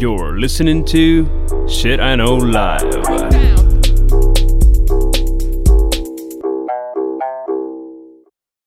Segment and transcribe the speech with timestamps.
[0.00, 1.26] You're listening to
[1.66, 2.88] Shit I Know Live.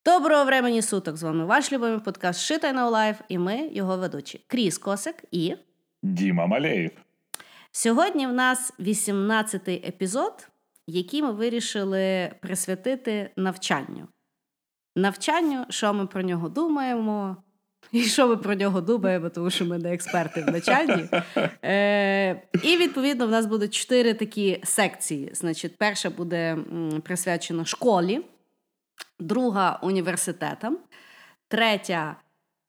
[0.06, 1.18] Доброго времени суток!
[1.18, 5.24] З вами ваш любимий подкаст Shit I Know Live і ми його ведучі Кріс Косик
[5.32, 5.56] і
[6.04, 6.92] Діма Малеєв.
[7.72, 10.48] сьогодні в нас 18-й епізод,
[10.88, 14.08] який ми вирішили присвятити навчанню.
[14.96, 17.38] Навчанню, що ми про нього думаємо,
[17.92, 21.10] і що ми про нього думаємо, тому що ми не експерти в навчанні.
[21.64, 25.30] Е, І відповідно в нас будуть чотири такі секції.
[25.34, 26.58] Значить, перша буде
[27.04, 28.22] присвячена школі,
[29.20, 30.78] друга університетам,
[31.48, 32.16] третя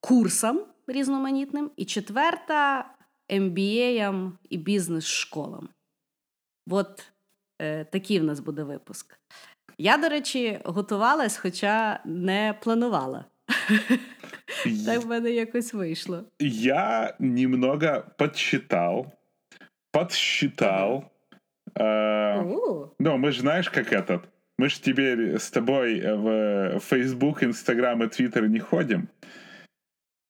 [0.01, 2.91] курсам різноманітним, і четверта
[3.31, 5.69] MBA і бізнес-школам.
[6.71, 7.05] От
[7.59, 9.19] е, такий в нас буде випуск.
[9.79, 13.25] Я, до речі, готувалась, хоча не планувала.
[14.87, 16.25] Так в мене якось вийшло.
[16.39, 19.13] Я немного подсчитал,
[19.93, 21.05] подсчитал.
[21.75, 22.43] э,
[22.99, 24.21] ну, мы же знаешь, как этот.
[24.59, 29.09] Мы же теперь с тобой в Facebook, Instagram и Twitter не ходим.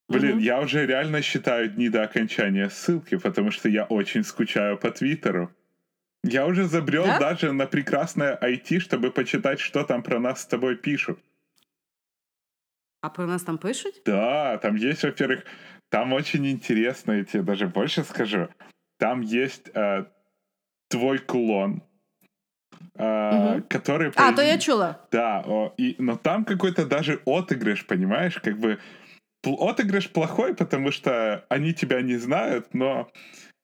[0.08, 4.90] Блин, я уже реально считаю дни до окончания ссылки, потому что я очень скучаю по
[4.90, 5.50] Твиттеру.
[6.24, 7.18] Я уже забрел Да?
[7.18, 11.18] даже на прекрасное IT, чтобы почитать, что там про нас с тобой пишут.
[13.02, 14.00] А про нас там пишуть?
[14.06, 15.44] Да, там есть, во-первых,
[15.90, 18.48] там очень интересно, я тебе даже больше скажу.
[18.98, 20.04] Там есть э,
[20.88, 21.82] твой кулон,
[22.94, 23.62] э, Мгм.
[23.64, 24.12] который...
[24.16, 25.00] А, то я чула.
[25.10, 28.38] Да, о, и, но там какой-то даже отыгрыш, понимаешь?
[28.38, 28.78] Как бы
[29.44, 33.10] отыгрыш плохой, потому что они тебя не знают, но...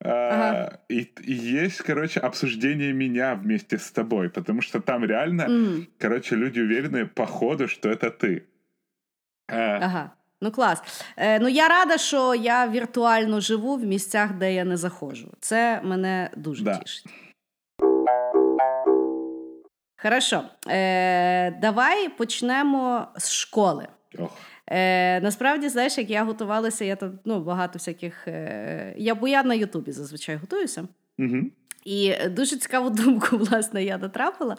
[0.01, 0.81] э, Ага.
[0.89, 6.35] и, и есть, короче, обсуждение меня вместе с тобой, потому что там реально, М, короче,
[6.35, 8.49] люди уверены по ходу, что это ты.
[9.49, 10.11] Э, Ага.
[10.41, 10.83] Ну клас.
[11.17, 15.29] Е, ну я рада, що я віртуально живу в місцях, де я не заходжу.
[15.41, 16.77] Це мене дуже Да.
[16.77, 17.07] тішить.
[20.03, 20.43] Хорошо.
[20.69, 23.89] Е, давай почнемо з школи.
[24.19, 24.31] ох.
[24.71, 28.29] Е, насправді, знаєш, як я готувалася, я там ну, багато всяких.
[28.29, 30.85] Е, я, бо я на Ютубі зазвичай готуюся.
[31.19, 31.51] Мгм.
[31.89, 34.57] І дуже цікаву думку, власне, я натрапила.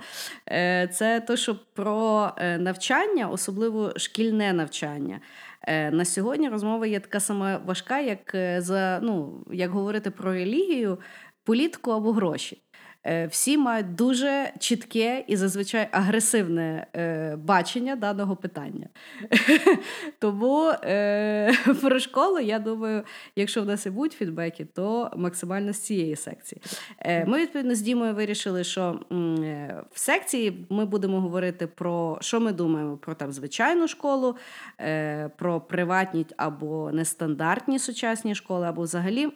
[0.52, 5.20] Е, Це те, що про е, навчання, особливо шкільне навчання.
[5.62, 10.98] Е, На сьогодні розмова є така сама важка, як за ну, як говорити про релігію,
[11.44, 12.62] політику або гроші.
[13.06, 18.90] Е, Всі мають дуже чітке і зазвичай агресивне е, бачення даного питання.
[20.20, 23.04] Тому е, про школу, я думаю,
[23.36, 26.62] якщо в нас і будуть фідбеки, то максимально з цієї секції.
[27.28, 29.00] Ми, відповідно, з Дімою вирішили, що
[29.92, 34.36] в секції ми будемо говорити про що ми думаємо про там звичайну школу,
[35.38, 39.32] про приватні або нестандартні сучасні школи, або взагалі.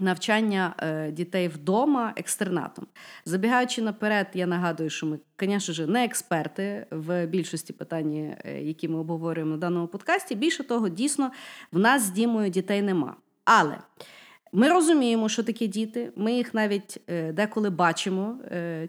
[0.00, 2.86] Навчання е, дітей вдома екстернатом.
[3.24, 8.88] Забігаючи наперед, я нагадую, що ми, звісно ж, не експерти в більшості питань, е, які
[8.88, 10.34] ми обговорюємо на даному подкасті.
[10.34, 11.30] Більше того, дійсно,
[11.72, 13.16] в нас з Дімою дітей нема.
[13.44, 13.78] Але
[14.52, 16.12] ми розуміємо, що такі діти.
[16.16, 18.38] Ми їх навіть е, деколи бачимо,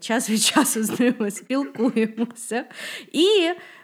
[0.00, 2.64] час від часу з ними спілкуємося,
[3.12, 3.26] і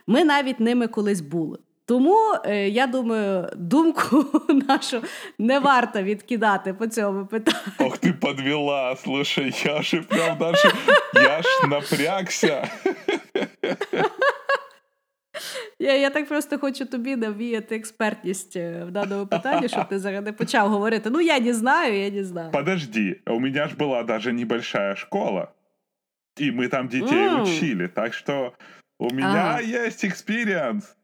[0.06, 1.58] ми навіть ними колись були.
[1.85, 4.25] Тому е, я думаю, думку
[4.67, 5.01] нашу
[5.39, 7.57] не варто відкидати по цьому питанню.
[7.79, 10.72] Ох, ты подвела, слушай, я же прям даже,
[11.13, 12.69] я ж напрягся.
[15.79, 20.23] Я, я так просто хочу тобі навіяти експертність е, в даному питанні, щоб ти зараз
[20.23, 21.09] не почав говорити.
[21.09, 22.51] Ну я не знаю, я не знаю.
[22.51, 25.47] Подожди, у меня ж была даже небольшая школа,
[26.41, 27.41] и мы там детей М.
[27.41, 28.53] учили, так что
[29.00, 29.62] у меня Ага.
[29.62, 30.95] есть экспириенс.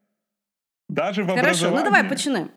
[0.91, 1.77] Даже в Хорошо, образовании.
[1.79, 2.47] ну давай почни.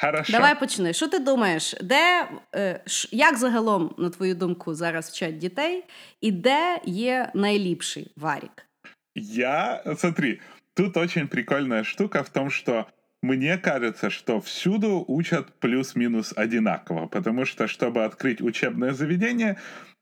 [0.00, 0.32] Хорошо.
[0.32, 0.92] Давай почни.
[0.92, 1.74] Що ти думаєш?
[1.82, 5.84] Де е, ш- як загалом, на твою думку, зараз вчать дітей,
[6.20, 8.66] і де є найліпший варік?
[9.14, 10.40] Я, смотри,
[10.74, 12.86] тут очень прикольная штука в том, что
[13.22, 19.56] мне кажется, что всюду учат плюс-минус одинаково, потому что, чтобы открыть учебное заведение,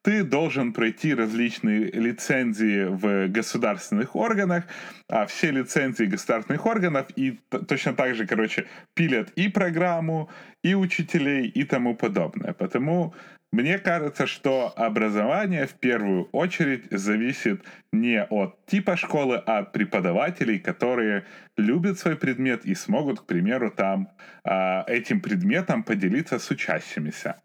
[0.06, 4.66] ты должен пройти различные лицензии в государственных органах,
[5.10, 10.30] а все лицензии государственных органов и точно так же, короче, пилят и программу,
[10.64, 12.54] и учителей, и тому подобное.
[12.54, 13.16] Потому
[13.52, 20.60] мне кажется, что образование в первую очередь зависит не от типа школы, а от преподавателей,
[20.60, 21.24] которые
[21.58, 24.10] любят свой предмет и смогут, к примеру, там
[24.44, 27.42] а, этим предметом поделиться с учащимися.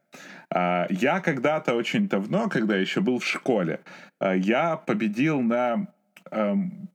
[0.53, 3.81] А, Я когда-то очень давно, когда еще был в школе,
[4.19, 5.89] а, я победил на
[6.31, 6.89] эм,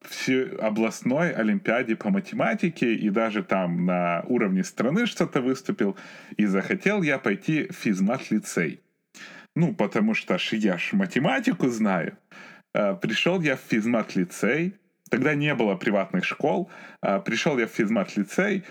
[0.60, 5.98] областной олимпиаде по математике и даже там на уровне страны что-то выступил.
[6.38, 8.81] И захотел я пойти в физмат-лицей.
[9.56, 12.18] Ну, потому что ж я ж математику знаю.
[12.74, 14.75] Э, пришел я в физмат-лицей.
[15.10, 16.72] Тогда не было приватных школ.
[17.00, 18.63] Пришел я в физмат-лицей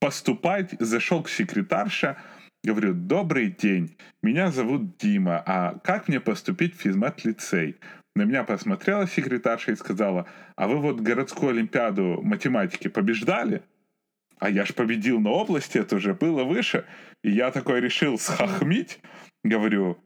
[0.00, 2.16] поступать, зашел к секретарше,
[2.66, 7.76] говорю, добрый день, меня зовут Дима, а как мне поступить в физмат-лицей?
[8.14, 10.26] На меня посмотрела секретарша и сказала,
[10.56, 13.62] а вы вот городскую олимпиаду математики побеждали?
[14.38, 16.84] А я ж победил на области, это уже было выше.
[17.22, 19.00] И я такой решил схохмить.
[19.44, 19.98] Говорю,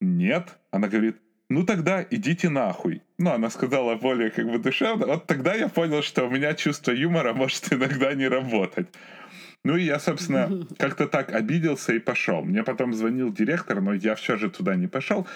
[0.00, 0.58] нет.
[0.70, 1.16] Она говорит,
[1.48, 3.02] ну тогда идите нахуй.
[3.18, 5.06] Ну, она сказала более как бы душевно.
[5.06, 8.88] Вот тогда я понял, что у меня чувство юмора может иногда не работать.
[9.62, 12.42] Ну и я, собственно, как-то так обиделся и пошел.
[12.42, 15.26] Мне потом звонил директор, но я все же туда не пошел.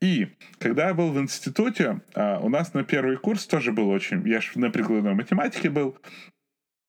[0.00, 0.28] И
[0.58, 4.26] когда я был в институте, а, у нас на первый курс тоже был очень...
[4.28, 5.98] Я же на прикладной математике был.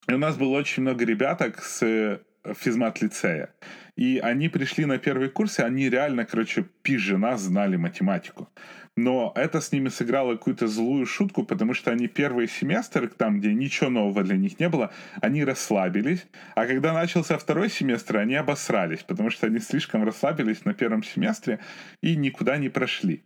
[0.08, 2.20] И у нас было очень много ребяток с э,
[2.54, 3.50] физмат-лицея.
[3.97, 8.49] И они пришли на первый курс, и они реально, короче, пизже нас знали математику
[8.97, 13.55] но это с ними сыграло какую-то злую шутку, потому что они первый семестр, там, где
[13.55, 14.91] ничего нового для них не было,
[15.23, 20.75] они расслабились, а когда начался второй семестр, они обосрались, потому что они слишком расслабились на
[20.75, 21.59] первом семестре
[22.03, 23.21] и никуда не прошли.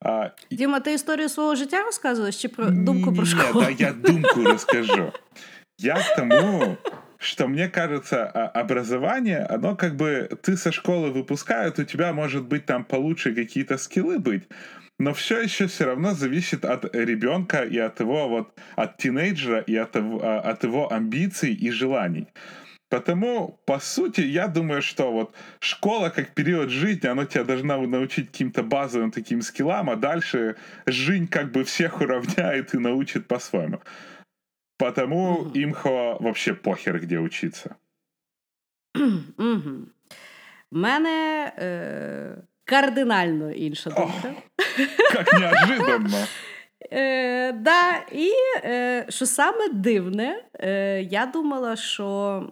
[0.00, 3.66] А, Діма, ти історію свого життя розказуєш чи про думку про школу?
[3.68, 5.12] Ні, да, я думку расскажу.
[5.78, 6.76] Я к тому,
[7.19, 12.65] что мне кажется, образование, оно как бы ты со школы выпускают, у тебя может быть
[12.65, 14.47] там получше какие-то скиллы быть,
[14.97, 19.75] но все еще все равно зависит от ребенка и от его вот от тинейджера и
[19.75, 22.27] от, а, от его амбиций и желаний.
[22.89, 28.31] Потому, по сути, я думаю, что вот школа как период жизни, она тебя должна научить
[28.31, 30.55] каким-то базовым таким скиллам, а дальше
[30.87, 33.81] жизнь как бы всех уравняет и научит по-своему.
[34.79, 35.51] Потому угу.
[35.53, 37.75] имхо вообще похер, где учиться.
[39.37, 39.87] Угу.
[40.71, 44.33] У мене е, кардинально інша думка.
[45.13, 46.27] Як неожиданно.
[46.91, 52.43] Е, да, І е, що саме дивне, е, я думала, що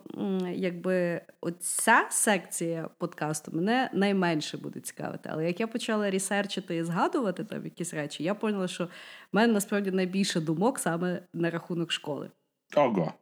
[0.54, 5.30] якби оця секція подкасту мене найменше буде цікавити.
[5.34, 8.90] Але як я почала ресерчити і згадувати там якісь речі, я поняла, що в
[9.34, 12.30] мене насправді найбільше думок саме на рахунок школи.
[12.76, 13.14] Ого.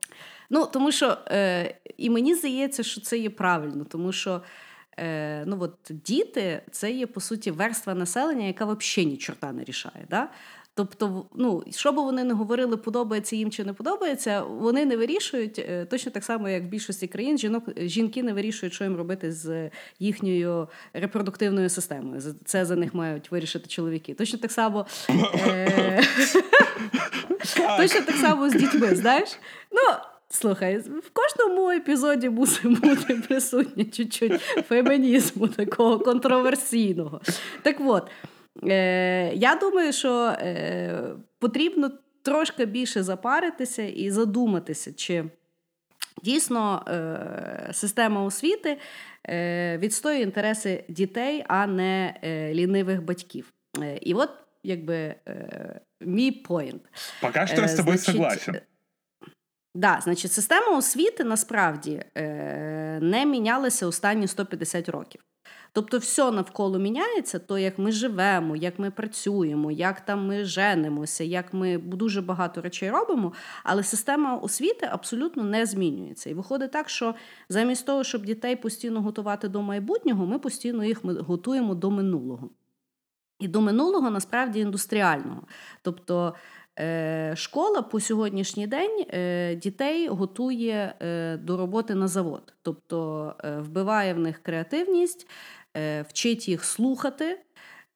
[0.49, 4.41] Ну, тому що е, і мені здається, що це є правильно, тому що
[4.97, 9.63] е, ну, от, діти це є по суті верства населення, яка взагалі ні чорта не
[9.63, 10.05] рішає.
[10.09, 10.29] Да?
[10.77, 15.59] Тобто, ну, що би вони не говорили, подобається їм чи не подобається, вони не вирішують
[15.59, 19.31] е, точно так само, як в більшості країн, жінок жінки не вирішують, що їм робити
[19.31, 19.69] з
[19.99, 22.21] їхньою репродуктивною системою.
[22.45, 24.13] Це за них мають вирішити чоловіки.
[24.13, 24.85] Точно так само
[25.47, 26.03] е-
[27.77, 29.29] точно так само з дітьми, знаєш?
[29.71, 29.81] Ну,
[30.29, 37.21] Слухай, в кожному епізоді мусить бути присутнє чуть-чуть фемінізму такого контроверсійного.
[37.61, 38.07] Так от.
[38.63, 41.91] Е, Я думаю, що е, потрібно
[42.21, 45.25] трошки більше запаритися і задуматися, чи
[46.23, 48.77] дійсно е, система освіти
[49.29, 53.53] е, відстоює інтереси дітей, а не е, лінивих батьків.
[53.81, 54.29] Е, і от
[54.63, 56.81] якби е, мій поінт.
[57.21, 58.55] Поки що я з тобою согласен.
[59.75, 65.21] Да, значить, система освіти насправді е, не мінялася останні 150 років.
[65.75, 71.23] Тобто, все навколо міняється, то як ми живемо, як ми працюємо, як там ми женимося,
[71.23, 73.33] як ми дуже багато речей робимо,
[73.63, 76.29] але система освіти абсолютно не змінюється.
[76.29, 77.15] І виходить так, що
[77.49, 82.49] замість того, щоб дітей постійно готувати до майбутнього, ми постійно їх готуємо до минулого.
[83.39, 85.41] І до минулого насправді індустріального.
[85.81, 86.35] Тобто
[86.79, 94.13] е, школа по сьогоднішній день е, дітей готує е, до роботи на завод, тобто вбиває
[94.13, 95.27] в них креативність,
[96.07, 97.37] вчить їх слухати.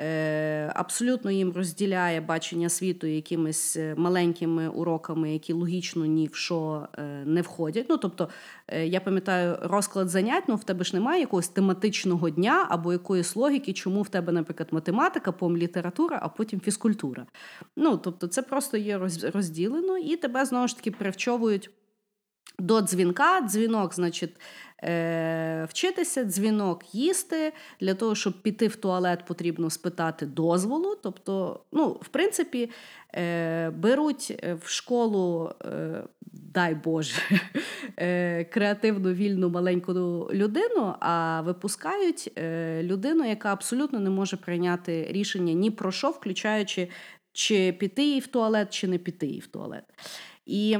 [0.02, 6.88] Е, абсолютно їм розділяє бачення світу якимись е, маленькими уроками, які логічно ні в що
[7.26, 7.86] не входять.
[7.90, 8.30] Ну, тобто,
[8.84, 13.74] я пам'ятаю, розклад занять, ну в тебе ж немає якогось тематичного дня або якоїсь логіки,
[13.74, 17.26] чому в тебе, наприклад, математика, потім література, а потім фізкультура.
[17.76, 18.98] Ну, тобто, це просто є
[19.34, 21.70] розділено, і тебе знову ж таки привчовують
[22.60, 23.42] до дзвінка.
[23.42, 24.36] Дзвінок, значить,
[24.84, 27.54] е, вчитися, дзвінок їсти.
[27.82, 30.98] Для того, щоб піти в туалет, потрібно спитати дозволу.
[31.04, 32.70] Тобто, ну, в принципі,
[33.16, 37.22] е, беруть в школу, е, дай Боже,
[37.98, 39.94] е, креативну вільну маленьку
[40.34, 46.90] людину, а випускають е, людину, яка абсолютно не може прийняти рішення ні про що, включаючи
[47.34, 49.84] чи піти їй в туалет, чи не піти їй в туалет.
[50.46, 50.78] І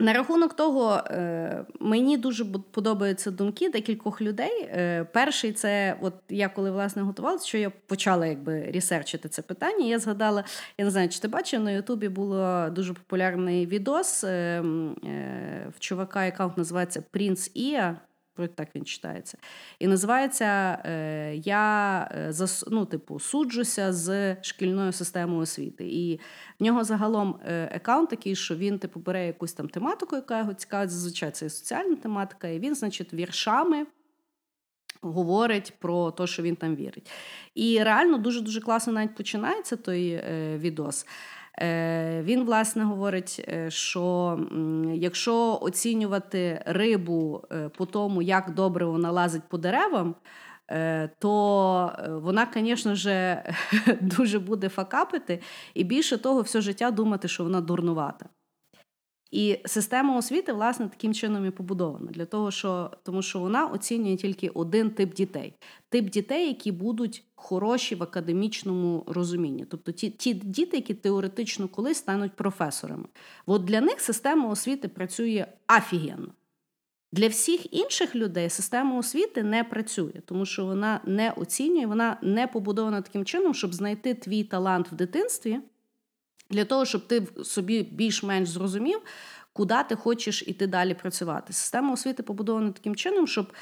[0.00, 4.62] на рахунок того, е, мені дуже подобаються думки декількох людей.
[4.62, 9.86] Е, перший це, от я коли власне готувалася, що я почала якби ресерчити це питання.
[9.86, 10.44] Я згадала,
[10.78, 14.60] я не знаю, чи ти бачив, на Ютубі було дуже популярний відос е,
[15.76, 17.96] в чувака, який називається Принц Іа
[18.48, 19.38] так він читається.
[19.78, 25.84] І називається е, Я е, ну, типу, суджуся з шкільною системою освіти.
[25.88, 26.20] І
[26.60, 30.54] в нього загалом е, аккаунт такий, що він типу, бере якусь там тематику, яка його
[30.54, 33.86] цікавить, зазвичай це соціальна тематика, і він, значить, віршами.
[35.02, 37.10] Говорить про те, що він там вірить.
[37.54, 41.06] І реально дуже-дуже класно навіть починається той е, відос.
[41.62, 44.38] Е, він, власне, говорить, е, що
[44.94, 50.14] якщо оцінювати рибу е, по тому, як добре вона лазить по деревам,
[51.18, 53.36] то вона, звісно ж,
[54.00, 55.40] дуже буде факапити
[55.74, 58.26] і більше того, все життя думати, що вона дурнувата.
[59.30, 64.16] І система освіти, власне, таким чином і побудована для того, що тому що вона оцінює
[64.16, 65.54] тільки один тип дітей:
[65.88, 71.98] тип дітей, які будуть хороші в академічному розумінні, тобто ті ті діти, які теоретично колись
[71.98, 73.04] стануть професорами.
[73.46, 75.46] От для них система освіти працює
[75.78, 76.32] офігенно.
[77.12, 82.46] Для всіх інших людей система освіти не працює, тому що вона не оцінює, вона не
[82.46, 85.58] побудована таким чином, щоб знайти твій талант в дитинстві
[86.50, 89.00] для того, щоб ти собі більш-менш зрозумів,
[89.52, 91.52] куди ти хочеш іти далі працювати.
[91.52, 93.52] Система освіти побудована таким чином, щоб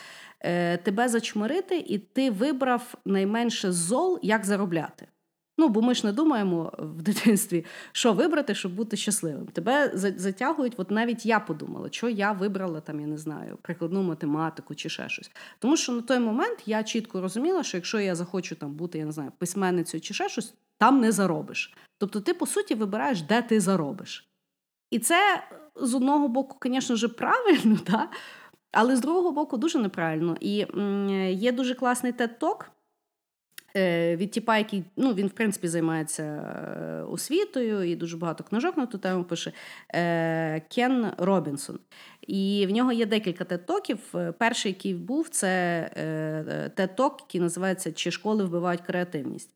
[0.41, 5.07] е, тебе зачмирити, і ти вибрав найменше зол, як заробляти.
[5.61, 9.47] Ну, бо ми ж не думаємо в дитинстві, що вибрати, щоб бути щасливим.
[9.47, 14.75] Тебе затягують, от навіть я подумала, що я вибрала там, я не знаю, прикладну математику
[14.75, 15.31] чи ще щось.
[15.59, 19.05] Тому що на той момент я чітко розуміла, що якщо я захочу там бути, я
[19.05, 21.75] не знаю, письменницею чи ще щось, там не заробиш.
[21.99, 24.29] Тобто, ти, по суті, вибираєш, де ти заробиш.
[24.91, 25.43] І це
[25.77, 28.09] з одного боку, звісно ж, правильно, да?
[28.73, 30.37] але з другого боку, дуже неправильно.
[30.41, 30.67] І
[31.33, 32.65] є дуже класний TED-Talk
[33.77, 38.77] е, від тіпа, який ну, він, в принципі, займається е, освітою і дуже багато книжок
[38.77, 39.53] на ту тему пише
[39.95, 41.79] е, Кен Робінсон.
[42.21, 44.33] І в нього є декілька TED-токів.
[44.33, 45.91] Перший, який був, це
[46.77, 49.51] TED-ток, який називається Чи школи вбивають креативність.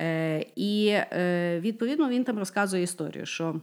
[0.00, 3.60] Е, і е, відповідно він там розказує історію, що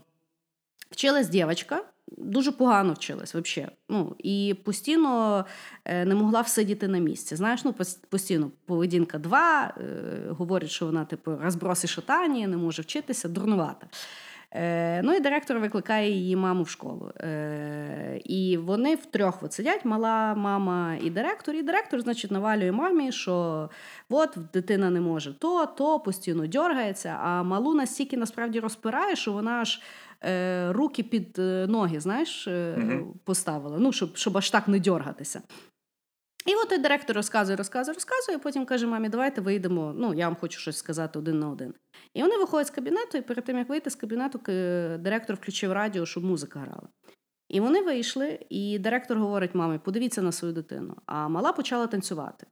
[0.90, 1.84] вчилась дівчинка,
[2.18, 3.72] дуже погано вчилась взагалі.
[3.88, 5.44] Ну, і постійно
[5.84, 7.36] е, не могла всидіти на місці.
[7.36, 7.74] Знаєш, ну
[8.08, 9.74] постійно поведінка два,
[10.28, 13.86] говорять, що вона типу розброси шатані, не може вчитися, дурнувата.
[14.54, 17.12] Е, ну і директор викликає її маму в школу.
[17.20, 21.54] Е, і вони втрьох от сидять, мала мама і директор.
[21.54, 23.70] І директор, значить, навалює мамі, що
[24.08, 29.50] от дитина не може то, то постійно дергається, а малу настільки насправді розпирає, що вона
[29.50, 29.80] аж.
[30.26, 32.48] Е, руки під ноги, знаєш,
[33.24, 35.42] поставила, ну, щоб щоб аж так не дергатися.
[36.46, 39.92] І от той директор розказує, розказує, розказує, потім каже: мамі, давайте вийдемо.
[39.96, 41.74] Ну, я вам хочу щось сказати один на один.
[42.14, 44.40] І вони виходять з кабінету, і перед тим, як вийти з кабінету,
[44.98, 46.88] директор включив радіо, щоб музика грала.
[47.48, 50.96] І вони вийшли, і директор говорить: мамі, подивіться на свою дитину.
[51.06, 52.46] А мала почала танцювати.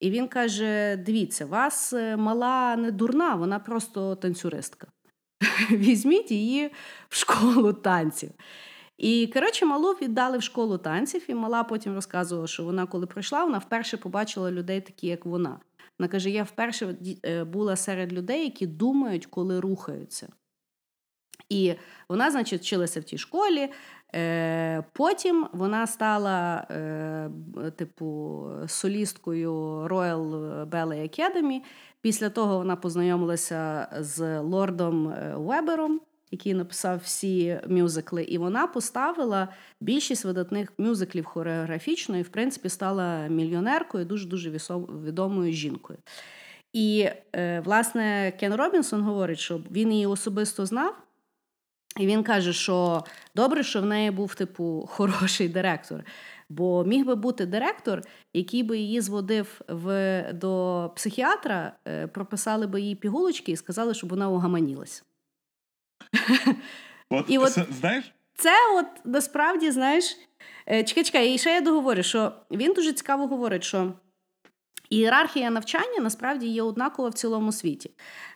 [0.00, 4.86] І він каже: дивіться, вас е, мала не дурна, вона просто танцюристка.
[5.70, 6.70] Візьміть її
[7.08, 8.30] в школу танців.
[8.98, 13.44] І коротше, малу віддали в школу танців, і мала потім розказувала, що вона, коли прийшла,
[13.44, 15.60] вона вперше побачила людей, такі як вона.
[15.98, 20.28] Вона каже: я вперше е, була серед людей, які думають, коли рухаються.
[21.48, 21.74] І
[22.08, 23.68] вона, значить, вчилася в тій школі.
[24.14, 27.30] Е, потім вона стала, е,
[27.76, 29.52] типу, солісткою
[29.88, 30.30] Royal
[30.66, 31.60] Ballet Academy.
[32.00, 36.00] Після того вона познайомилася з лордом Вебером
[36.34, 39.48] який написав всі мюзикли, і вона поставила
[39.80, 44.50] більшість видатних мюзиклів хореографічно і, в принципі, стала мільйонеркою, дуже дуже
[45.04, 45.98] відомою жінкою.
[46.72, 50.94] І, е, власне, Кен Робінсон говорить, що він її особисто знав.
[52.00, 56.04] І він каже, що добре, що в неї був типу хороший директор.
[56.48, 62.80] Бо міг би бути директор, який би її зводив в, до психіатра, е, прописали би
[62.80, 65.04] їй пігулочки і сказали, щоб вона угаманілась.
[67.10, 68.14] От, І от знаєш?
[68.34, 70.16] Це от насправді, знаєш,
[70.68, 73.92] е, чекай, чекай, і ще я договорю, що він дуже цікаво говорить, що
[74.90, 77.90] ієрархія навчання насправді є однакова в цілому світі.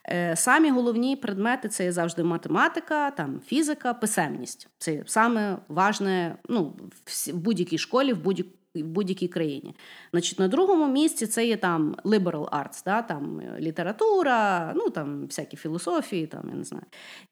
[0.09, 4.69] Е, самі головні предмети це є завжди математика, там, фізика, писемність.
[4.79, 9.75] Це саме важне ну, в будь-якій школі, в будь в будь-якій країні.
[10.13, 15.57] Значить, На другому місці це є там liberal arts, да, там література, ну там всякі
[15.57, 16.85] філософії, там я не знаю.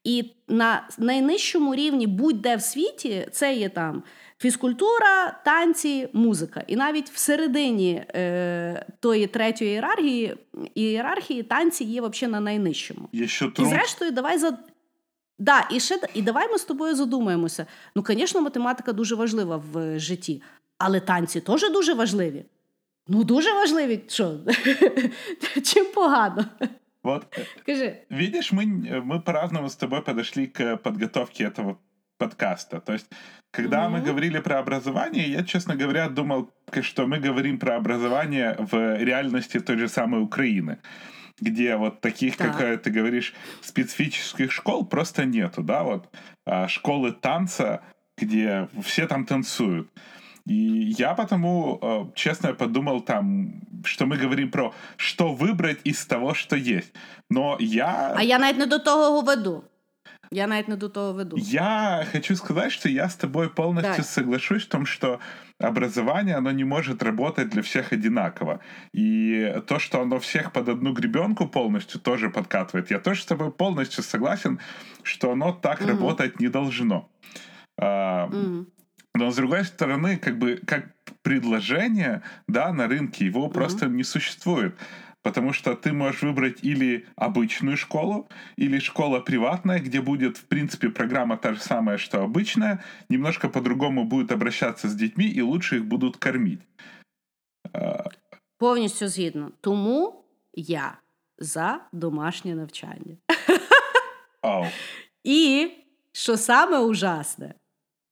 [0.05, 4.03] І на найнижчому рівні будь-де в світі це є там
[4.39, 6.65] фізкультура, танці, музика.
[6.67, 10.37] І навіть всередині е, тої третьої ієрархії
[10.75, 13.09] ієрархії танці є взагалі на найнижчому.
[13.13, 14.59] Є що І зрештою, давай за.
[15.39, 17.67] Да, і ще і давай ми з тобою задумаємося.
[17.97, 20.43] Ну, звісно, математика дуже важлива в житті,
[20.78, 22.46] але танці теж дуже важливі.
[23.08, 24.00] Ну, дуже важливі.
[24.08, 24.38] Що?
[25.64, 26.46] Чим погано?
[27.04, 27.26] Вот.
[27.62, 27.98] Скажи.
[28.10, 28.66] Видишь, мы,
[29.04, 31.78] мы по-разному с тобой подошли к подготовке этого
[32.18, 32.80] подкаста.
[32.80, 33.12] То есть,
[33.52, 33.90] когда mm-hmm.
[33.90, 36.50] мы говорили про образование, я, честно говоря, думал,
[36.82, 40.78] что мы говорим про образование в реальности той же самой Украины
[41.42, 42.52] где вот таких, так.
[42.52, 46.08] как э, ты говоришь, специфических школ просто нету, да, вот
[46.46, 47.82] а, школы танца,
[48.18, 49.90] где все там танцуют.
[50.47, 56.35] И я потому, э, честно, подумал там, что мы говорим про что выбрать из того,
[56.35, 56.95] что есть.
[57.31, 58.15] Но я...
[58.17, 59.65] А я навіть не до того веду.
[60.31, 61.37] Я навіть не до того веду.
[61.37, 64.03] Я хочу сказать, что я с тобой полностью да.
[64.03, 65.19] соглашусь в том, что
[65.61, 68.61] образование, оно не может работать для всех одинаково.
[68.93, 73.51] И то, что оно всех под одну гребенку полностью тоже подкатывает, я тоже с тобой
[73.51, 74.59] полностью согласен,
[75.03, 75.89] что оно так угу.
[75.89, 77.09] работать не должно.
[77.79, 78.67] угу.
[79.16, 83.54] Но с другой стороны, как бы как предложение, да, на рынке его угу.
[83.54, 84.76] просто не существует
[85.24, 90.90] потому что ты можешь выбрать или обычную школу, или школа приватная, где будет, в принципе,
[90.90, 95.86] программа та же самая, что обычная, немножко по-другому будет обращаться с детьми, и лучше их
[95.86, 96.62] будут кормить.
[98.58, 99.52] Повністю згідно.
[99.62, 100.98] Тому я
[101.38, 103.18] за домашнє навчання.
[104.44, 104.72] Oh.
[105.24, 105.72] І
[106.12, 107.54] що саме ужасне,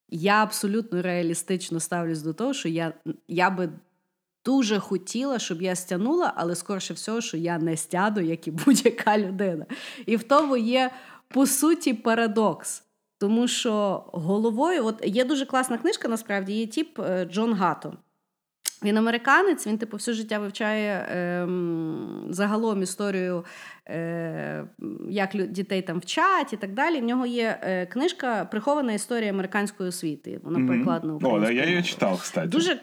[0.09, 2.93] я абсолютно реалістично ставлюсь до того, що я
[3.27, 3.69] я би
[4.45, 9.17] дуже хотіла, щоб я стягнула, але скорше всього, що я не стяду, як і будь-яка
[9.17, 9.65] людина.
[10.05, 10.91] І в тому є
[11.27, 12.81] по суті парадокс.
[13.17, 17.93] Тому що головою, от є дуже класна книжка, насправді є тіп е, Джон Гато.
[18.85, 21.47] Він американець, він типу все життя вивчає е,
[22.29, 23.45] загалом історію,
[23.87, 24.65] е,
[25.09, 27.01] як дітей там вчать і так далі.
[27.01, 30.39] В нього є е, книжка Прихована історія американської освіти.
[30.43, 30.67] Вона mm-hmm.
[30.67, 31.43] перекладена українською.
[31.43, 32.47] О, да, я її читав, кстати.
[32.47, 32.79] Дуже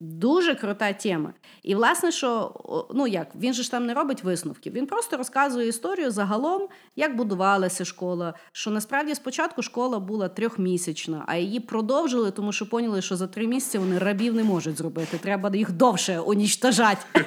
[0.00, 1.32] Дуже крута тема.
[1.62, 2.52] І, власне, що
[2.94, 4.72] ну як він же ж там не робить висновків.
[4.72, 8.34] Він просто розказує історію загалом, як будувалася школа.
[8.52, 13.46] Що насправді спочатку школа була трьохмісячна, а її продовжили, тому що поняли, що за три
[13.46, 15.18] місяці вони рабів не можуть зробити.
[15.18, 17.02] Треба їх довше уніштажати.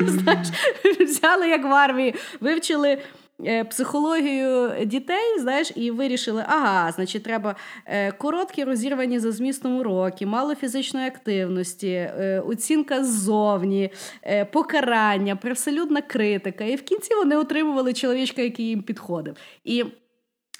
[1.00, 3.02] Взяли як в армії, вивчили.
[3.44, 10.26] Е, психологію дітей, знаєш, і вирішили, ага, значить, треба е, короткі розірвані за змістом уроки,
[10.26, 13.90] мало фізичної активності, е, оцінка ззовні,
[14.52, 16.64] покарання, привселюдна критика.
[16.64, 19.36] І в кінці вони отримували чоловічка, який їм підходив.
[19.64, 19.84] І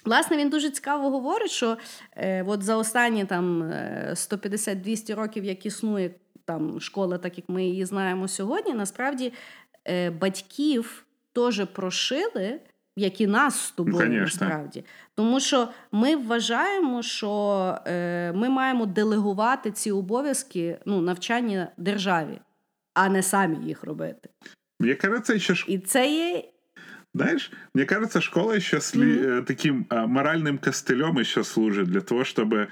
[0.05, 1.77] Власне, він дуже цікаво говорить, що
[2.15, 6.11] е, от за останні там 150-200 років, як існує
[6.45, 9.33] там школа, так як ми її знаємо сьогодні, насправді
[9.87, 12.60] е, батьків теж прошили,
[12.96, 14.46] як і нас з тобою Конечно.
[14.46, 14.84] насправді.
[15.14, 22.40] Тому що ми вважаємо, що е, ми маємо делегувати ці обов'язки ну, навчання державі,
[22.94, 24.28] а не самі їх робити.
[24.80, 25.54] Мені кажется, ще...
[25.66, 26.44] І це є.
[27.14, 29.44] Знаешь, мне кажется, школа еще сли, mm-hmm.
[29.44, 32.68] таким а, моральным костылем еще служит для того, чтобы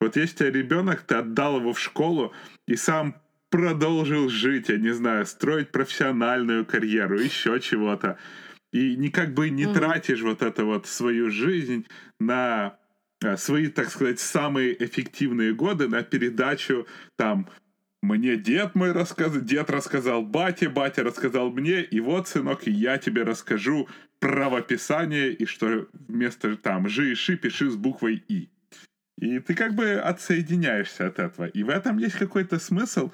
[0.00, 2.32] вот есть у тебя ребенок, ты отдал его в школу
[2.66, 3.14] и сам
[3.49, 8.17] продолжил жить, я не знаю, строить профессиональную карьеру, еще чего-то.
[8.71, 9.73] И никак бы не mm-hmm.
[9.73, 11.87] тратишь вот это вот свою жизнь
[12.19, 12.77] на
[13.23, 17.49] а, свои, так сказать, самые эффективные годы на передачу там
[18.01, 23.23] мне дед мой рассказал, дед рассказал бате, батя рассказал мне, и вот, сынок, я тебе
[23.23, 28.49] расскажу правописание, и что вместо там жи и ши пиши с буквой И.
[29.17, 31.47] И ты как бы отсоединяешься от этого.
[31.47, 33.11] И в этом есть какой-то смысл,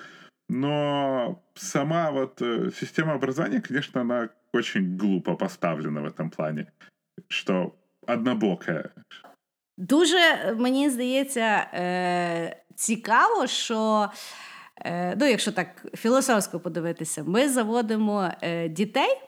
[0.49, 6.65] но сама вот э, система образования, конечно, она очень глупо поставлена в этом плане,
[7.27, 7.71] що
[8.07, 8.89] однобоке.
[9.77, 14.09] Дуже мені здається е, цікаво, що.
[14.77, 19.21] Е, ну, якщо так філософсько подивитися, ми заводимо е, дітей,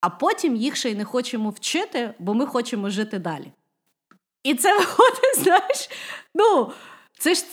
[0.00, 3.52] а потім їх ще й не хочемо вчити, бо ми хочемо жити далі.
[4.42, 5.90] І це виходить, знаєш,
[6.34, 6.72] ну,
[7.18, 7.44] це ж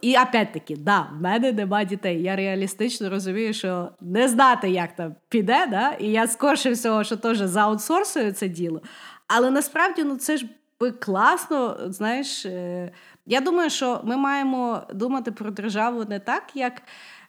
[0.00, 2.22] і опять-таки, да, в мене нема дітей.
[2.22, 5.90] Я реалістично розумію, що не знати, як там піде, да?
[5.90, 8.82] і я скорше всього, що теж заутсорсую це діло.
[9.26, 10.46] Але насправді ну, це ж
[10.80, 12.92] би класно, знаєш, е,
[13.26, 16.82] я думаю, що ми маємо думати про державу не так, як.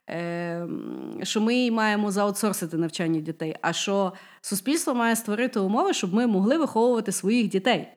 [0.10, 0.68] Е,
[1.24, 6.58] що ми маємо заутсорсити навчання дітей, а що суспільство має створити умови, щоб ми могли
[6.58, 7.88] виховувати своїх дітей,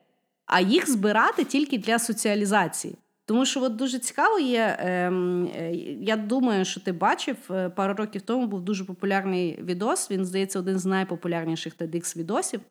[0.45, 2.95] а їх збирати тільки для соціалізації.
[3.31, 4.77] Тому що от дуже цікаво є.
[4.79, 10.11] Ем, е, я думаю, що ти бачив е, пару років тому був дуже популярний відос.
[10.11, 12.61] Він здається, один з найпопулярніших TEDx відосів,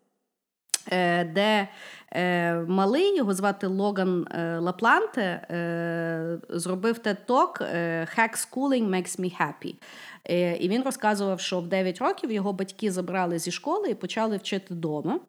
[0.93, 1.69] е, де
[2.69, 4.27] малий його звати Логан
[4.59, 5.47] Лапланте,
[6.49, 7.61] зробив TED Talk
[8.19, 9.75] Hack Schooling Makes Me Happy.
[10.61, 14.75] І він розказував, що в 9 років його батьки забрали зі школи і почали вчити
[14.75, 15.21] вдома.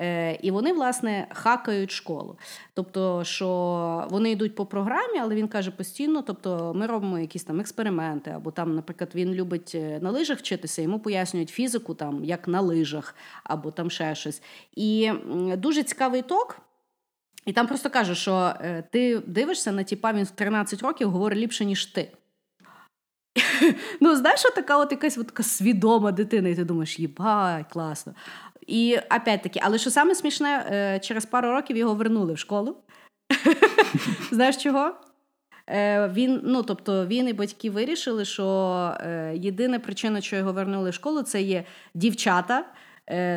[0.00, 2.38] Е, і вони, власне, хакають школу.
[2.74, 7.60] Тобто, що вони йдуть по програмі, але він каже постійно: тобто, ми робимо якісь там
[7.60, 12.48] експерименти, або там, наприклад, він любить е, на лижах вчитися, йому пояснюють фізику, там, як
[12.48, 14.42] на лижах, або там ще щось.
[14.76, 15.12] І
[15.56, 16.60] дуже цікавий ток.
[17.46, 21.38] І там просто каже, що е, ти дивишся на тіпа, він в 13 років говорить
[21.38, 22.12] ліпше, ніж ти.
[24.00, 28.14] Ну, знаєш, така от якась от така свідома дитина, і ти думаєш, їбай, класно.
[28.70, 32.76] І опять-таки, але що саме смішне, е, через пару років його вернули в школу.
[34.30, 34.94] Знаєш чого?
[35.68, 38.46] Е, він, ну, тобто, він і батьки вирішили, що
[39.00, 42.64] е, єдина причина, що його вернули в школу, це є дівчата,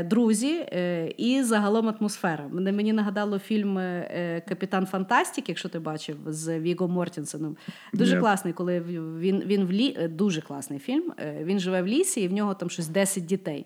[0.06, 0.66] друзі
[1.18, 2.48] і загалом атмосфера.
[2.52, 3.76] Мене мені нагадало фільм
[4.50, 7.58] Капітан Фантастик, якщо ти бачив, з Віго Мортінсеном.
[7.94, 8.20] Дуже yeah.
[8.20, 8.80] класний, коли
[9.20, 10.08] він він в лі...
[10.08, 11.14] дуже класний фільм.
[11.42, 13.66] Він живе в лісі, і в нього там щось 10 дітей.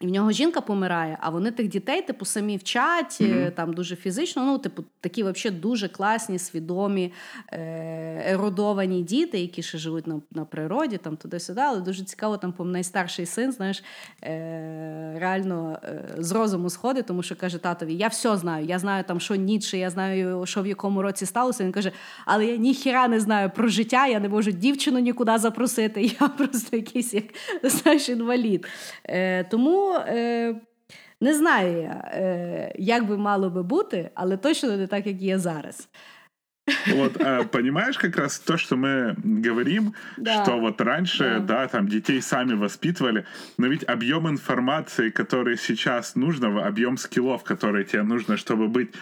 [0.00, 3.50] І в нього жінка помирає, а вони тих дітей, типу, самі вчать, mm-hmm.
[3.50, 4.44] там дуже фізично.
[4.44, 7.12] Ну, типу, такі взагалі дуже класні, свідомі,
[7.52, 11.60] е, діти, які ще живуть на на природі, там туди-сюди.
[11.60, 13.84] Але дуже цікаво, там найстарший син, знаєш,
[14.24, 19.04] е, реально е, з розуму сходить, тому що каже татові: Я все знаю, я знаю
[19.04, 21.64] там, що Ніцше, я знаю, що в якому році сталося.
[21.64, 21.92] Він каже,
[22.24, 26.02] але я ніхіра не знаю про життя, я не можу дівчину нікуди запросити.
[26.20, 27.24] Я просто якийсь як
[27.62, 28.66] знаєш, інвалід.
[29.04, 29.93] Е, Тому.
[29.96, 30.54] Е,
[31.20, 35.38] не знаю я, е, як би мало би бути, але точно не так, як є
[35.38, 35.88] зараз.
[36.86, 40.42] Вот, а, понимаешь, как раз то, что мы говорим, да.
[40.42, 41.40] что вот раньше, да.
[41.40, 43.24] да, там детей сами воспитывали,
[43.58, 48.94] но ведь объем информации, который сейчас нужно, объем скиллов, которые тебе нужно, чтобы быть,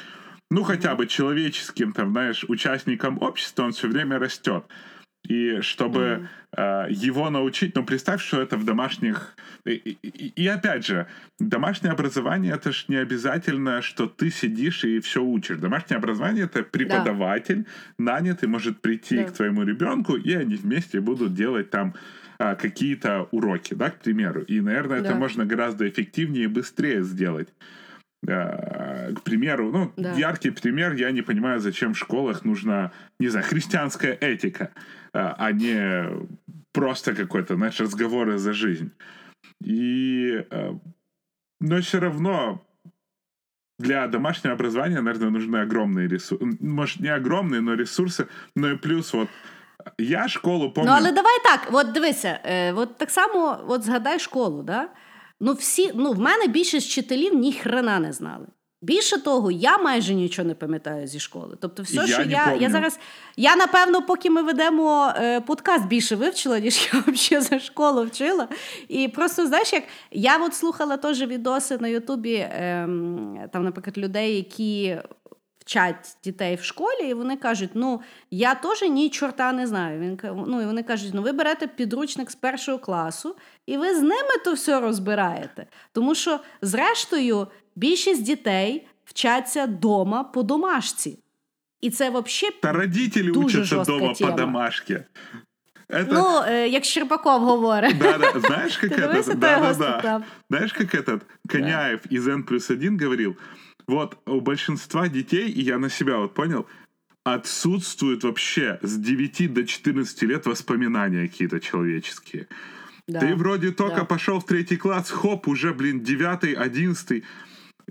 [0.50, 4.64] ну, хотя бы человеческим, там, знаешь, участником общества, он все время растет.
[5.32, 6.88] И чтобы mm-hmm.
[6.90, 9.34] э, его научить, ну представь, что это в домашних...
[9.64, 11.06] И, и, и опять же,
[11.38, 15.56] домашнее образование это ж не обязательно, что ты сидишь и все учишь.
[15.56, 17.64] Домашнее образование это преподаватель,
[17.98, 18.12] да.
[18.12, 19.24] нанятый, может прийти да.
[19.24, 21.94] к твоему ребенку, и они вместе будут делать там
[22.38, 24.42] а, какие-то уроки, да, к примеру.
[24.42, 25.08] И, наверное, да.
[25.08, 27.48] это можно гораздо эффективнее и быстрее сделать.
[28.24, 30.12] К примеру, ну, да.
[30.12, 34.70] яркий пример, я не понимаю, зачем в школах нужна, не знаю, христианская этика,
[35.13, 36.09] а не
[36.73, 38.91] просто какой-то, знаешь, разговоры за жизнь.
[39.63, 40.45] И,
[41.59, 42.61] но все равно
[43.79, 46.45] для домашнего образования, наверное, нужны огромные ресурсы.
[46.59, 48.27] Может, не огромные, но ресурсы.
[48.55, 49.29] Ну и плюс вот
[49.97, 50.91] я школу помню...
[50.91, 52.39] Ну, але давай так, от дивися,
[52.75, 54.89] от так само от згадай школу, да?
[55.39, 58.47] Ну, всі, ну, в мене більшість вчителів ні хрена не знали.
[58.82, 61.56] Більше того, я майже нічого не пам'ятаю зі школи.
[61.60, 62.98] Тобто, все, я що я я зараз.
[63.36, 68.48] Я напевно, поки ми ведемо е, подкаст, більше вивчила, ніж я взагалі за школу вчила.
[68.88, 72.88] І просто знаєш, як я от слухала теж відоси на Ютубі, е,
[73.52, 74.96] там, наприклад, людей, які
[75.61, 79.99] вчать дітей в школі, і вони кажуть: ну я теж ні чорта не знаю.
[79.99, 84.01] Він ну, і вони кажуть: ну ви берете підручник з першого класу, і ви з
[84.01, 85.65] ними то все розбираєте.
[85.91, 91.19] Тому що, зрештою, більшість дітей вчаться дома по домашці.
[91.81, 92.55] І це взагалі.
[92.61, 94.99] Та родителі учаться вдома по домашці.
[95.89, 96.13] Это...
[96.13, 97.97] Ну, э, як Щербаков говорить.
[97.97, 98.39] Да, да.
[98.39, 100.23] Знаешь, как этот, да, да, да.
[100.49, 103.37] Знаешь, как этот Коняев из N плюс 1 говорил,
[103.86, 106.66] вот у большинства детей, и я на себя вот понял,
[107.24, 112.48] отсутствуют вообще с 9 до 14 лет воспоминания какие-то человеческие.
[113.08, 113.20] Да.
[113.20, 114.04] Ты вроде только да.
[114.04, 117.24] пошел в третий класс, хоп, уже, блин, девятый, одиннадцатый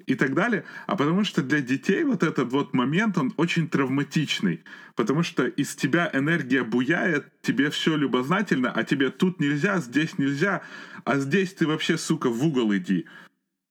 [0.06, 0.63] и так далее.
[0.88, 4.63] А потому что для детей вот этот вот момент, он очень травматичный.
[4.95, 10.62] Потому что из тебя энергия буяет, тебе все любознательно, а тебе тут нельзя, здесь нельзя,
[11.04, 13.06] а здесь ты вообще, сука, в угол иди.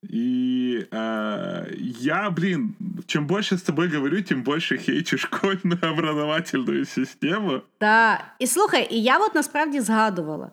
[0.03, 1.67] И э,
[2.01, 2.75] я, блин,
[3.07, 7.63] чем больше с тобой говорю, тем больше хейчу школьну образовательну систему.
[7.81, 10.51] Да, і слухай, і я от насправді згадувала,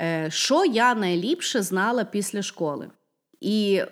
[0.00, 2.90] е, що я найліпше знала після школи.
[3.40, 3.82] І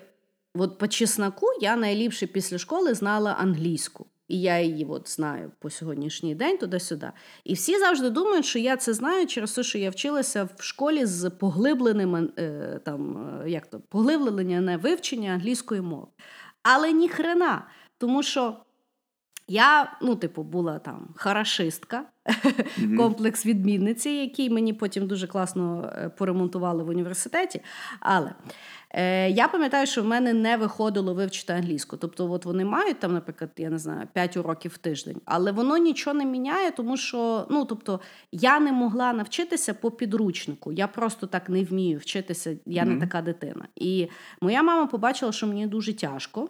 [0.55, 4.05] от по чесноку я найліпше після школи знала англійську.
[4.27, 7.11] І я її от знаю по сьогоднішній день туди-сюди.
[7.43, 11.05] І всі завжди думають, що я це знаю через те, що я вчилася в школі
[11.05, 16.07] з поглибленим е, там, е, як то, поглиблене вивчення англійської мови.
[16.63, 18.57] Але ні хрена, тому що
[19.47, 22.97] я, ну, типу, була там хорошистка, mm-hmm.
[22.97, 27.61] комплекс відмінниці, який мені потім дуже класно е, поремонтували в університеті.
[27.99, 28.31] Але
[28.93, 31.97] е, я пам'ятаю, що в мене не виходило вивчити англійську.
[31.97, 35.77] Тобто, от вони мають там, наприклад, я не знаю, 5 уроків в тиждень, але воно
[35.77, 37.99] нічого не міняє, тому що ну, тобто,
[38.31, 40.71] я не могла навчитися по підручнику.
[40.71, 42.85] Я просто так не вмію вчитися, я mm-hmm.
[42.85, 43.67] не така дитина.
[43.75, 44.07] І
[44.41, 46.49] моя мама побачила, що мені дуже тяжко.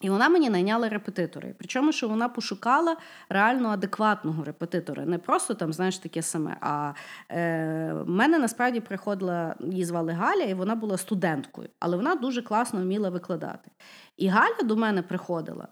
[0.00, 1.54] І вона мені найняла репетитори.
[1.58, 2.96] Причому, що вона пошукала
[3.28, 5.04] реально адекватного репетитора.
[5.04, 6.56] Не просто там, знаєш, таке саме.
[6.60, 6.92] А
[7.30, 12.82] е, мене насправді приходила, її звали Галя, і вона була студенткою, але вона дуже класно
[12.82, 13.70] вміла викладати.
[14.16, 15.68] І Галя до мене приходила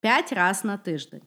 [0.00, 1.22] п'ять разів на тиждень.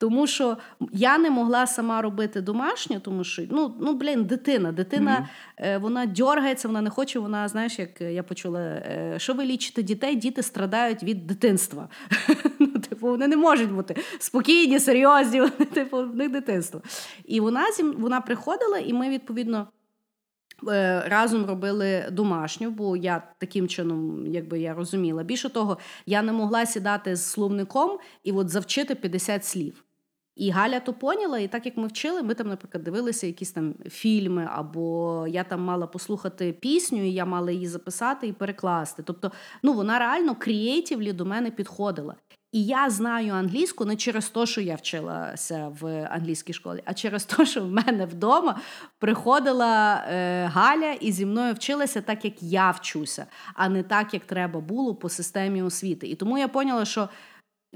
[0.00, 0.56] Тому що
[0.92, 4.72] я не могла сама робити домашнє, тому що ну, ну блін, дитина.
[4.72, 5.80] Дитина mm-hmm.
[5.80, 7.18] вона дергається, вона не хоче.
[7.18, 11.88] Вона, знаєш, як я почула, е, що ви лічите дітей, діти страдають від дитинства.
[12.58, 16.82] Ну, Типу, вони не можуть бути спокійні, серйозні, вони, типу, в них дитинство.
[17.24, 17.64] І вона
[17.96, 19.66] вона приходила, і ми відповідно.
[20.68, 25.22] Е, разом робили домашню, бо я таким чином, якби я розуміла.
[25.22, 29.84] Більше того, я не могла сідати з словником і от завчити 50 слів.
[30.40, 33.74] І Галя то поняла, і так як ми вчили, ми там, наприклад, дивилися якісь там
[33.90, 39.02] фільми, або я там мала послухати пісню, і я мала її записати і перекласти.
[39.02, 42.14] Тобто, ну вона реально креативлі до мене підходила.
[42.52, 47.24] І я знаю англійську не через те, що я вчилася в англійській школі, а через
[47.24, 48.60] те, що в мене вдома
[48.98, 54.24] приходила е, Галя і зі мною вчилася так, як я вчуся, а не так, як
[54.24, 56.06] треба було по системі освіти.
[56.06, 57.08] І тому я поняла, що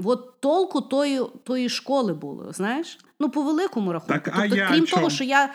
[0.04, 2.98] От толку тої тої школи було, знаєш?
[3.20, 4.12] Ну, по великому рахунку.
[4.14, 4.98] Так, а тобто, я крім чом?
[4.98, 5.52] того, що я.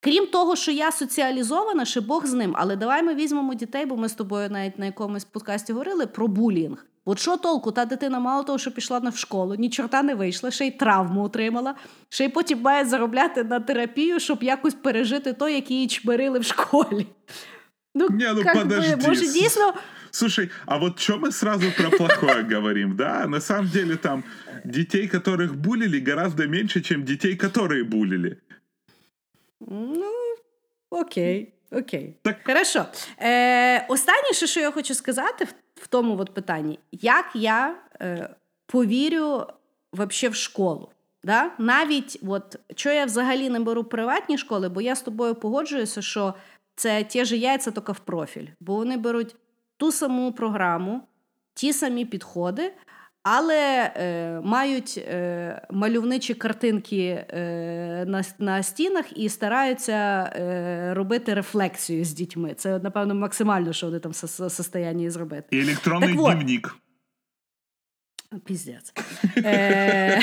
[0.00, 2.54] Крім того, що я соціалізована, ще Бог з ним.
[2.56, 6.28] Але давай ми візьмемо дітей, бо ми з тобою навіть на якомусь подкасті говорили про
[6.28, 6.86] булінг.
[7.04, 10.14] От що толку, та дитина, мало того, що пішла на в школу, ні чорта не
[10.14, 11.74] вийшла, ще й травму отримала,
[12.08, 16.44] ще й потім має заробляти на терапію, щоб якось пережити то, як її чмирили в
[16.44, 17.06] школі.
[17.97, 18.95] Ну, Не, ну подожди.
[18.95, 19.73] Би, може, дійсно.
[20.11, 23.27] Слушай, а вот что мы сразу про плохое говорим, да?
[23.27, 24.23] На самом деле там
[24.63, 28.37] детей, которых булили, гораздо меньше, чем детей, которые булили.
[29.59, 30.11] Ну,
[30.89, 32.15] окей, окей.
[32.21, 32.35] Так.
[32.45, 32.85] Хорошо.
[33.19, 38.29] Е, Останнє, що я хочу сказати в, в тому от питанні, як я е,
[38.65, 39.45] повірю
[39.93, 40.89] вообще в школу.
[41.23, 41.51] Да?
[41.57, 46.33] Навіть, от, що я взагалі не беру приватні школи, бо я з тобою погоджуюся, що
[46.78, 49.36] це ті ж яйця, тільки в профіль, бо вони беруть
[49.76, 51.02] ту саму програму,
[51.54, 52.72] ті самі підходи,
[53.22, 59.92] але е, мають е, мальовничі картинки е, на на стінах і стараються
[60.36, 62.54] е, робити рефлексію з дітьми.
[62.54, 64.16] Це, напевно, максимально, що вони там в
[64.50, 65.56] состоянні зробити.
[65.56, 66.76] І електронний так дневник.
[68.44, 68.92] Піздець.
[69.36, 70.20] Е,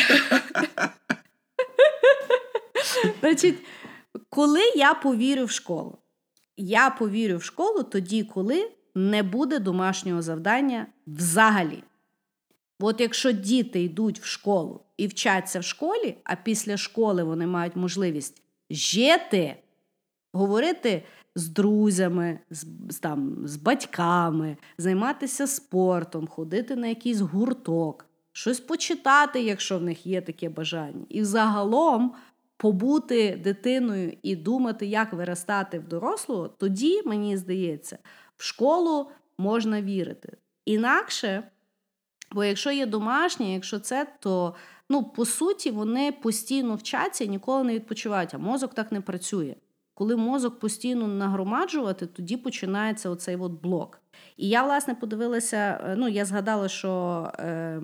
[3.21, 3.55] значить,
[4.29, 5.97] коли я повірю в школу,
[6.57, 11.83] я повірю в школу тоді, коли не буде домашнього завдання взагалі.
[12.79, 17.75] От якщо діти йдуть в школу і вчаться в школі, а після школи вони мають
[17.75, 19.55] можливість жити,
[20.33, 21.03] говорити
[21.35, 22.65] з друзями, з,
[23.01, 30.21] там, з батьками, займатися спортом, ходити на якийсь гурток, щось почитати, якщо в них є
[30.21, 31.05] таке бажання.
[31.09, 32.13] І загалом
[32.57, 37.97] побути дитиною і думати, як виростати в дорослого, тоді, мені здається,
[38.37, 40.37] в школу можна вірити.
[40.65, 41.43] Інакше,
[42.31, 44.55] бо якщо є домашнє, якщо це, то
[44.89, 49.55] ну, по суті вони постійно вчаться і ніколи не відпочивають, а мозок так не працює.
[49.97, 54.01] Коли мозок постійно нагромаджувати, тоді починається оцей от блок.
[54.37, 56.91] І я, власне, подивилася: е, ну, я згадала, що
[57.39, 57.79] е,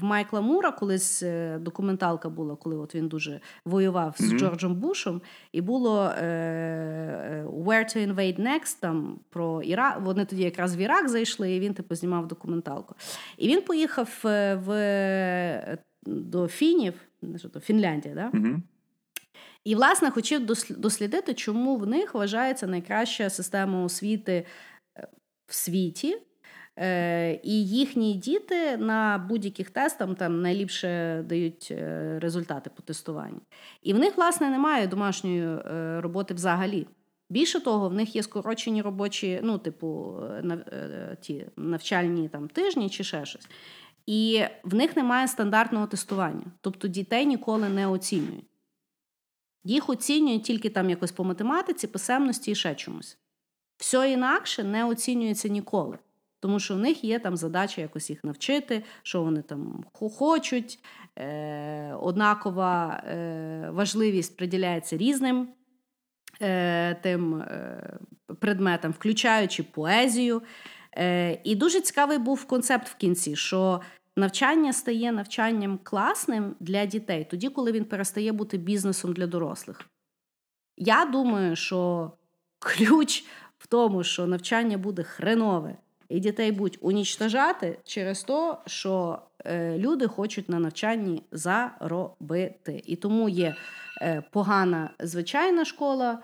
[0.00, 4.38] в Майкла Мура колись е, документалка була, коли от він дуже воював з mm-hmm.
[4.38, 5.20] Джорджем Бушем,
[5.52, 10.00] і було е, е, Where to Invade Next, там про Ірак.
[10.00, 12.94] Вони тоді якраз в Ірак зайшли, і він типу знімав документалку.
[13.38, 14.20] І він поїхав
[14.66, 16.94] в, до Фінів,
[17.36, 18.38] що то Фінляндія, да?
[18.38, 18.60] Mm-hmm.
[19.64, 24.46] І, власне, хотів дослідити, чому в них вважається найкраща система освіти
[25.46, 26.18] в світі.
[26.80, 33.40] Е, і їхні діти на будь-яких тестах там найліпше дають е, результати по тестуванню.
[33.82, 36.86] І в них, власне, немає домашньої е, роботи взагалі.
[37.30, 40.16] Більше того, в них є скорочені робочі, ну, типу,
[41.20, 43.48] ті навчальні там тижні чи ще щось.
[44.06, 46.44] І в них немає стандартного тестування.
[46.60, 48.44] Тобто дітей ніколи не оцінюють.
[49.68, 53.18] Їх оцінюють тільки там якось по математиці, писемності і ще чомусь.
[53.76, 55.98] Все інакше не оцінюється ніколи.
[56.40, 60.78] Тому що в них є там задача якось їх навчити, що вони там хочуть.
[61.18, 65.48] Е, Однакова е, важливість приділяється різним
[66.42, 67.98] е, тим е,
[68.40, 70.42] предметам, включаючи поезію.
[70.96, 73.80] Е, І дуже цікавий був концепт в кінці, що
[74.18, 79.80] навчання стає навчанням класним для дітей тоді, коли він перестає бути бізнесом для дорослих.
[80.76, 82.12] Я думаю, що
[82.58, 83.24] ключ
[83.58, 85.76] в тому, що навчання буде хренове,
[86.08, 92.82] і дітей будуть унічтожати через те, що е, люди хочуть на навчанні заробити.
[92.86, 93.54] І тому є
[94.02, 96.22] е, погана звичайна школа,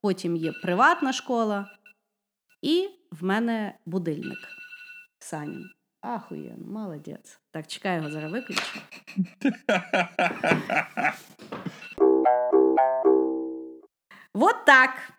[0.00, 1.70] потім є приватна школа,
[2.62, 4.38] і в мене будильник
[5.18, 5.73] Санін.
[6.04, 7.40] Ахуєн, молодець.
[7.50, 8.80] Так, чекай його зараз виключу.
[14.34, 15.12] Вот так.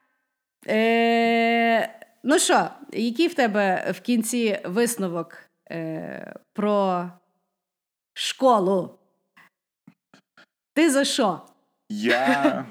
[0.67, 5.37] Е, Ну що, який в тебе в кінці висновок
[5.71, 7.09] е, про
[8.13, 8.99] школу?
[10.73, 11.41] Ти за що?
[11.89, 12.65] Я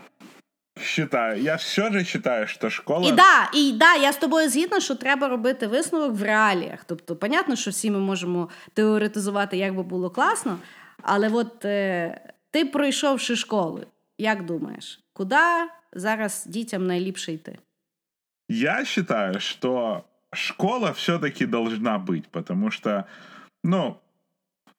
[0.85, 3.09] считаю, я все же считаю, що школа...
[3.09, 6.85] І да, і да, я з тобою згідна, що треба робити висновок в реаліях.
[6.87, 10.59] Тобто, понятно, що всі ми можемо теоретизувати, як би було класно,
[11.03, 12.21] але от е,
[12.51, 13.81] ти пройшовши школу,
[14.19, 15.37] як думаєш, куди
[15.93, 17.59] зараз дітям найліпше йти?
[18.49, 23.05] Я считаю, что школа все-таки должна быть, потому что,
[23.65, 23.97] ну,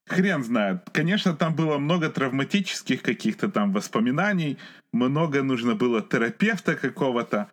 [0.08, 0.90] хрен знает.
[0.92, 4.58] Конечно, там было много травматических каких-то там воспоминаний,
[4.92, 7.50] много нужно было терапевта какого-то,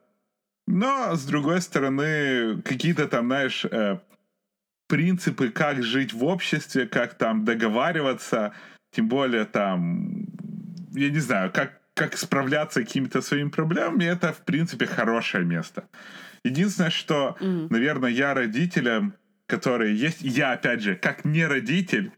[0.67, 3.99] но, с другой стороны, какие-то там, знаешь, э,
[4.89, 8.53] принципы, как жить в обществе, как там договариваться,
[8.93, 10.27] тем более там,
[10.93, 15.85] я не знаю, как как справляться с какими-то своими проблемами, это, в принципе, хорошее место.
[16.45, 17.67] Единственное, что, mm-hmm.
[17.71, 19.15] наверное, я родителям,
[19.47, 22.13] которые есть, я, опять же, как не родитель,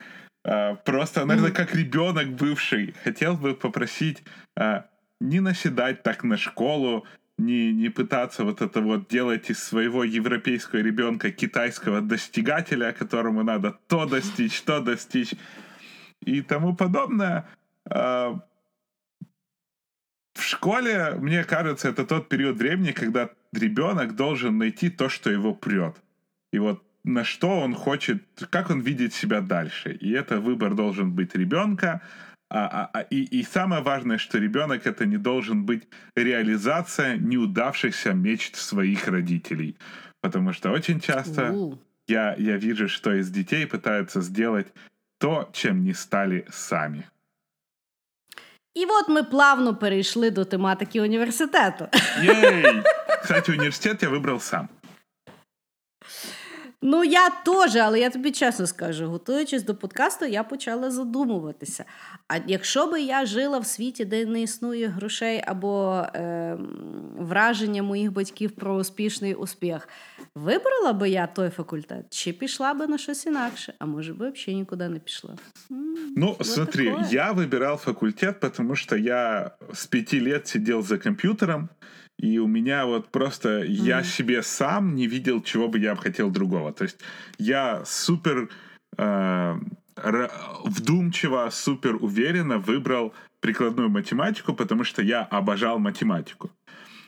[0.85, 4.23] просто, наверное, как ребенок бывший, хотел бы попросить
[4.57, 4.83] э,
[5.21, 7.07] не наседать так на школу,
[7.39, 13.73] не, не пытаться вот это вот делать из своего европейского ребенка китайского достигателя, которому надо
[13.89, 15.35] то достичь, то достичь
[16.21, 17.49] и тому подобное.
[17.91, 18.35] Э,
[20.35, 25.55] в школе, мне кажется, это тот период времени, когда ребенок должен найти то, что его
[25.55, 25.97] прет.
[26.53, 29.92] И вот на что он хочет, как он видит себя дальше.
[29.92, 32.02] И это выбор должен быть ребенка.
[32.52, 38.14] А, а, а, и, и самое важное, что ребенок это не должен быть реализация неудавшихся
[38.14, 39.78] мечт своих родителей.
[40.22, 41.78] Потому что очень часто
[42.08, 44.68] я, я вижу, что из детей пытаются сделать
[45.20, 47.04] то, чем не стали сами.
[48.74, 51.88] І от ми плавно перейшли до тематики університету.
[52.24, 52.84] Єй!
[53.22, 54.68] Кстати, університет я вибрав сам.
[56.87, 61.85] Ну, я теж, але я тобі чесно скажу, готуючись до подкасту, я почала задумуватися.
[62.29, 66.57] А якщо би я жила в світі, де не існує грошей або е,
[67.19, 69.89] враження моїх батьків про успішний успіх,
[70.35, 74.59] вибрала би я той факультет, чи пішла би на щось інакше, а може би взагалі
[74.59, 75.37] нікуди не пішла.
[76.17, 77.09] Ну, вот смотри, такое.
[77.11, 81.69] я выбирал факультет, потому что я с пяти лет сидел за компьютером,
[82.19, 83.69] и у меня вот просто mm-hmm.
[83.69, 86.73] я себе сам не видел, чего бы я хотел другого.
[86.73, 86.99] То есть
[87.39, 88.49] я супер
[88.97, 89.59] э,
[90.65, 96.51] вдумчиво, супер уверенно выбрал прикладную математику, потому что я обожал математику.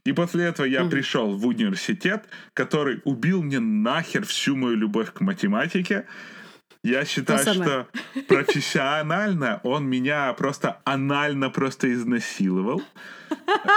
[0.04, 0.90] И после этого я mm-hmm.
[0.90, 6.06] пришел в университет, который убил мне нахер всю мою любовь к математике.
[6.86, 7.88] Я считаю, что
[8.28, 12.80] профессионально он меня просто анально просто изнасиловал.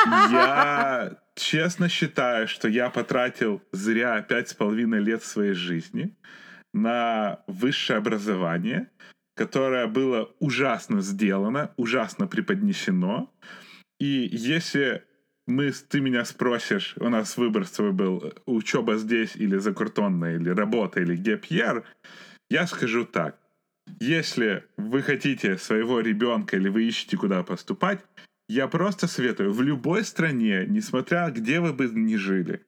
[0.05, 6.15] Я честно считаю, что я потратил зря пять с половиной лет своей жизни
[6.71, 8.91] на высшее образование,
[9.35, 13.33] которое было ужасно сделано, ужасно преподнесено.
[13.99, 15.03] И если
[15.47, 21.01] мы, ты меня спросишь, у нас выбор свой был, учеба здесь или закуртонная, или работа,
[21.01, 21.85] или гепьер,
[22.49, 23.37] я скажу так.
[23.99, 28.05] Если вы хотите своего ребенка или вы ищете, куда поступать,
[28.47, 32.65] я просто советую в любой стране, несмотря где вы бы ни жили,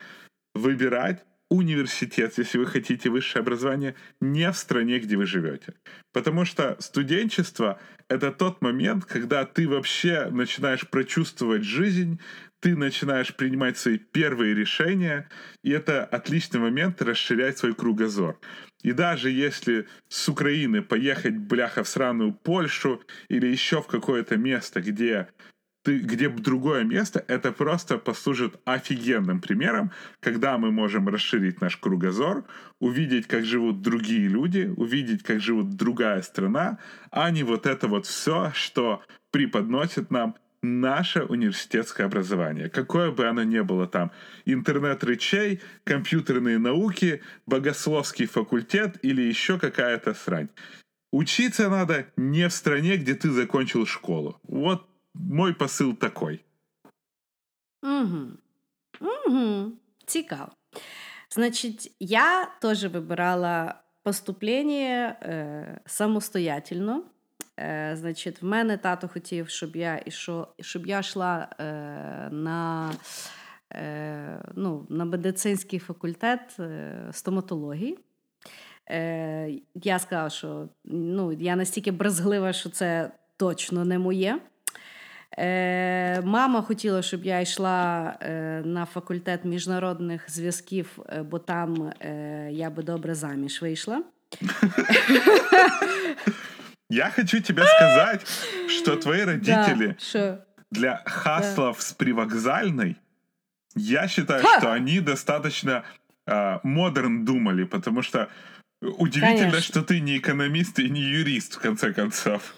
[0.53, 5.73] выбирать университет, если вы хотите высшее образование, не в стране, где вы живете.
[6.13, 12.21] Потому что студенчество— это тот момент, когда ты вообще начинаешь прочувствовать жизнь,
[12.61, 15.27] ты начинаешь принимать свои первые решения,
[15.63, 18.39] и это отличный момент расширять свой кругозор.
[18.83, 24.81] И даже если с Украины поехать, бляха, в сраную Польшу или еще в какое-то место,
[24.81, 25.27] где
[25.83, 32.45] ты, где другое место, это просто послужит офигенным примером, когда мы можем расширить наш кругозор,
[32.79, 36.77] увидеть, как живут другие люди, увидеть, как живут другая страна,
[37.09, 39.01] а не вот это вот все, что
[39.31, 44.11] преподносит нам наше университетское образование, какое бы оно ни было там,
[44.45, 50.49] интернет речей, компьютерные науки, богословский факультет или еще какая-то срань.
[51.11, 54.39] Учиться надо не в стране, где ты закончил школу.
[54.43, 56.45] Вот мой посил такой.
[57.83, 58.37] Угу.
[58.99, 59.71] Угу.
[60.05, 60.51] Цікаво.
[61.29, 67.03] Значить, я теж вибирала поступлення е, самостоятельно.
[67.61, 71.63] Е, Значить, в мене тато хотів, щоб я ішов, щоб я йшла е,
[72.31, 72.91] на
[73.73, 77.99] е, ну, на медицинський факультет е, стоматології.
[78.89, 84.39] Е, Я сказала, що ну, я настільки брезглива, що це точно не моє.
[85.37, 92.49] Е, Мама хотіла, щоб я йшла е, на факультет міжнародних зв'язків, е, бо там е,
[92.51, 94.03] я би добре заміж вийшла.
[96.90, 98.26] Я хочу тебе сказать,
[98.68, 102.96] что твои родители Да, для хаслов с привокзальной,
[103.74, 104.58] я считаю, Ха!
[104.58, 105.84] что они достаточно
[106.26, 108.28] э, модерн думали, потому что
[108.80, 109.60] удивительно, Конечно.
[109.60, 112.54] что ты не экономист и не юрист, в конце концов.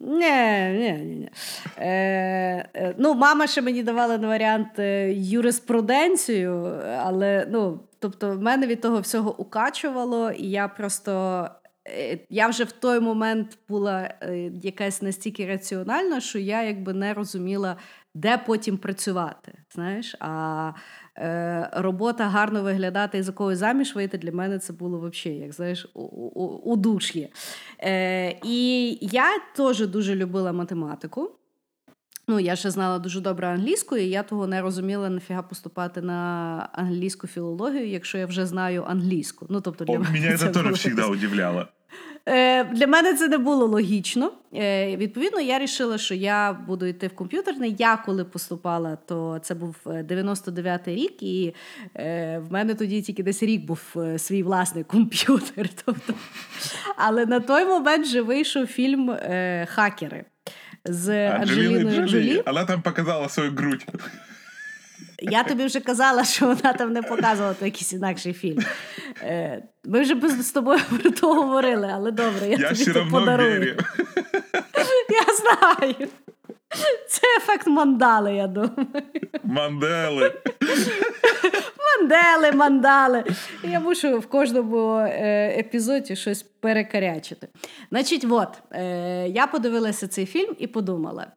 [0.00, 1.30] Ні, ні, ні, ні.
[1.78, 1.88] Е,
[2.74, 8.66] е, ну, мама ще мені давала на варіант е, юриспруденцію, але ну, тобто, в мене
[8.66, 11.50] від того всього укачувало, і я просто.
[11.87, 17.13] е, Я вже в той момент була е, якась настільки раціональна, що я якби не
[17.13, 17.77] розуміла,
[18.13, 19.53] де потім працювати.
[19.73, 20.71] Знаєш, а
[21.17, 25.53] е, робота гарно виглядати і за когось заміж вийти для мене це було взагалі, як
[25.53, 27.29] знаєш, у, у, удуш'є.
[27.79, 31.31] Е, і я теж дуже любила математику.
[32.27, 36.69] Ну, я ще знала дуже добре англійську, і я того не розуміла нафіга поступати на
[36.73, 39.45] англійську філологію, якщо я вже знаю англійську.
[39.49, 41.67] Ну, тобто для О, мене Меня це всегда якось- удивляло.
[42.27, 44.31] Е, Для мене це не було логічно.
[44.55, 47.75] Е, Відповідно, я вирішила, що я буду йти в комп'ютерний.
[47.79, 51.53] Я коли поступала, то це був е, 99-й рік, і
[51.95, 55.69] е, в мене тоді тільки десь рік був е, свій власний комп'ютер.
[55.85, 56.13] Тобто.
[56.97, 60.25] Але на той момент вже вийшов фільм е, Хакери
[60.85, 62.43] з Анджеліною Джолі.
[62.45, 63.85] она там показала свою грудь.
[65.19, 68.59] Я тобі вже казала, що вона там не показувала то якийсь інакший фільм.
[69.21, 73.07] Е, Ми вже без- з тобою про то говорили, але добре, я, Я тобі то
[73.11, 73.61] подарую.
[73.61, 73.75] Вірю.
[75.09, 76.07] Я знаю.
[77.09, 78.87] Це ефект мандали, я думаю.
[79.43, 80.33] Мандели.
[81.99, 83.23] Мандели, мандали.
[83.63, 87.47] Я мушу в кожному е, епізоді щось перекарячити.
[87.89, 91.27] Значить, от, е, я подивилася цей фільм і подумала: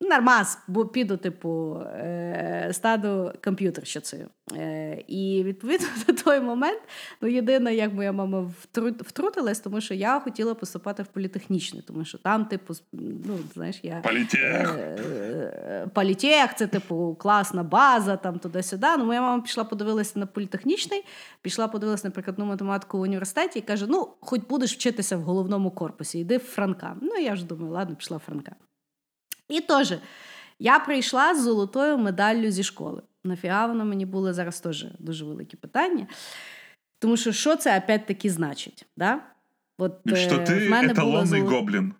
[0.00, 4.28] нормас, бо піду, типу, е, стану комп'ютерщицею.
[4.56, 6.80] Е, і відповідно на той момент,
[7.20, 12.04] ну, єдине, як моя мама втру- втрутилась, тому що я хотіла поступати в політехнічне, тому
[12.04, 14.00] що там, типу, ну, знаєш, я.
[14.00, 14.76] Полетех.
[14.78, 18.86] Е, Політех, це типу класна база, там туди-сюди.
[18.98, 21.04] Ну, моя мама пішла подивилася на політехнічний,
[21.42, 25.70] пішла подивилася на прикладну математику в університеті і каже: ну, хоч будеш вчитися в головному
[25.70, 26.96] корпусі, йди в Франка.
[27.02, 28.52] Ну, я ж думаю, ладно, пішла в Франка.
[29.49, 29.93] І теж
[30.59, 33.01] я прийшла з золотою медаллю зі школи.
[33.23, 36.07] Нафіга воно мені було зараз теж дуже велике питання.
[36.99, 38.85] Тому що що це опять-таки значить?
[38.97, 39.19] Да?
[39.77, 41.93] От, Что е, ты в мене було эталонный золо- гоблин.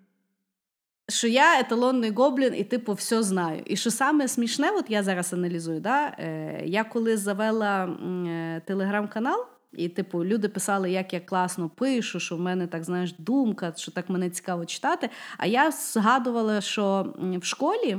[1.10, 3.62] що я еталонний гоблін і, типу, все знаю.
[3.66, 6.08] І що саме смішне, от я зараз аналізую, да?
[6.20, 9.46] е, я коли завела м, е, телеграм-канал,
[9.77, 13.93] і, типу, люди писали, як я класно пишу, що в мене так, знаєш, думка, що
[13.93, 15.11] так мене цікаво читати.
[15.39, 17.99] А я згадувала, що в школі,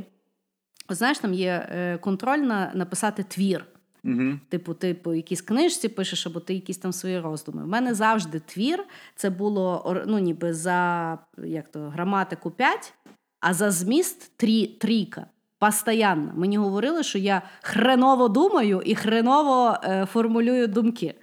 [0.89, 3.65] знаєш, там є е, контроль на написати твір.
[4.03, 4.39] Мгм.
[4.49, 7.63] Типу, ти по якійсь книжці пишеш, або ти якісь там свої роздуми.
[7.63, 8.84] У мене завжди твір.
[9.15, 12.93] Це було ну, ніби за як то, граматику 5,
[13.39, 15.25] а за зміст трі, трійка.
[15.59, 16.32] Постоянно.
[16.36, 21.15] Мені говорили, що я хреново думаю і хреново е, формулюю думки.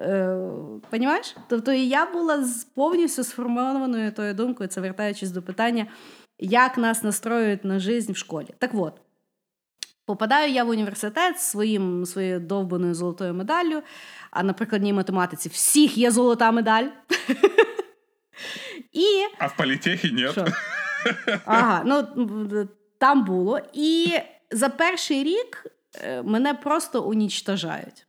[0.00, 0.38] Е,
[0.90, 1.36] Понімаєш?
[1.48, 2.44] Тобто і я була
[2.74, 5.86] повністю сформованою тою думкою, це вертаючись до питання,
[6.38, 8.54] як нас настроюють на життя в школі.
[8.58, 9.00] Так от,
[10.08, 13.82] Попадаю я в університет з своїм, своєю довбаною золотою медаллю,
[14.30, 16.86] а на прикладній математиці всіх є золота медаль.
[18.92, 20.32] І А в политехе нет.
[20.32, 20.46] що?
[21.44, 22.08] Ага, ну
[22.98, 23.60] там було.
[23.72, 24.12] І
[24.50, 25.66] за перший рік
[26.04, 28.06] е, мене просто унічтажають.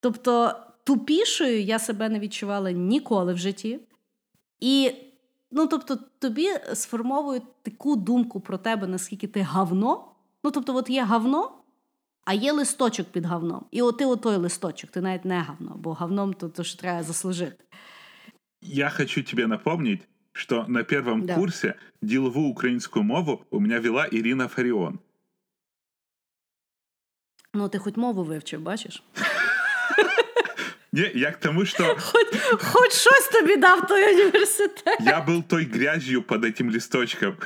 [0.00, 0.54] Тобто,
[0.86, 3.80] тупішою я себе не відчувала ніколи в житті.
[4.60, 4.92] І,
[5.50, 10.04] ну, тобто, тобі сформовують таку думку про тебе, наскільки ти гавно.
[10.44, 11.52] Ну, тобто, от є гавно,
[12.24, 13.64] а є листочок під говном.
[13.70, 17.02] І от ти отой листочок, ти навіть не гавно, бо говном то, то ж треба
[17.02, 17.64] заслужити.
[18.62, 21.34] Я хочу тебе напомнить, что на первом Да.
[21.34, 24.98] курсе деловую украинскую мову у меня вела Ирина Фарион.
[27.54, 29.02] Ну, ти хоч мову вивчив, бачиш?
[30.96, 32.26] Не, я к тому, что Хоч,
[32.62, 34.98] хоч щось тобі дав той університет.
[35.00, 37.36] я был той грязью под этим листочком.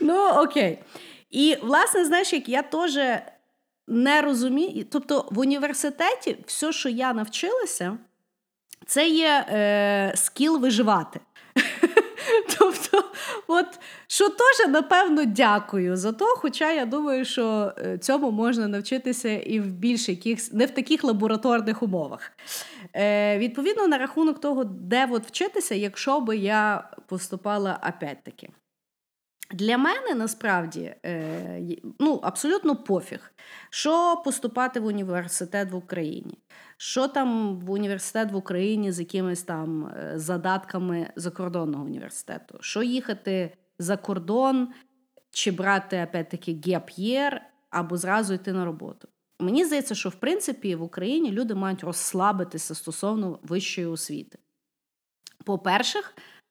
[0.00, 0.78] Ну, окей.
[1.30, 2.98] І, власне, знаєш, як я теж
[3.88, 4.84] не розумію.
[4.90, 7.98] Тобто, в університеті все, що я навчилася,
[8.86, 11.20] це є е, скіл виживати.
[12.58, 13.04] Тобто,
[13.46, 13.66] от
[14.06, 19.60] що теж, напевно, дякую за то, хоча я думаю, що е, цьому можна навчитися і
[19.60, 22.32] в більш якихось, не в таких лабораторних умовах.
[22.96, 28.48] Е, відповідно, на рахунок того, де от вчитися, якщо би я поступала опять-таки.
[29.50, 31.60] Для мене насправді е,
[31.98, 33.32] ну, абсолютно пофіг,
[33.70, 36.38] що поступати в університет в Україні,
[36.84, 43.56] що там в університет в Україні з якимись там е, задатками закордонного університету, що їхати
[43.78, 44.68] за кордон,
[45.30, 49.08] чи брати опять-таки геп'єр, або зразу йти на роботу.
[49.40, 54.38] Мені здається, що в принципі в Україні люди мають розслабитися стосовно вищої освіти.
[55.44, 55.98] По-перше,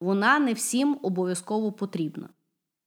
[0.00, 2.28] вона не всім обов'язково потрібна.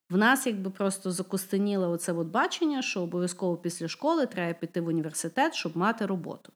[0.09, 4.87] В нас якби просто закостеніло оце от бачення, що обов'язково після школи треба піти в
[4.87, 6.53] університет, щоб мати роботу.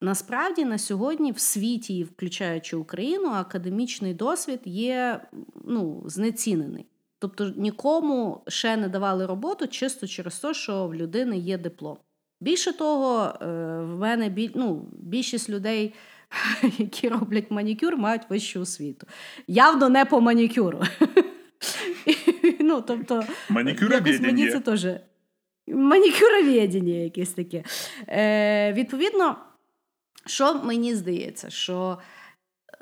[0.00, 5.20] Насправді на сьогодні в світі, включаючи Україну, академічний досвід є
[5.64, 6.86] ну, знецінений.
[7.18, 11.96] Тобто нікому ще не давали роботу чисто через те, що в людини є диплом.
[12.40, 13.46] Більше того, е,
[13.82, 15.94] в мене біль, ну, більшість людей,
[16.78, 19.06] які роблять манікюр, мають вищу освіту.
[19.46, 20.82] Явно не по манікюру.
[22.60, 23.24] Ну, тобто,
[23.90, 24.86] якось мені це теж
[25.66, 27.64] манікюроведення якесь таке.
[28.08, 29.36] Е, відповідно,
[30.28, 31.98] що мені здається, що
[32.72, 32.74] е,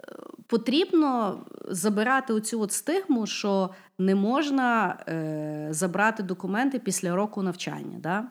[0.47, 7.99] потрібно забирати оцю от стигму, що не можна е, забрати документи після року навчання.
[7.99, 8.25] Да?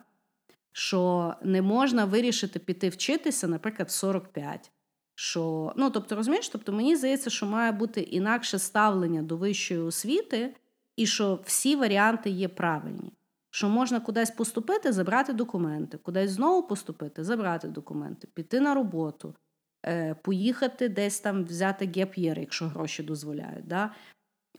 [0.71, 4.71] Що не можна вирішити піти вчитися, наприклад, в 45.
[5.15, 10.55] Що, ну, тобто, розумієш, тобто мені здається, що має бути інакше ставлення до вищої освіти,
[10.95, 13.11] і що всі варіанти є правильні.
[13.55, 19.35] Що можна кудись поступити, забрати документи, кудись знову поступити, забрати документи, піти на роботу,
[19.85, 23.67] е, поїхати десь там взяти геп'єр, якщо гроші дозволяють.
[23.67, 23.91] Да?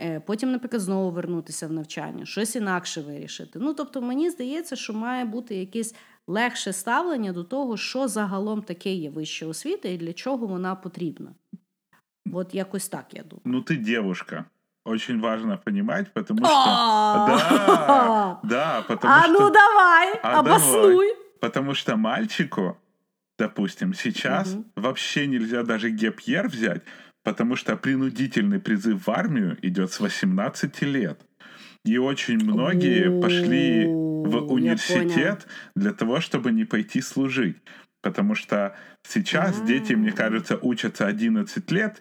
[0.00, 3.58] Е, потім, наприклад, знову вернутися в навчання, щось інакше вирішити.
[3.58, 5.94] Ну, тобто, мені здається, що має бути якесь
[6.26, 11.34] легше ставлення до того, що загалом таке є вища освіта і для чого вона потрібна.
[12.32, 13.42] От якось так я думаю.
[13.44, 14.44] Ну ты девушка.
[14.86, 16.54] Очень важно понимать, потому что...
[16.54, 19.32] А, Да, да, потому А что...
[19.32, 21.08] ну давай, А обоснуй.
[21.40, 22.78] Потому что мальчику,
[23.36, 26.82] допустим, сейчас вообще нельзя даже гепьер взять,
[27.24, 31.20] потому что принудительный призыв в армию идет с 18 лет.
[31.84, 37.56] И очень многие пошли в университет для того, чтобы не пойти служить.
[38.02, 42.00] Потому что сейчас дети, мне кажется, учатся 11 лет,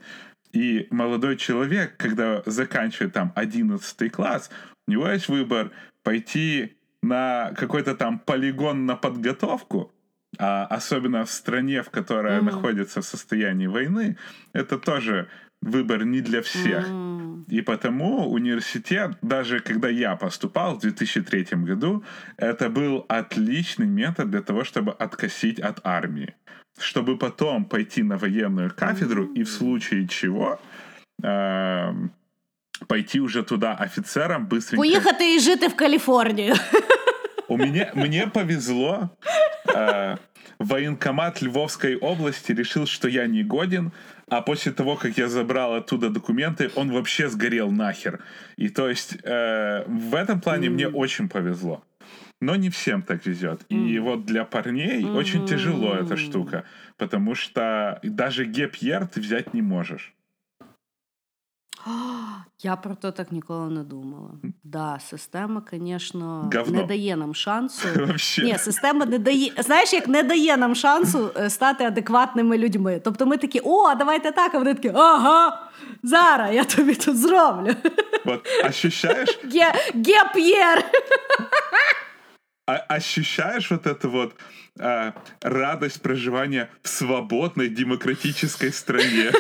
[0.56, 4.50] и молодой человек, когда заканчивает там 11 класс,
[4.88, 5.72] у него есть выбор
[6.04, 9.92] пойти на какой-то там полигон на подготовку,
[10.40, 12.46] а особенно в стране, в которой Мгм.
[12.46, 14.18] находится в состоянии войны,
[14.54, 15.28] это тоже
[15.62, 16.86] выбор не для всех.
[16.88, 17.44] М.
[17.50, 22.04] И потому университет, даже когда я поступал в 2003 году,
[22.38, 26.34] это был отличный метод для того, чтобы откосить от армии
[26.79, 30.59] Чтобы потом пойти на военную кафедру и в случае чего
[31.23, 32.11] эм,
[32.87, 34.77] пойти уже туда офицером быстренько.
[34.77, 36.55] Поїхати і жити в Каліфорнію.
[37.49, 39.11] У меня, мне повезло.
[39.75, 40.17] э,
[40.59, 43.93] военкомат Львовской области решил, что я не годен,
[44.29, 48.21] а после того, как я забрал оттуда документы, он вообще сгорел нахер.
[48.57, 51.83] И то есть э, в этом плане мне очень повезло.
[52.43, 53.61] Но не всем так везет.
[53.73, 56.63] И вот для парней очень тяжело эта штука,
[56.97, 60.15] потому что даже гепьер ты взять не можешь.
[62.63, 64.31] Я про то так ніколи не думала.
[64.65, 66.81] Да, система, звісно, Говно.
[66.81, 67.89] не дає нам шансу.
[67.97, 68.43] Вообще.
[68.43, 69.53] Ні, система не дає.
[69.59, 73.01] Знаєш, як не дає нам шансу е, стати адекватними людьми.
[73.05, 75.71] Тобто ми такі, о, а давайте так, а вони такі, ага,
[76.03, 77.75] зараз я тобі тут зроблю.
[78.25, 80.85] Вот ощущаешь, Ге- Геп'єр.
[82.68, 84.36] а, ощущаешь вот эту вот
[84.80, 89.32] а, радость проживания в свободной демократической стране?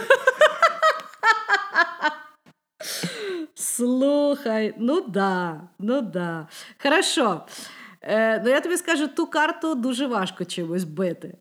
[3.55, 6.47] Слухай, ну да, ну да.
[6.77, 7.45] Хорошо.
[8.01, 11.37] Е, ну я тобі скажу, ту карту дуже важко чимось бити.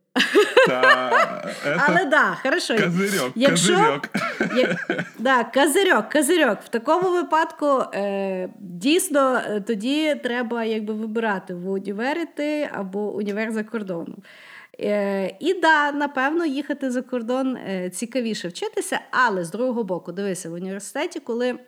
[0.66, 1.44] Та,
[1.78, 2.74] Але да, хорошо.
[2.74, 4.08] Козирьок, Якщо, козирьок.
[4.56, 6.58] Як, да, козирьок, козирьок.
[6.64, 13.52] В такому випадку е, дійсно е, тоді треба якби вибирати в універ іти або універ
[13.52, 14.16] за кордоном.
[14.80, 20.50] Е, І да, напевно, їхати за кордон е, цікавіше вчитися, але з другого боку, дивися,
[20.50, 21.58] в університеті, коли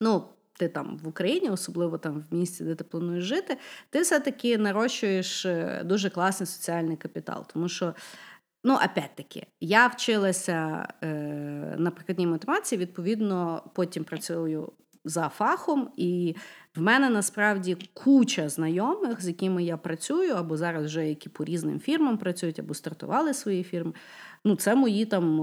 [0.00, 0.24] ну,
[0.58, 3.58] ти там в Україні, особливо там в місті, де ти плануєш жити,
[3.90, 7.46] ти все-таки нарощуєш е, дуже класний соціальний капітал.
[7.52, 7.94] Тому що,
[8.64, 11.06] ну, опять-таки, я вчилася е,
[11.78, 14.72] на прикладній математиці, відповідно, потім працюю
[15.04, 16.36] за фахом, і
[16.76, 21.80] в мене насправді куча знайомих, з якими я працюю, або зараз вже які по різним
[21.80, 23.92] фірмам працюють, або стартували свої фірми.
[24.44, 25.40] Ну, це мої там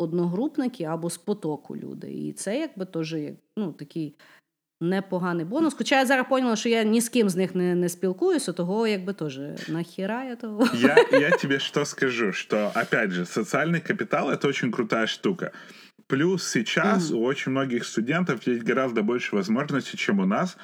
[0.00, 2.12] одногрупники або з потоку люди.
[2.12, 3.16] І це якби теж
[3.56, 4.14] ну, такий
[4.80, 5.74] непоганий бонус.
[5.74, 8.86] Хоча я зараз поняла, що я ні з ким з них не, не спілкуюся, того
[8.86, 10.68] якби теж нахера я того.
[10.74, 15.52] Я, я тебе что скажу, что, опять же, социальный капитал— это очень крутая штука.
[16.06, 17.16] Плюс сейчас mm-hmm.
[17.16, 20.56] у очень многих студентов есть гораздо больше возможностей, чем у нас.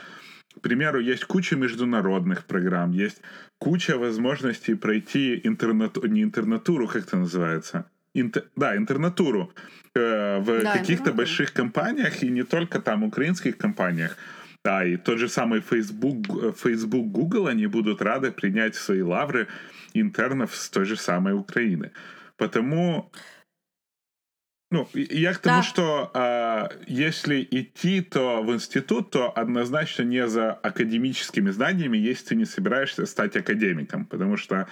[0.57, 3.21] К примеру, есть куча международных программ, есть
[3.59, 7.85] куча возможностей пройти интернатуру, не интернатуру, как это называется,
[8.15, 9.53] Интер, да, интернатуру
[9.95, 14.17] э, в да, каких-то больших компаниях, и не только там украинских компаниях,
[14.65, 19.49] да, и тот же самый Facebook, Facebook Google, они будут рады принять свои лавры
[19.95, 21.91] интернов с той же самой Украины.
[22.37, 23.11] Потому
[24.75, 25.62] ну, я к тому, да.
[25.62, 32.35] что э, если идти, то в институт, то однозначно не за академическими знаниями, если ты
[32.35, 34.05] не собираешься стать академиком.
[34.05, 34.67] Потому что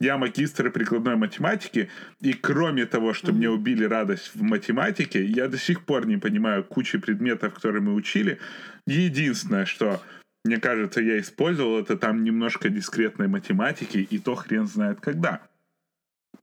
[0.00, 1.88] я магистр прикладной математики,
[2.20, 3.34] и кроме того, что mm-hmm.
[3.34, 7.94] мне убили радость в математике, я до сих пор не понимаю кучи предметов, которые мы
[7.94, 8.38] учили.
[8.86, 10.02] Единственное, что
[10.44, 15.40] мне кажется, я использовал, это там немножко дискретной математики, и то хрен знает когда.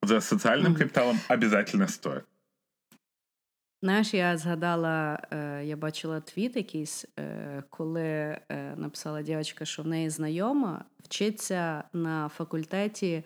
[0.02, 0.78] За социальным mm-hmm.
[0.78, 2.26] капиталом обязательно стоит.
[3.84, 8.40] Знаєш, я згадала, е, я бачила твіт якийсь, е, коли е,
[8.76, 13.24] написала дівчинка, що в неї знайома вчиться на факультеті.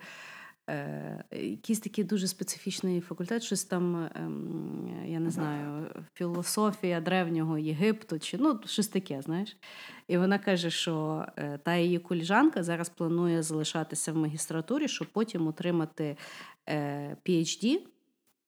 [1.32, 8.38] Якийсь такий дуже специфічний факультет, щось там, ем, я не знаю, філософія древнього Єгипту, чи
[8.38, 9.56] ну, щось таке, знаєш.
[10.08, 11.26] І вона каже, що
[11.62, 16.16] та її коліжанка зараз планує залишатися в магістратурі, щоб потім отримати
[17.26, 17.78] PhD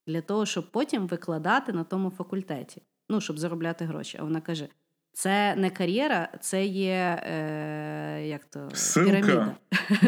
[0.08, 4.18] для того, щоб потім викладати на тому факультеті, ну, щоб заробляти гроші.
[4.20, 4.68] А вона каже:
[5.12, 9.56] це не кар'єра, це є е, як то, піраміда.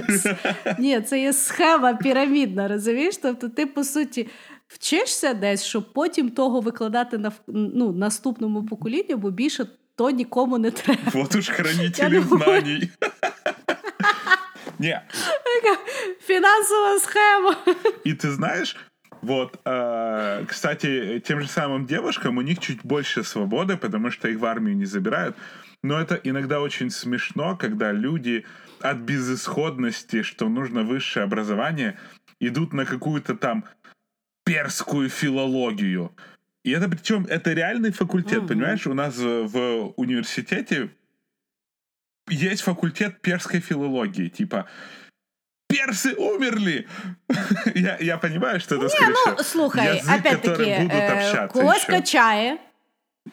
[0.79, 3.17] Ні, це є схема пірамідна, розумієш?
[3.17, 4.29] Тобто, ти, по суті,
[4.69, 10.71] вчишся десь, щоб потім того викладати на ну, наступному поколінню, бо більше то нікому не
[10.71, 11.03] треба.
[11.15, 12.89] Вот уж хранителі знань.
[14.79, 14.99] Ні.
[16.21, 17.57] Фінансова схема.
[18.05, 18.77] І ти знаєш,
[19.23, 24.39] Вот, э, кстати, тем же самым девушкам у них чуть больше свободы, потому что их
[24.39, 25.37] в армию не забирают.
[25.83, 28.47] Но это иногда очень смешно, когда люди
[28.81, 31.99] от безысходности, что нужно высшее образование,
[32.39, 33.64] идут на какую-то там
[34.45, 36.12] перскую филологию.
[36.64, 38.49] И это причем это реальный факультет, mm-hmm.
[38.49, 38.87] понимаешь?
[38.87, 40.91] У нас в университете
[42.29, 44.66] есть факультет перской филологии, типа
[45.70, 46.88] персы умерли.
[47.76, 51.91] я, я понимаю, что это, скорее ну, слухай, язык, опять-таки, будут э, общаться когось еще.
[51.91, 52.58] качає.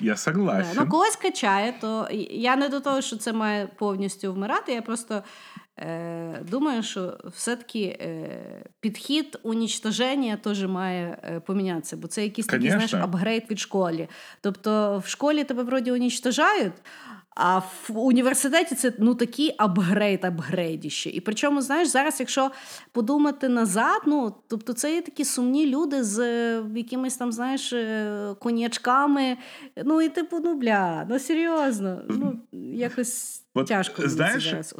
[0.01, 0.75] Я согласен.
[0.75, 4.73] Да, ну, когось качає, то я не до того, що це має повністю вмирати.
[4.73, 5.23] Я просто
[5.79, 12.71] е, думаю, що все-таки е, підхід унічтоження теж має е, помінятися, бо це якийсь такий
[12.71, 14.09] знаєш, апгрейд від школи.
[14.41, 16.75] Тобто в школі тебе вроді унічтожають,
[17.40, 21.10] а в університеті це ну такий апгрейд, апгрейдіще.
[21.10, 22.52] І причому, знаєш, зараз, якщо
[22.92, 26.20] подумати назад, ну тобто це є такі сумні люди з
[26.76, 29.38] якимись там, знаєш, е, конячками.
[29.86, 32.40] Ну і типу, ну бля, ну серйозно, ну
[32.74, 34.08] якось вот, тяжко.
[34.08, 34.74] Знаешь, зараз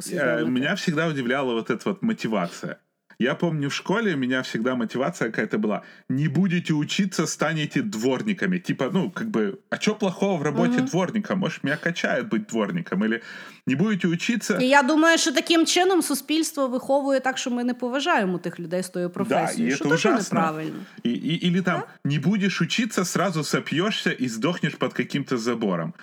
[0.48, 2.76] меня всегда удивляла вот эта вот мотивация.
[3.19, 5.81] Я помню, в школе у меня всегда мотивация какая-то была.
[6.09, 8.57] Не будете учиться, станете дворниками.
[8.57, 10.87] Типа, ну, как бы, а что плохого в работе угу.
[10.87, 11.35] дворника?
[11.35, 13.03] Может, меня качает быть дворником?
[13.03, 13.21] Или
[13.65, 14.57] не будете учиться...
[14.57, 18.83] І я думаю, що таким чином суспільство виховує так, що ми не поважаємо тих людей
[18.83, 19.71] з тою професією.
[19.71, 20.39] Да, що это ужасно.
[20.39, 20.79] неправильно.
[21.05, 22.09] И, и, или там, да?
[22.09, 25.93] не будешь учиться, сразу сопьешься и сдохнешь под каким-то забором.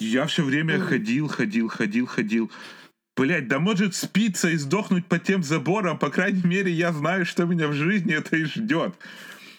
[0.00, 0.86] Я все время угу.
[0.88, 2.50] ходил, ходил, ходил, ходил.
[3.16, 5.98] Блять, да может спиться и сдохнуть под тем забором.
[5.98, 8.92] По крайней мере, я знаю, что меня в жизни это и ждет.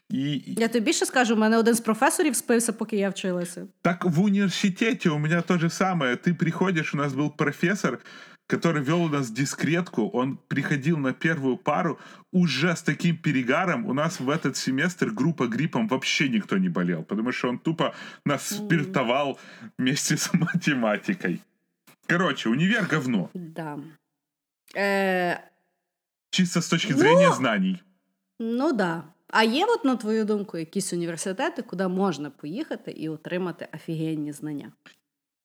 [0.09, 0.41] І...
[0.57, 3.67] Я тобі більше скажу, у мене один з професорів спився, поки я вчилася.
[3.81, 6.15] Так в университете у меня то же самое.
[6.15, 7.99] Ты приходишь, у нас был профессор,
[8.47, 11.99] который вел у нас дискретку, он приходил на первую пару
[12.31, 13.85] уже с таким перегаром.
[13.85, 17.93] У нас в этот семестр группа гриппом вообще никто не болел, потому что он тупо
[18.25, 19.39] нас спиртовал
[19.77, 21.41] вместе с математикой.
[22.07, 23.29] Короче, универ говно.
[23.33, 23.79] Да.
[24.75, 25.37] Э...
[26.29, 27.83] Чисто с точки зрения ну, знаний.
[28.39, 29.03] Ну да.
[29.29, 34.71] А є, от, на твою думку, якісь університети, куди можна поїхати і отримати офігенні знання?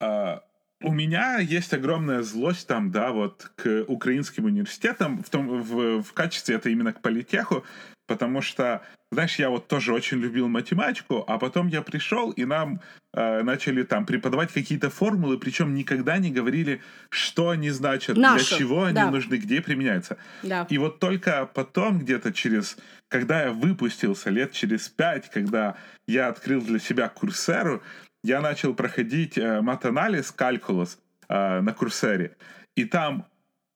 [0.00, 0.40] А,
[0.82, 6.12] у меня есть огромная злость там, да, вот к украинским университетам, в, том, в, в
[6.12, 7.64] качестве это именно к политеху,
[8.07, 8.81] потому что,
[9.11, 12.81] знаешь, я вот тоже очень любил математику, а потом я пришел, и нам
[13.13, 18.47] э, начали там преподавать какие-то формулы, причем никогда не говорили, что они значат, Нашу.
[18.47, 19.11] для чего они да.
[19.11, 20.17] нужны, где применяются.
[20.41, 20.65] Да.
[20.69, 22.77] И вот только потом, где-то через,
[23.09, 25.75] когда я выпустился, лет через пять, когда
[26.07, 27.83] я открыл для себя курсеру,
[28.23, 30.97] я начал проходить э, мат-анализ, калькулус
[31.29, 32.35] э, на курсере,
[32.75, 33.27] и там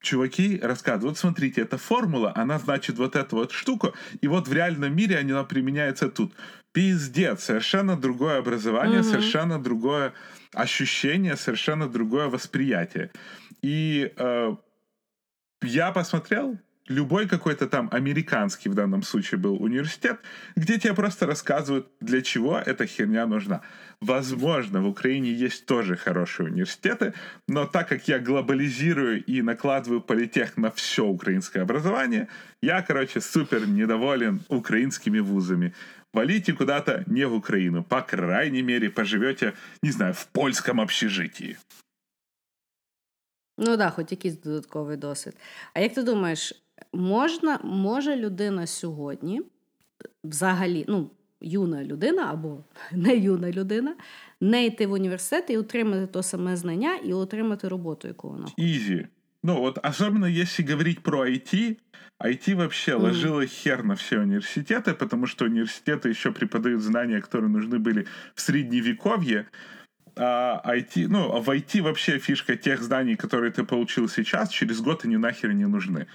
[0.02, 4.54] чуваки рассказывают, вот смотрите, эта формула, она значит вот эту вот штуку, и вот в
[4.54, 6.34] реальном мире она применяется тут.
[6.74, 9.10] Пиздец, совершенно другое образование, угу.
[9.10, 10.14] совершенно другое
[10.54, 13.12] ощущение, совершенно другое восприятие.
[13.62, 14.56] И э,
[15.62, 16.58] я посмотрел,
[16.88, 20.20] любой какой-то там американский в данном случае был университет,
[20.56, 23.62] где тебе просто рассказывают, для чего эта херня нужна.
[24.02, 27.14] Возможно, в Украине есть тоже хорошие университеты,
[27.48, 32.28] но так как я глобализирую и накладываю политех на все украинское образование,
[32.62, 35.74] я, короче, супер недоволен украинскими вузами.
[36.14, 37.84] Валите куда-то не в Украину.
[37.84, 41.58] По крайней мере, поживете, не знаю, в польском общежитии.
[43.58, 45.34] Ну да, хоч якийсь додатковий досвід.
[45.74, 46.54] А як ти думаєш,
[46.93, 49.43] можна, може людина сьогодні,
[50.25, 53.95] взагалі, ну, юна людина або не юна людина,
[54.41, 58.63] не йти в університет і отримати то саме знання і отримати роботу, яку вона хоче.
[58.63, 59.07] Easy.
[59.43, 61.77] Ну вот, особенно если говорить про IT,
[62.19, 63.01] IT вообще mm.
[63.01, 68.41] ложило хер на все университеты, потому что университеты еще преподают знания, которые нужны были в
[68.41, 69.47] средневековье,
[70.17, 74.81] а IT, ну, а в IT вообще фишка тех знаний, которые ты получил сейчас, через
[74.81, 76.07] год они нахер не нужны.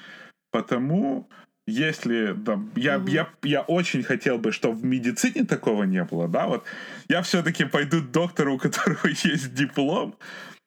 [0.51, 1.27] Потому
[1.67, 3.07] если да, я, угу.
[3.07, 6.63] я, я очень хотел бы, чтобы в медицине такого не было, да, вот
[7.09, 10.15] я все-таки пойду к доктору, у которого есть диплом,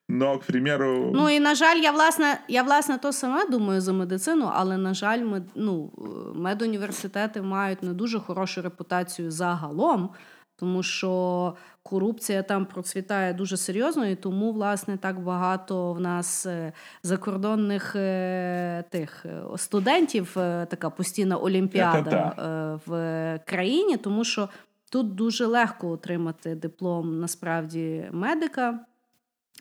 [0.09, 1.11] но, к примеру...
[1.15, 4.95] Ну і на жаль, я власне, я власне то саме думаю за медицину, але на
[4.95, 5.91] жаль, мед, ну,
[6.35, 10.11] медуніверситети мають не дуже хорошу репутацію загалом,
[10.60, 11.54] Тому що
[11.84, 18.84] корупція там процвітає дуже серйозно, і тому, власне, так багато в нас е, закордонних е,
[18.90, 20.32] тих е, студентів,
[20.70, 22.34] така постійна олімпіада
[22.86, 24.50] в країні, тому що
[24.92, 28.80] тут дуже легко отримати диплом насправді медика.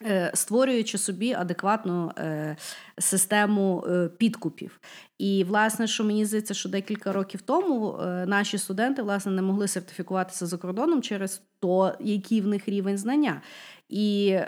[0.07, 2.57] Е, створюючи собі адекватну е,
[2.99, 4.81] систему е, підкупів.
[5.19, 10.47] І, власне, що мені здається, що декілька років тому наші студенти власне не могли сертифікуватися
[10.47, 13.43] за кордоном через то, який в них рівень знання.
[13.89, 14.39] І,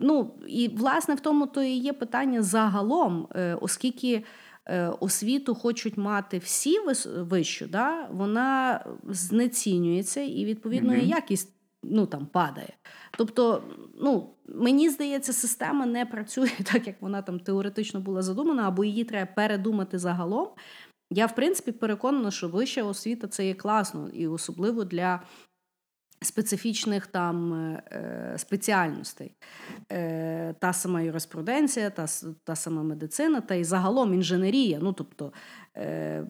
[0.00, 3.28] ну, і власне, в тому то і є питання загалом,
[3.60, 4.24] оскільки.
[5.00, 6.76] Освіту хочуть мати всі
[7.16, 11.06] вищу, да, вона знецінюється і відповідно mm-hmm.
[11.06, 11.52] якість
[11.82, 12.72] ну, там, падає.
[13.18, 13.62] Тобто,
[14.00, 19.04] ну, мені здається, система не працює так, як вона там теоретично була задумана, або її
[19.04, 20.48] треба передумати загалом.
[21.10, 25.20] Я, в принципі, переконана, що вища освіта це є класно, і особливо для
[26.22, 29.36] специфічних там е, спеціальностей.
[29.92, 32.06] Е, Та сама юриспруденція, та
[32.44, 34.78] та сама медицина, та й загалом інженерія.
[34.82, 35.32] Ну, тобто,
[35.76, 36.24] е,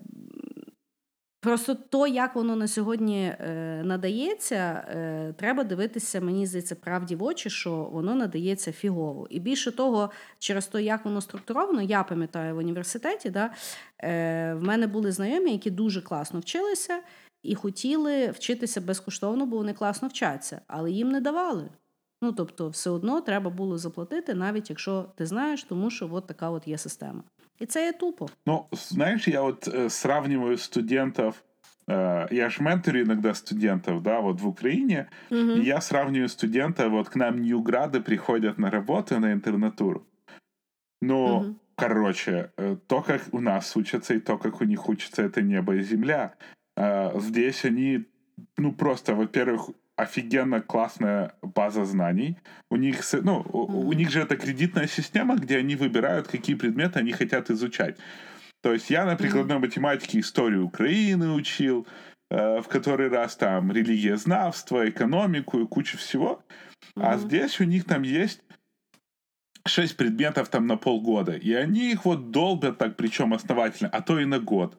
[1.43, 4.57] Просто то, як воно на сьогодні е, надається,
[4.89, 9.27] е, треба дивитися, мені здається, правді в очі, що воно надається фігово.
[9.31, 13.51] І більше того, через те, як воно структуровано, я пам'ятаю в університеті, да,
[13.99, 17.01] е, в мене були знайомі, які дуже класно вчилися
[17.43, 21.69] і хотіли вчитися безкоштовно, бо вони класно вчаться, але їм не давали.
[22.23, 26.51] Ну тобто, все одно треба було заплатити, навіть якщо ти знаєш, тому що от така
[26.51, 27.23] от є система.
[27.61, 28.29] И це є тупо.
[28.47, 31.43] Ну, знаешь, я вот э, сравниваю студентов,
[31.89, 35.41] э, я ж менторю иногда студентов, да, вот в Украине, угу.
[35.41, 40.07] и я сравниваю студентов, вот к нам Ньюграды приходят на работу, на интернатуру.
[41.01, 41.55] Ну, угу.
[41.77, 45.75] короче, э, то, как у нас учатся, и то, как у них учатся, это небо
[45.75, 46.35] и земля.
[46.77, 48.05] А здесь они,
[48.57, 52.39] ну, просто, во-первых, офигенно классная база знаний.
[52.71, 56.99] У них, ну, у, у них же это кредитная система, где они выбирают, какие предметы
[56.99, 57.99] они хотят изучать.
[58.63, 61.87] То есть я на прикладной математике историю Украины учил,
[62.31, 66.45] э, в который раз там религиезнавство, экономику и кучу всего.
[66.97, 68.41] А здесь у них там есть
[69.67, 71.33] шесть предметов там на полгода.
[71.33, 74.79] И они их вот долбят так, причем основательно, а то и на год.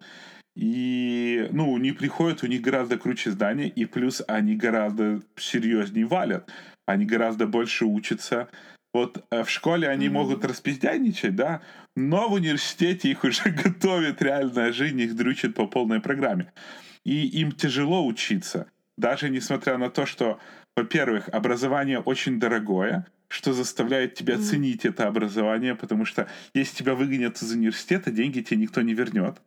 [0.56, 6.06] И, ну, у них приходят, у них гораздо круче здания, и плюс они гораздо серьезнее
[6.06, 6.50] валят.
[6.86, 8.50] Они гораздо больше учатся.
[8.94, 11.62] Вот э, в школе они могут распиздяничать, да,
[11.96, 16.54] но в университете их уже готовит реальная жизнь, их дрючат по полной программе.
[17.04, 20.40] И им тяжело учиться, даже несмотря на то, что,
[20.76, 27.42] во-первых, образование очень дорогое, что заставляет тебя ценить это образование, потому что если тебя выгонят
[27.42, 29.42] из университета, деньги тебе никто не вернет.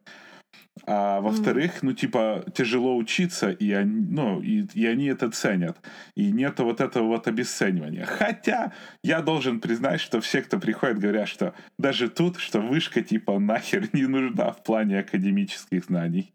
[0.87, 5.77] А во-вторых, ну, типа, тяжело учиться, и они, ну, и, и они это ценят.
[6.15, 8.05] И нет вот этого вот обесценивания.
[8.05, 8.71] Хотя
[9.03, 13.89] я должен признать, что все, кто приходит, говорят, что даже тут, что вышка, типа, нахер
[13.93, 16.33] не нужна в плане академических знаний.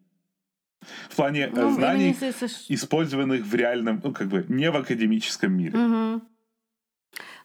[1.08, 4.70] В плане э, Ну, знаний, мені здається, що- использованных в реальном, ну, как бы, не
[4.70, 5.78] в академическом мире.
[5.78, 6.20] Угу.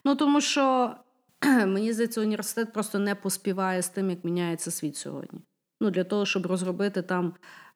[0.06, 0.96] Ну, тому що
[1.46, 5.40] мені здається, університет просто не поспіває з тим, як міняється світ сьогодні.
[5.81, 7.35] Ну, для того, щоб розробити там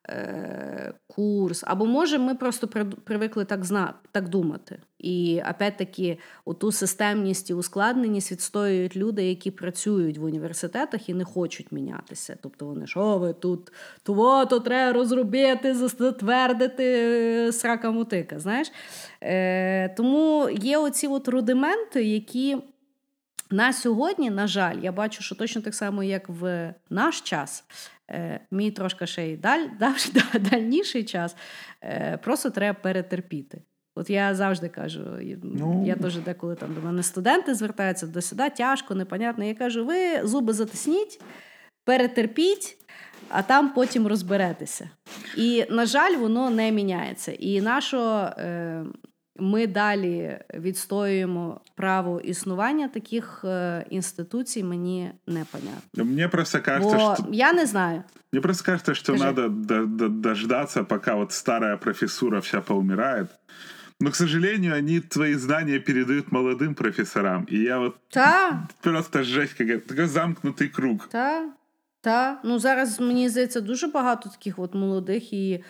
[0.08, 1.64] е- курс.
[1.66, 4.80] Або може ми просто при- привикли так зна- так думати.
[4.98, 11.72] І опять-таки, оту системність і ускладненість відстоюють люди, які працюють в університетах і не хочуть
[11.72, 12.36] мінятися.
[12.42, 13.72] Тобто вони що ви тут
[14.02, 18.38] того, то треба розробити, затвердити е, срака мутика.
[18.38, 18.72] Знаєш?
[19.22, 22.56] Е, тому є оці от рудименти, які
[23.50, 27.64] на сьогодні, на жаль, я бачу, що точно так само, як в наш час,
[28.10, 29.66] е, мій трошки ще й даль,
[30.40, 31.36] дальніший час,
[31.82, 33.62] е, просто треба перетерпіти.
[33.94, 35.00] От я завжди кажу,
[35.42, 35.84] Ну.
[35.86, 39.44] я теж деколи там до мене студенти звертаються до сюди, тяжко, непонятно.
[39.44, 41.20] Я кажу, ви зуби затисніть,
[41.84, 42.76] перетерпіть,
[43.28, 44.90] а там потім розберетеся.
[45.36, 47.32] І, на жаль, воно не міняється.
[47.32, 48.00] І нащо
[48.38, 48.84] е,
[49.40, 56.04] ми далі відстоюємо право існування таких е, інституцій, мені непонятно.
[56.04, 58.02] Мне просто кажется, Бо что я не знаю.
[58.32, 59.24] Мне просто кажется, что Скажи.
[59.24, 63.26] надо до- до- дождаться, пока вот старая профессура вся поумирает.
[64.02, 67.46] Но, к сожалению, они твои знания передают молодым профессорам.
[67.52, 71.08] И я вот Та, просто жесть, как такой замкнутый круг.
[71.08, 71.48] та,
[72.00, 72.40] та.
[72.44, 75.52] Ну зараз мені здається дуже багато таких от молодих і.
[75.52, 75.60] е,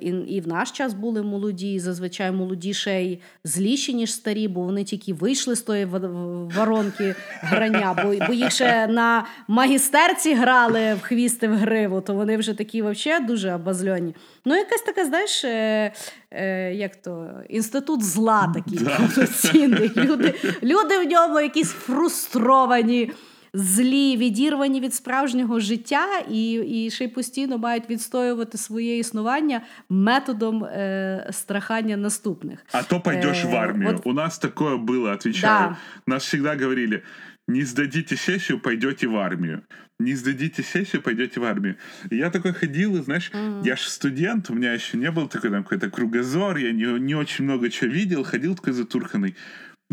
[0.00, 4.48] І, і в наш час були молоді, і зазвичай молоді ще й зліші, ніж старі,
[4.48, 10.94] бо вони тільки вийшли з тої воронки грання, бо, бо їх ще на магістерці грали
[10.94, 14.14] в хвіст і в гриву, то вони вже такі взагалі дуже обазльоні.
[14.44, 15.92] Ну, якась така, знаєш, е,
[16.30, 19.90] е, як то, інститут зла такий повноцінний.
[19.96, 23.10] Люди, люди в ньому якісь фрустровані
[23.53, 30.63] злі, відірвані від справжнього життя, і, і ще й постійно мають відстоювати своє існування методом
[30.63, 32.65] е, страхання наступних.
[32.71, 33.91] А то пойдешь Э, в армию.
[33.91, 35.69] вот- У нас такое было, отвечаю.
[35.69, 35.77] Да.
[36.13, 37.01] Нас всегда говорили,
[37.47, 39.61] не сдадите сессию, пойдете в армию.
[39.99, 41.75] Не сдадите сессию, пойдете в армию.
[42.11, 43.31] И я такой ходил, и знаешь,
[43.63, 47.15] я же студент, у меня еще не был такой там какой-то кругозор, я не, не
[47.15, 49.35] очень много чего видел, ходил такой затурканный.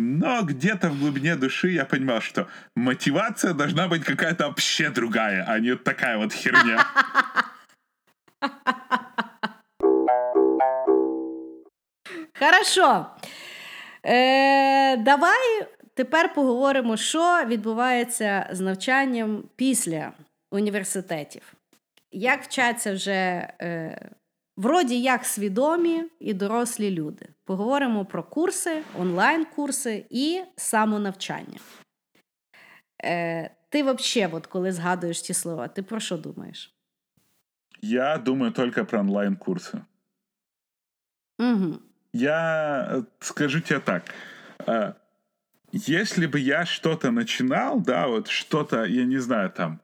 [0.01, 5.59] Но где-то в глубине души я понимал, что мотивация должна быть какая-то вообще другая, а
[5.59, 6.85] не такая вот херня.
[12.33, 13.05] Хорошо.
[14.05, 20.11] Е, давай тепер поговоримо, що відбувається з навчанням після
[20.51, 21.53] університетів.
[22.11, 24.09] Як вчаться вже е,
[24.57, 31.58] вроді як свідомі і дорослі люди Поговоримо про курси, онлайн-курси і самонавчання.
[33.04, 36.74] Е, ти взагалі, от коли згадуєш ці слова, ти про що думаєш?
[37.82, 39.80] Я думаю только про онлайн-курсы.
[41.38, 41.78] Угу.
[42.12, 44.14] Я э, скажу тебе так.
[44.66, 44.92] э,
[45.72, 49.80] Если бы я что-то начинал, да, вот что-то, я не знаю, там,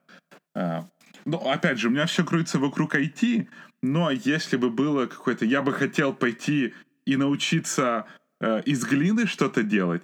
[0.55, 0.83] э,
[1.25, 3.49] ну, опять же, у меня все крутится вокруг IT,
[3.83, 6.75] но если бы было какое-то, я бы хотел пойти
[7.06, 8.06] и научиться
[8.40, 10.04] э, из глины что-то делать,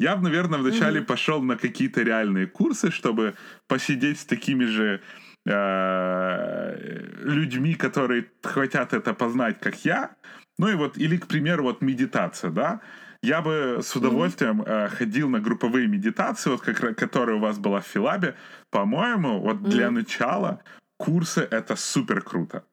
[0.00, 3.34] я бы, наверное, вначале пошел на какие-то реальные курсы, чтобы
[3.68, 5.02] посидеть с такими же
[5.46, 10.16] э, людьми, которые хотят это познать, как я.
[10.58, 12.80] Ну и вот, или, к примеру, вот медитация, да.
[13.22, 17.80] Я бы с удовольствием э, ходил на групповые медитации, вот как, которая у вас была
[17.82, 18.36] в Филабе.
[18.70, 20.62] По-моему, вот для начала
[20.96, 22.64] курсы это супер круто.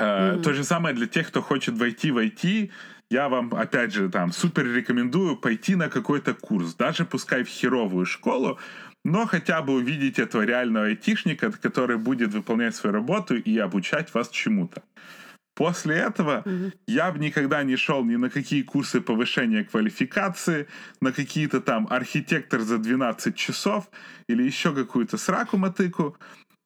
[0.00, 0.42] Мгм.
[0.42, 2.70] То же самое для тех, кто хочет войти в IT
[3.10, 8.06] я вам, опять же, там, супер рекомендую пойти на какой-то курс, даже пускай в херовую
[8.06, 8.58] школу,
[9.04, 14.28] но хотя бы увидеть этого реального айтишника, который будет выполнять свою работу и обучать вас
[14.28, 14.82] чему-то.
[15.56, 16.72] После этого угу.
[16.86, 20.68] я бы никогда не шел ни на какие курсы повышения квалификации,
[21.00, 23.90] на какие-то там архитектор за 12 часов
[24.28, 26.16] или еще какую-то сраку-мотыку.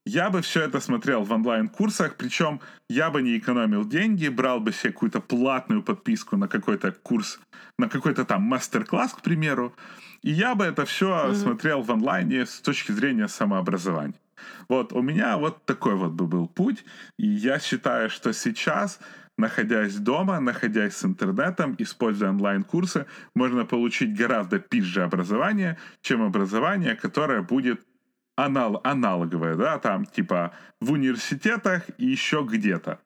[0.07, 4.73] Я бы все это смотрел в онлайн-курсах, причем я бы не экономил деньги, брал бы
[4.73, 7.41] себе какую-то платную подписку на какой-то курс,
[7.79, 9.75] на какой-то там мастер-класс, к примеру,
[10.23, 11.35] и я бы это все mm-hmm.
[11.35, 14.21] смотрел в онлайне с точки зрения самообразования.
[14.69, 16.85] Вот у меня вот такой вот бы был путь,
[17.19, 19.01] и я считаю, что сейчас
[19.37, 27.43] находясь дома, находясь с интернетом, используя онлайн-курсы, можно получить гораздо пизже образование, чем образование, которое
[27.43, 27.81] будет
[28.37, 33.01] анал аналоговое, да, там типа в университетах и еще где-то.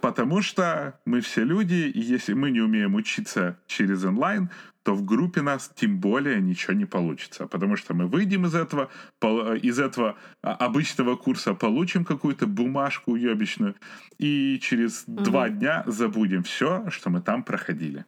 [0.00, 4.50] Потому что мы все люди, и если мы не умеем учиться через онлайн,
[4.82, 7.46] то в группе нас тем более ничего не получится.
[7.46, 8.90] Потому что мы выйдем из этого,
[9.62, 13.76] из этого обычного курса, получим какую-то бумажку уебищную,
[14.18, 15.22] и через угу.
[15.22, 18.04] два дня забудем все, что мы там проходили.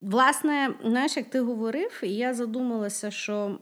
[0.00, 3.58] Власне, знаєш, як ти говорив, і я задумалася, що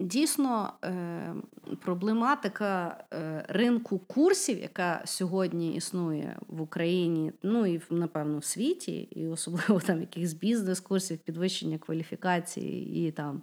[0.00, 1.34] Дійсно, е,
[1.80, 9.28] проблематика е, ринку курсів, яка сьогодні існує в Україні, ну і напевно в світі, і
[9.28, 13.42] особливо там якихось бізнес-курсів, підвищення кваліфікації і там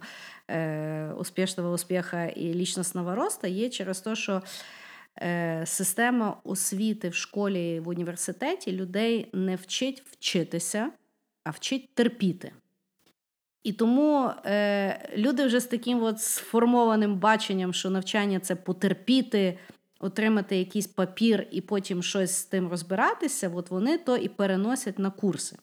[0.50, 4.42] е, успішного успіха і лічностного росту, є через те, що
[5.64, 10.90] система освіти в школі в університеті людей не вчить вчитися,
[11.46, 12.52] а вчить терпіти.
[13.62, 19.58] І тому е, люди вже з таким от сформованим баченням, що навчання це потерпіти,
[20.00, 25.10] отримати якийсь папір і потім щось з тим розбиратися, от вони то і переносять на
[25.10, 25.56] курси.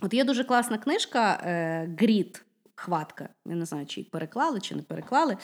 [0.00, 2.44] От є дуже класна книжка е, Гріт
[2.80, 3.28] хватка.
[3.46, 5.36] Я не знаю, чи переклали, чи не переклали.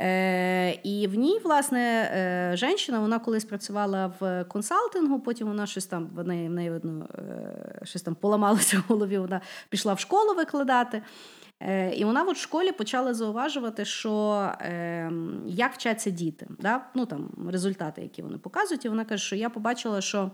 [0.00, 5.86] Е, І в ній, власне, е, жінка, вона колись працювала в консалтингу, потім вона щось
[5.86, 9.98] там в неї, в неї видно, е, щось там поламалося в голові, вона пішла в
[9.98, 11.02] школу викладати.
[11.60, 15.12] Е, І вона от в школі почала зауважувати, що е,
[15.46, 16.86] як вчаться діти, да?
[16.94, 18.84] ну там результати, які вони показують.
[18.84, 20.30] І вона каже, що я побачила, що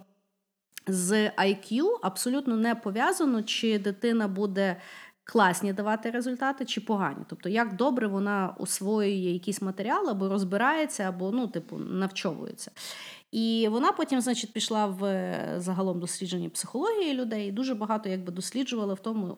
[0.86, 4.76] з IQ абсолютно не пов'язано, чи дитина буде
[5.32, 7.24] класні давати результати чи погані.
[7.28, 12.70] Тобто, як добре вона освоює якийсь матеріал, або розбирається, або ну, типу, навчовується.
[13.30, 18.94] І вона потім, значить, пішла в загалом дослідження психології людей, і дуже багато якби досліджувала
[18.94, 19.36] в тому.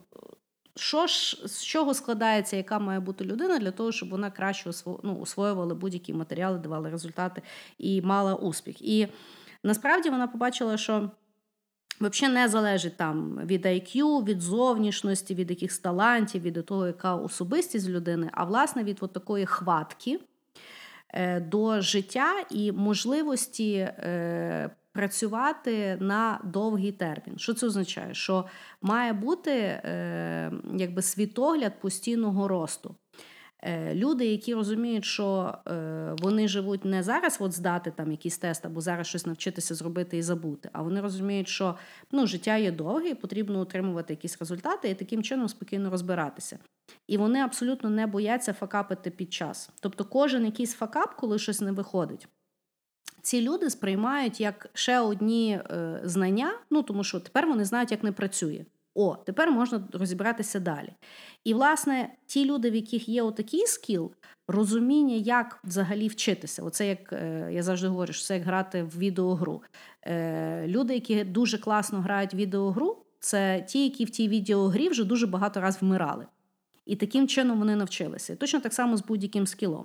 [0.76, 4.70] Що ж з чого складається, яка має бути людина для того, щоб вона краще
[5.02, 7.42] ну, освоювала будь-які матеріали, давала результати
[7.78, 8.82] і мала успіх.
[8.82, 9.08] І
[9.62, 11.10] насправді вона побачила, що
[12.00, 17.88] Взагалі не залежить там від IQ, від зовнішності, від якихось талантів, від того, яка особистість
[17.88, 20.20] людини, а власне від от такої хватки
[21.08, 27.38] е, до життя і можливості е, працювати на довгий термін.
[27.38, 28.14] Що це означає?
[28.14, 28.44] Що
[28.82, 32.94] має бути е, якби світогляд постійного росту.
[33.66, 38.66] Е, люди, які розуміють, що е, вони живуть не зараз, от здати там якийсь тест
[38.66, 41.76] або зараз щось навчитися зробити і забути, а вони розуміють, що
[42.12, 46.58] ну, життя є довге, і потрібно отримувати якісь результати і таким чином спокійно розбиратися.
[47.08, 49.70] І вони абсолютно не бояться факапити під час.
[49.80, 52.28] Тобто, кожен якийсь факап, коли щось не виходить.
[53.22, 58.04] Ці люди сприймають як ще одні е, знання, ну тому що тепер вони знають, як
[58.04, 58.64] не працює.
[58.94, 60.92] О, тепер можна розібратися далі.
[61.44, 64.12] І, власне, ті люди, в яких є отакий скіл,
[64.48, 66.62] розуміння, як взагалі вчитися.
[66.62, 69.62] Оце як е, я завжди говорю, що це як грати в відеогру.
[70.02, 75.04] Е, люди, які дуже класно грають в відеогру, це ті, які в тій відеогрі вже
[75.04, 76.26] дуже багато разів вмирали.
[76.86, 78.36] І таким чином вони навчилися.
[78.36, 79.84] Точно так само з будь-яким скілом.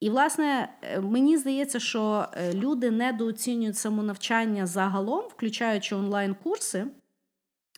[0.00, 6.86] І, власне, е, мені здається, що люди недооцінюють самонавчання загалом, включаючи онлайн-курси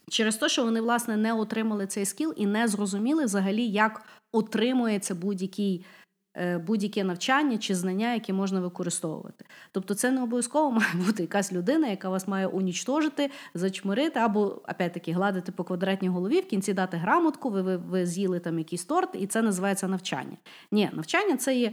[0.08, 4.02] через те, що вони власне не отримали цей скіл і не зрозуміли взагалі, як
[4.32, 5.84] отримується будь-який.
[6.36, 9.44] Е, будь-яке навчання чи знання, які можна використовувати.
[9.72, 15.12] Тобто це не обов'язково має бути якась людина, яка вас має унічтожити, зачмирити, або опять-таки
[15.12, 19.10] гладити по квадратній голові, в кінці дати грамотку, ви, ви, ви з'їли там якийсь торт,
[19.12, 20.36] і це називається навчання.
[20.72, 21.72] Ні, навчання це є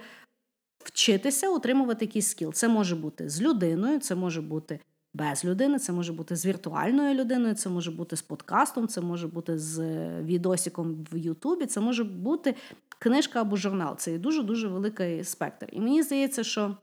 [0.83, 2.53] вчитися, отримувати якийсь скіл.
[2.53, 4.79] Це може бути з людиною, це може бути
[5.17, 9.27] без людини, це може бути з віртуальною людиною, це може бути з подкастом, це може
[9.27, 9.79] бути з
[10.21, 12.55] відосиком в Ютубі, це може бути
[12.99, 13.97] книжка або журнал.
[13.97, 15.67] Це дуже дуже великий спектр.
[15.71, 16.75] І мені здається, що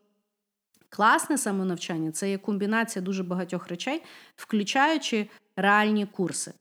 [0.95, 4.03] Класне самонавчання це є комбінація дуже багатьох речей,
[4.37, 6.53] включаючи реальні курси.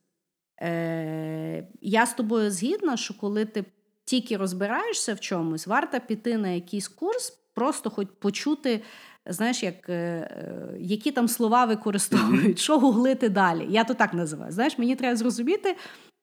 [0.62, 3.66] Е, Я з тобою згідна, що коли ти
[4.06, 8.82] тільки розбираєшся в чомусь, варто піти на якийсь курс, просто хоч почути.
[9.26, 13.68] Знаєш, як, е, е, які там слова використовують, що гуглити далі.
[13.70, 14.52] Я то так називаю.
[14.52, 15.76] Знаєш, мені треба зрозуміти,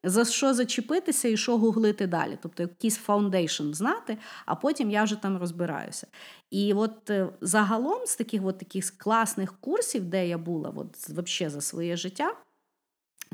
[0.05, 2.39] за що зачепитися і що гуглити далі.
[2.43, 6.07] Тобто якийсь foundation знати, а потім я вже там розбираюся.
[6.51, 11.53] І от е, загалом з таких от таких класних курсів, де я була, от, взагалі
[11.53, 12.35] за своє життя,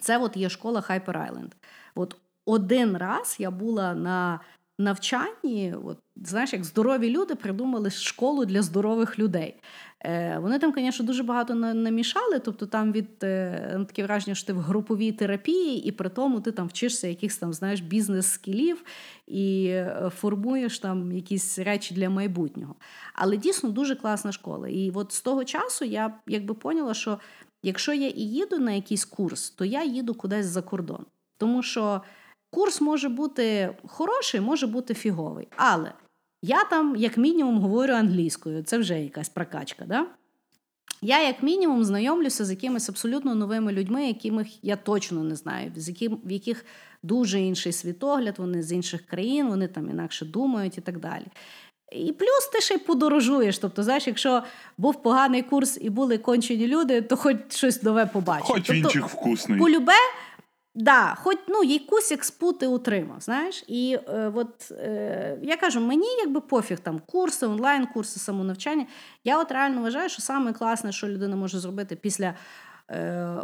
[0.00, 1.52] це от є школа Hyper Island.
[1.94, 4.40] От один раз я була на
[4.79, 9.61] навчанні, от, знаєш, як здорові люди придумали школу для здорових людей.
[10.01, 12.39] Е, Вони там, звісно, дуже багато намішали.
[12.39, 16.53] Тобто там від е, таке враження, що ти в груповій терапії, і при тому ти
[16.53, 18.85] там вчишся якихось там знаєш бізнес-скілів
[19.27, 22.75] і е, формуєш там якісь речі для майбутнього.
[23.14, 24.68] Але дійсно дуже класна школа.
[24.68, 27.18] І от з того часу я якби поняла, що
[27.62, 31.07] якщо я і їду на якийсь курс, то я їду кудись за кордон.
[31.39, 32.01] Тому що
[32.55, 35.48] курс може бути хороший, може бути фіговий.
[35.57, 35.92] Але
[36.42, 39.84] я там, як мінімум, говорю англійською, це вже якась прокачка.
[39.84, 40.07] Да?
[41.02, 45.88] Я, як мінімум, знайомлюся з якимись абсолютно новими людьми, яких я точно не знаю, з
[45.88, 46.64] яким, в яких
[47.02, 51.26] дуже інший світогляд, вони з інших країн, вони там інакше думають і так далі.
[51.92, 53.59] І плюс ти ще й подорожуєш.
[53.59, 54.42] Тобто, знаєш, якщо
[54.78, 58.46] був поганий курс і були кончені люди, то хоч щось нове побачиш.
[58.46, 59.59] Хоч тобто, вінчик вкусний.
[59.59, 59.92] Полюбе
[60.75, 63.64] Да, хоч ну, якусь експу ти утримав, знаєш.
[63.68, 68.87] І е, от е, я кажу, мені якби пофіг там курси, онлайн-курси, самонавчання.
[69.25, 72.35] Я от реально вважаю, що саме класне, що людина може зробити після
[72.91, 73.37] е,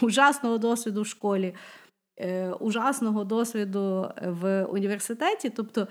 [0.00, 1.54] ужасного досвіду в школі,
[2.20, 5.50] е, ужасного досвіду в університеті.
[5.50, 5.88] Тобто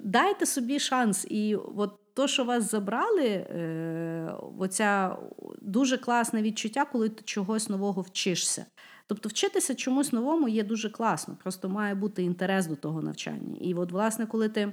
[0.00, 1.26] дайте собі шанс.
[1.30, 5.16] І от то, що вас забрали, е, оця
[5.62, 8.66] дуже класне відчуття, коли ти чогось нового вчишся.
[9.06, 13.56] Тобто вчитися чомусь новому є дуже класно, просто має бути інтерес до того навчання.
[13.60, 14.72] І от, власне, коли ти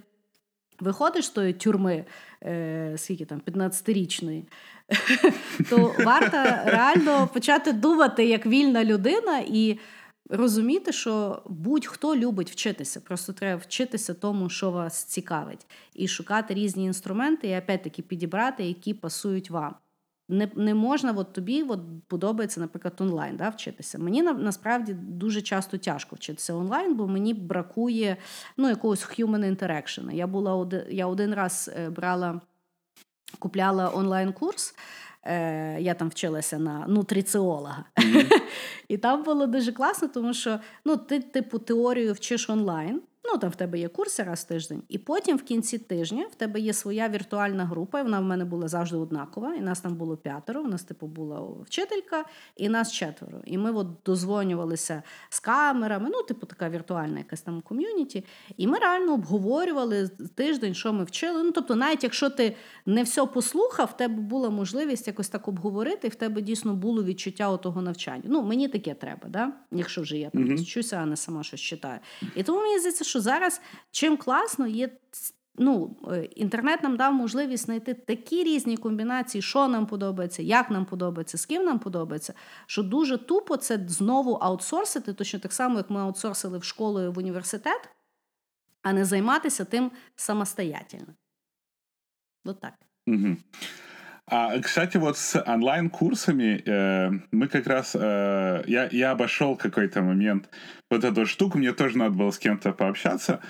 [0.79, 2.05] виходиш з тої тюрми,
[2.43, 4.43] е, скільки там, 15-річної,
[5.69, 9.79] то варто реально почати думати як вільна людина і
[10.29, 13.01] розуміти, що будь-хто любить вчитися.
[13.01, 18.93] Просто треба вчитися тому, що вас цікавить, і шукати різні інструменти, і опять-таки підібрати, які
[18.93, 19.75] пасують вам
[20.31, 23.99] не не можна, от тобі от подобається, наприклад, онлайн да, вчитися.
[23.99, 28.17] Мені на, насправді дуже часто тяжко вчитися онлайн, бо мені бракує
[28.57, 30.13] ну, якогось human interaction.
[30.13, 32.41] Я була один, я один раз е, брала,
[33.39, 34.75] купляла онлайн-курс.
[35.23, 37.85] Е, я там вчилася на нутриціолога.
[37.95, 38.41] Mm-hmm.
[38.87, 43.01] І там було дуже класно, тому що ну, ти, типу, теорію вчиш онлайн.
[43.23, 46.35] Ну, там в тебе є курси раз в тиждень, і потім в кінці тижня в
[46.35, 47.99] тебе є своя віртуальна група.
[47.99, 49.55] і Вона в мене була завжди однакова.
[49.55, 50.61] І нас там було п'ятеро.
[50.61, 52.25] У нас, типу, була вчителька,
[52.57, 53.41] і нас четверо.
[53.45, 56.09] І ми от дозвонювалися з камерами.
[56.13, 58.25] Ну, типу, така віртуальна якась там ком'юніті.
[58.57, 61.43] І ми реально обговорювали тиждень, що ми вчили.
[61.43, 62.55] Ну, тобто, навіть якщо ти
[62.85, 67.03] не все послухав, в тебе була можливість якось так обговорити, і в тебе дійсно було
[67.03, 68.23] відчуття того навчання.
[68.25, 69.53] Ну, мені таке треба, да?
[69.71, 70.61] якщо вже я там mm-hmm.
[70.63, 71.99] вчуся, а не сама щось читаю.
[72.35, 74.89] І тому мені здається, що зараз чим класно є.
[75.55, 80.85] Ну, е, інтернет нам дав можливість знайти такі різні комбінації, що нам подобається, як нам
[80.85, 82.33] подобається, з ким нам подобається,
[82.65, 87.07] що дуже тупо це знову аутсорсити, точно так само, як ми аутсорсили в школу і
[87.07, 87.89] в університет,
[88.81, 91.13] а не займатися тим самостоятельно.
[92.45, 92.73] Вот так.
[93.07, 93.37] Угу.
[94.27, 97.95] А, кстати, вот с онлайн-курсами э, мы как раз...
[97.99, 100.49] Э, я, я обошел какой-то момент
[100.89, 103.41] вот эту штуку, мне тоже надо было с кем-то пообщаться.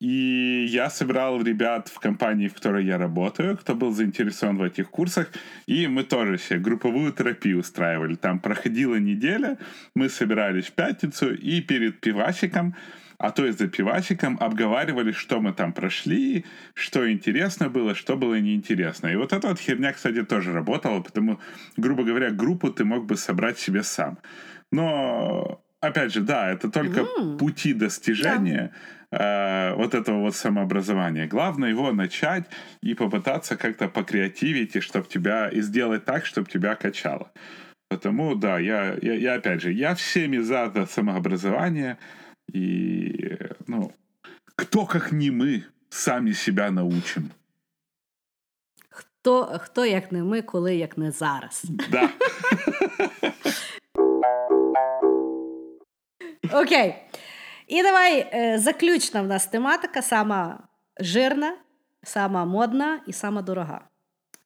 [0.00, 4.90] И я собирал ребят в компании, в которой я работаю, кто был заинтересован в этих
[4.90, 5.30] курсах.
[5.66, 8.14] И мы тоже себе групповую терапию устраивали.
[8.14, 9.56] Там проходила неделя,
[9.94, 12.74] мы собирались в пятницу, и перед пивасиком
[13.18, 18.38] а то и за пивасиком обговаривали, что мы там прошли, что интересно было, что было
[18.40, 19.08] неинтересно.
[19.08, 21.40] И вот эта вот херня, кстати, тоже работала, потому,
[21.76, 24.18] грубо говоря, группу ты мог бы собрать себе сам.
[24.72, 27.38] Но, опять же, да, это только mm.
[27.38, 28.72] пути достижения
[29.10, 29.70] yeah.
[29.70, 31.26] э, вот этого вот самообразования.
[31.26, 32.46] Главное его начать
[32.82, 37.30] и попытаться как-то покреативить, и чтобы тебя, и сделать так, чтобы тебя качало.
[37.88, 41.98] Потому, да, я, я, я опять же, я всеми за это самообразование,
[42.48, 43.92] И, ну,
[44.56, 47.30] кто, как не мы, самі себя научим.
[48.88, 51.64] Хто, хто як не ми, коли як не зараз.
[51.90, 52.10] Да.
[56.52, 56.94] Окей.
[57.66, 60.68] І давай е, заключна в нас тематика, сама
[61.00, 61.56] жирна,
[62.02, 63.88] сама модна і сама дорога.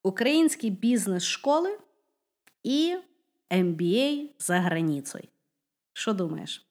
[0.02, 1.78] Українські бізнес-школи
[2.62, 2.96] і
[3.50, 5.28] MBA за границей.
[5.92, 6.67] Що думаєш?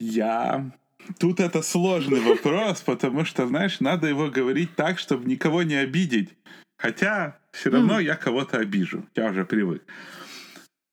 [0.00, 0.72] Я...
[1.18, 6.28] Тут это сложный вопрос, потому что, знаешь, надо его говорить так, чтобы никого не обидеть.
[6.76, 8.04] Хотя все равно mm.
[8.04, 9.02] я кого-то обижу.
[9.14, 9.82] Я вже привик.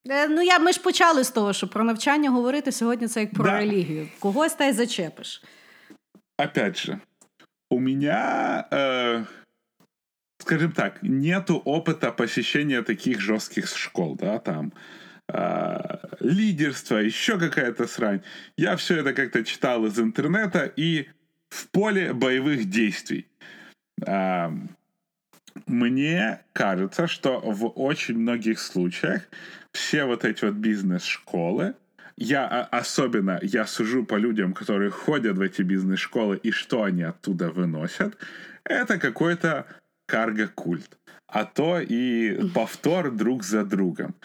[0.08, 3.32] Е, ну, я, ми ж почали з того, що про навчання говорити сьогодні це як
[3.32, 3.58] про да.
[3.58, 4.08] релігію.
[4.18, 5.42] Когось та й зачепиш.
[6.38, 7.00] Опять же,
[7.70, 9.26] у меня, э,
[10.38, 14.78] скажем так, нету опыта посещения таких жестких школ, да, там э,
[16.19, 18.21] лидерство, еще какая-то срань.
[18.57, 21.07] Я все это как-то читал из интернета и
[21.49, 23.27] в поле боевых действий.
[24.05, 24.49] Э,
[25.65, 29.23] мне кажется, что в очень многих случаях
[29.71, 31.75] все вот эти вот бизнес-школы,
[32.17, 37.03] я а, особенно, я сужу по людям, которые ходят в эти бизнес-школы и что они
[37.03, 38.17] оттуда выносят,
[38.63, 39.65] это какой-то
[40.07, 40.97] карго-культ.
[41.27, 44.15] А то и повтор друг за другом.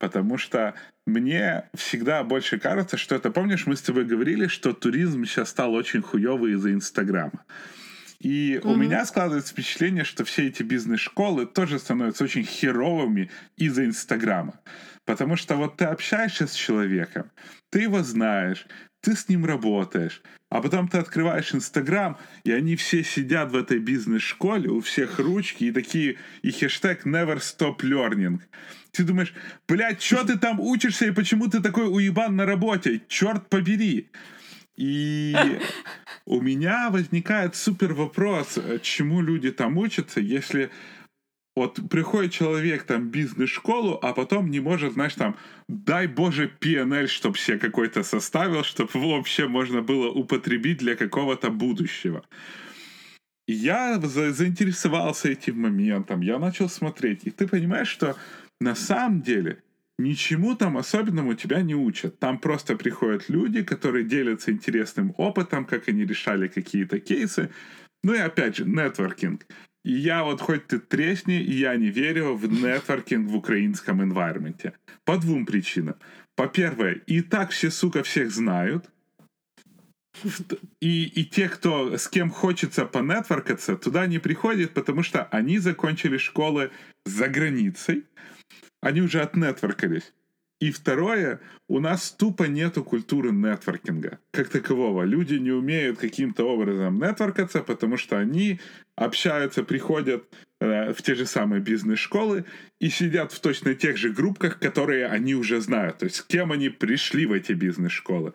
[0.00, 0.74] Потому что
[1.06, 5.74] мне всегда больше кажется, что это, помнишь, мы с тобой говорили, что туризм сейчас стал
[5.74, 7.44] очень хуёвый из-за Инстаграма.
[8.18, 8.66] И mm-hmm.
[8.66, 14.58] у меня складывается впечатление, что все эти бизнес-школы тоже становятся очень херовыми из-за Инстаграма.
[15.04, 17.30] Потому что вот ты общаешься с человеком,
[17.70, 18.66] ты его знаешь,
[19.00, 23.78] ты с ним работаешь, а потом ты открываешь Инстаграм, и они все сидят в этой
[23.78, 28.40] бизнес-школе, у всех ручки и такие, и хэштег never stop learning.
[28.92, 29.32] Ты думаешь,
[29.68, 33.02] блядь, что ты там учишься и почему ты такой уебан на работе?
[33.08, 34.10] Черт побери!
[34.76, 35.36] И
[36.26, 40.70] у меня возникает супер вопрос, э, чему люди там учатся, если
[41.56, 45.36] вот приходит человек там бизнес-школу, а потом не может, знаешь, там,
[45.68, 51.50] дай боже, PNL, чтобы себе какой-то составил, чтобы его вообще можно было употребить для какого-то
[51.50, 52.24] будущего.
[53.48, 58.16] Я заинтересовался этим моментом, я начал смотреть, и ты понимаешь, что
[58.60, 59.62] на самом деле
[59.98, 62.18] ничему там особенному тебя не учат.
[62.20, 67.50] Там просто приходят люди, которые делятся интересным опытом, как они решали какие-то кейсы.
[68.04, 69.44] Ну и опять же, нетворкинг.
[69.84, 74.74] Я вот хоть ты тресни, я не верю в нетворкинг в украинском environment.
[75.04, 75.96] По двум причинам.
[76.36, 78.90] По-первое, и так все, сука, всех знают.
[80.80, 86.18] И, и те, кто с кем хочется понетворкаться, туда не приходят, потому что они закончили
[86.18, 86.70] школы
[87.06, 88.04] за границей
[88.80, 90.12] они уже отнетворкались.
[90.60, 95.04] И второе, у нас тупо нету культуры нетворкинга как такового.
[95.04, 98.60] Люди не умеют каким-то образом нетворкаться, потому что они
[98.94, 100.24] общаются, приходят
[100.60, 102.44] в те же самые бизнес-школы
[102.80, 105.98] и сидят в точно тех же группках, которые они уже знают.
[105.98, 108.32] То есть с кем они пришли в эти бизнес-школы.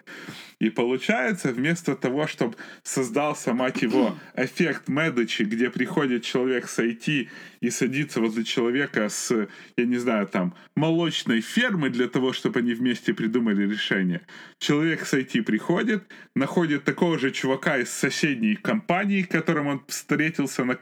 [0.59, 7.27] И получается, вместо того, чтобы создался, мать его, эффект Медочи, где приходит человек с IT
[7.61, 9.47] и садится возле человека с,
[9.77, 14.21] я не знаю, там, молочной фермы для того, чтобы они вместе придумали решение.
[14.59, 16.03] Человек с IT приходит,
[16.35, 20.77] находит такого же чувака из соседней компании, которым он встретился на,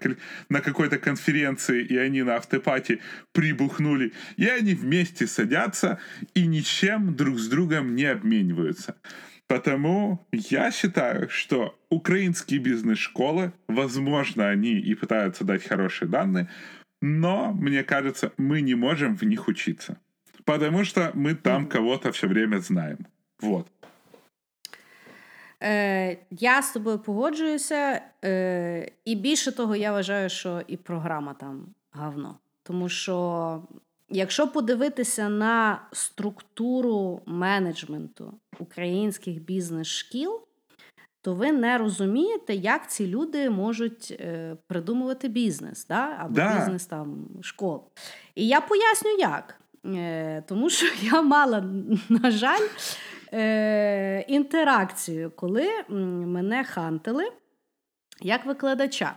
[0.49, 2.99] на какой-то конференции, и они на автопате
[3.31, 5.99] прибухнули, и они вместе садятся
[6.33, 8.95] и ничем друг с другом не обмениваются.
[9.47, 16.49] Потому я считаю, что украинские бизнес-школы, возможно, они и пытаются дать хорошие данные,
[17.01, 19.99] но, мне кажется, мы не можем в них учиться.
[20.45, 23.05] Потому что мы там кого-то все время знаем.
[23.41, 23.67] Вот.
[25.63, 31.65] Е, Я з тобою погоджуюся, е, і більше того, я вважаю, що і програма там
[31.91, 32.37] говно.
[32.63, 33.61] Тому що
[34.09, 40.41] Якщо подивитися на структуру менеджменту українських бізнес-шкіл,
[41.21, 46.17] то ви не розумієте, як ці люди можуть е, придумувати бізнес да?
[46.19, 46.59] або да.
[46.59, 47.83] бізнес там школ.
[48.35, 49.61] І я поясню, як.
[49.85, 51.63] Е, Тому що я мала,
[52.09, 52.67] на жаль,
[53.33, 57.31] е, інтеракцію, коли мене хантили
[58.21, 59.15] як викладача.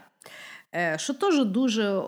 [0.75, 2.03] Е, що теж дуже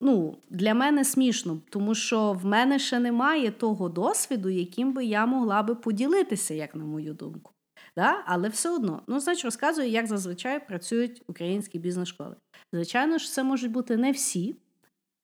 [0.00, 5.26] ну, для мене смішно, тому що в мене ще немає того досвіду, яким би я
[5.26, 7.52] могла би поділитися, як на мою думку.
[7.96, 8.22] Да?
[8.26, 12.36] Але все одно, ну, значить, розказую, як зазвичай працюють українські бізнес-школи.
[12.72, 14.56] Звичайно ж, це можуть бути не всі,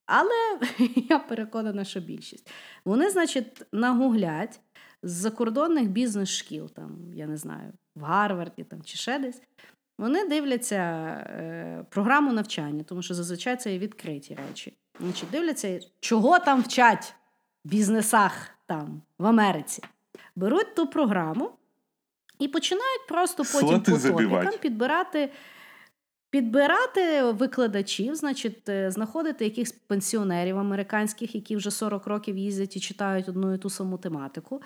[0.06, 0.58] але
[1.08, 2.50] я переконана, що більшість.
[2.84, 4.60] Вони, значить, нагуглять
[5.02, 9.42] з закордонних бізнес-шкіл, там, я не знаю, в Гарварді там, чи ще десь.
[9.98, 14.76] Вони дивляться е, програму навчання, тому що зазвичай це є відкриті речі.
[15.00, 17.14] Значить, Дивляться, чого там вчать
[17.64, 19.82] в бізнесах там, в Америці.
[20.36, 21.50] Беруть ту програму
[22.38, 25.30] і починають просто потім по топікам підбирати
[26.32, 33.28] Підбирати викладачів, значить, е, знаходити якихось пенсіонерів американських, які вже 40 років їздять і читають
[33.28, 34.62] одну і ту саму тематику,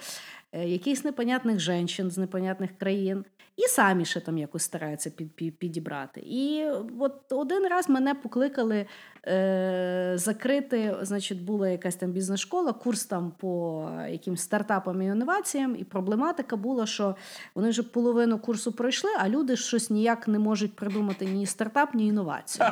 [0.58, 3.24] якихось непонятних жінчин з непонятних країн,
[3.56, 6.20] і самі ще там якось стараються під, під, підібрати.
[6.26, 6.66] І
[7.00, 8.86] от один раз мене покликали
[9.26, 15.84] е, закрити, значить, була якась там бізнес-школа, курс там по якимсь стартапам і інноваціям, і
[15.84, 17.16] проблематика була, що
[17.54, 22.06] вони вже половину курсу пройшли, а люди щось ніяк не можуть придумати ні стартап, ні
[22.06, 22.68] інновацію.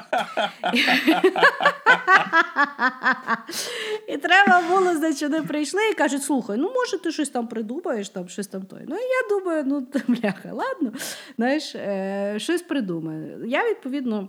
[4.09, 7.74] І треба було, значить, вони прийшли і кажуть, слухай, ну може ти щось там придумаєш,
[7.81, 8.81] там щось там той.
[8.89, 10.93] Ну, я думаю, ну бляха, ладно,
[11.37, 13.47] знаєш, е, щось придумаю.
[13.47, 14.29] Я, відповідно,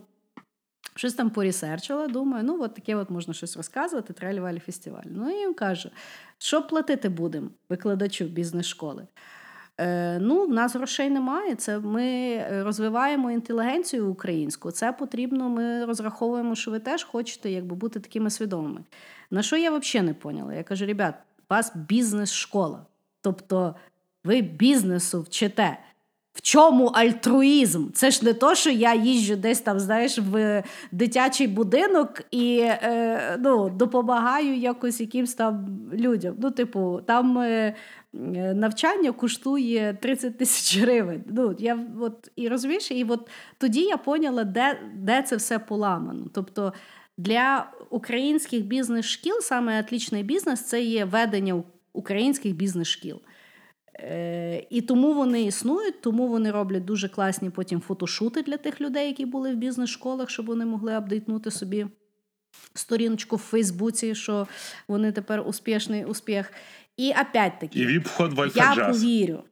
[0.95, 5.03] щось там порісерчила, думаю, ну от таке от можна щось розказувати, трелівалі фестиваль.
[5.05, 5.89] Ну, і їм кажу,
[6.37, 9.07] що платити будемо викладачу бізнес-школи.
[9.77, 11.55] Е, Ну, в нас грошей немає.
[11.55, 14.71] Це ми розвиваємо інтелігенцію українську.
[14.71, 15.49] Це потрібно.
[15.49, 18.83] Ми розраховуємо, що ви теж хочете якби бути такими свідомими.
[19.31, 20.53] На що я взагалі не поняла?
[20.53, 21.15] Я кажу, ребят,
[21.49, 22.85] у вас бізнес-школа.
[23.25, 23.75] Тобто
[24.23, 25.77] ви бізнесу вчите.
[26.33, 27.87] В чому альтруїзм?
[27.93, 33.37] Це ж не то, що я їжджу десь там, знаєш, в дитячий будинок і е,
[33.39, 36.35] ну, допомагаю якось якимсь там людям.
[36.41, 37.75] Ну, типу, там е,
[38.55, 41.23] навчання коштує 30 тисяч гривень.
[41.27, 46.25] Ну, я от, І розумієш, і от тоді я поняла, де, де це все поламано.
[46.33, 46.73] Тобто
[47.17, 51.63] для українських бізнес-шкіл саме отлічний бізнес це є ведення
[51.95, 53.21] українських бізнес-шкіл.
[53.99, 59.07] Е, І тому вони існують, тому вони роблять дуже класні потім фотошути для тих людей,
[59.07, 61.87] які були в бізнес-школах, щоб вони могли апдейтнути собі
[62.73, 64.47] сторіночку в Фейсбуці, що
[64.87, 66.53] вони тепер успішний успіх.
[66.97, 69.43] І опять-таки, І віп-вход в я повірю.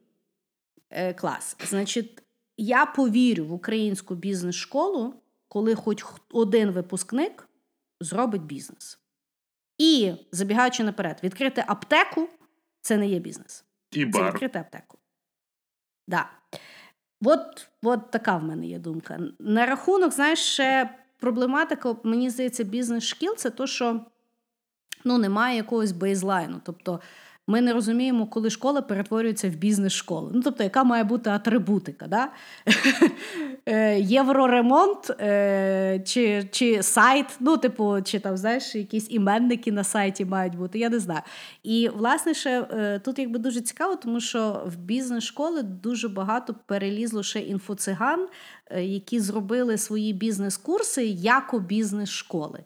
[0.90, 1.56] Е, Клас.
[1.68, 2.22] Значить,
[2.56, 5.14] я повірю в українську бізнес-школу,
[5.48, 7.48] коли хоч один випускник
[8.00, 8.98] зробить бізнес.
[9.78, 12.28] І, забігаючи наперед, відкрити аптеку
[12.80, 13.64] це не є бізнес.
[13.90, 14.22] І бар.
[14.22, 14.98] Це відкрити аптеку.
[16.08, 16.30] Да.
[17.24, 19.20] От, от така в мене є думка.
[19.38, 24.00] На рахунок, знаєш, ще проблематика, мені здається, бізнес-шкіл це то, що
[25.04, 26.60] ну, немає якогось бейзлайну.
[26.64, 27.00] Тобто
[27.46, 30.30] ми не розуміємо, коли школа перетворюється в бізнес-школу.
[30.34, 32.06] Ну, тобто, яка має бути атрибутика?
[32.06, 32.28] Да?
[33.66, 40.24] Е, євроремонт е, чи чи сайт, ну, типу, чи там, знаєш, якісь іменники на сайті
[40.24, 41.20] мають бути, я не знаю.
[41.62, 47.22] І, власне, ще е, тут якби дуже цікаво, тому що в бізнес-школи дуже багато перелізло
[47.22, 48.28] ще інфоциган,
[48.76, 52.60] які зробили свої бізнес-курси як у бізнес-школи.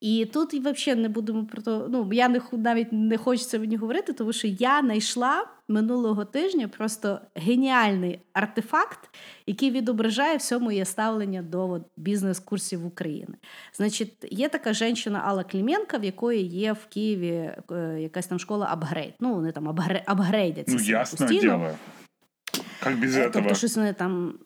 [0.00, 1.86] І тут і взагалі не будемо про то.
[1.90, 7.20] Ну я не навіть не хочеться мені говорити, тому що я знайшла минулого тижня просто
[7.34, 8.98] геніальний артефакт,
[9.46, 13.34] який відображає все моє ставлення до бізнес-курсів України.
[13.74, 18.68] Значить, є така жінка Алла Кліменка, в якої є в Києві е, якась там школа
[18.70, 19.14] апгрейд.
[19.20, 19.68] Ну, вони там
[20.06, 20.76] апгрейдяться.
[20.78, 21.70] Ну, ясно діло.
[22.86, 23.30] Як без этого?
[23.32, 24.38] Тобто щось вони там.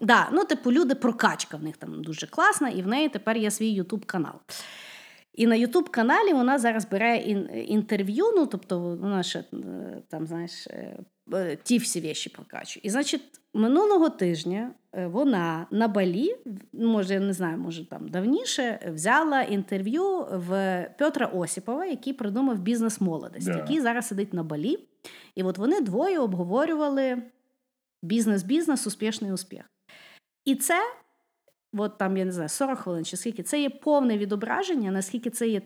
[0.00, 3.50] Да, ну, типу, люди прокачка в них там дуже класна, і в неї тепер є
[3.50, 4.34] свій Ютуб канал.
[5.34, 7.16] І на Ютуб-каналі вона зараз бере
[7.66, 9.44] інтерв'ю, ну тобто вона ще е,
[10.08, 10.98] там, знаєш, е,
[11.32, 12.80] е, ті всі віші прокачує.
[12.84, 13.22] І, значить,
[13.54, 16.36] минулого тижня вона на балі,
[16.72, 23.00] може, я не знаю, може там давніше, взяла інтерв'ю в Петра Осіпова, який придумав бізнес
[23.00, 23.56] молодість, yeah.
[23.56, 24.78] який зараз сидить на балі.
[25.34, 27.22] І от вони двоє обговорювали
[28.02, 29.62] бізнес-бізнес, успішний успіх.
[30.44, 30.80] І це
[31.72, 35.48] от там, я не знаю, 40 хвилин чи скільки, це є повне відображення, наскільки це
[35.48, 35.62] є,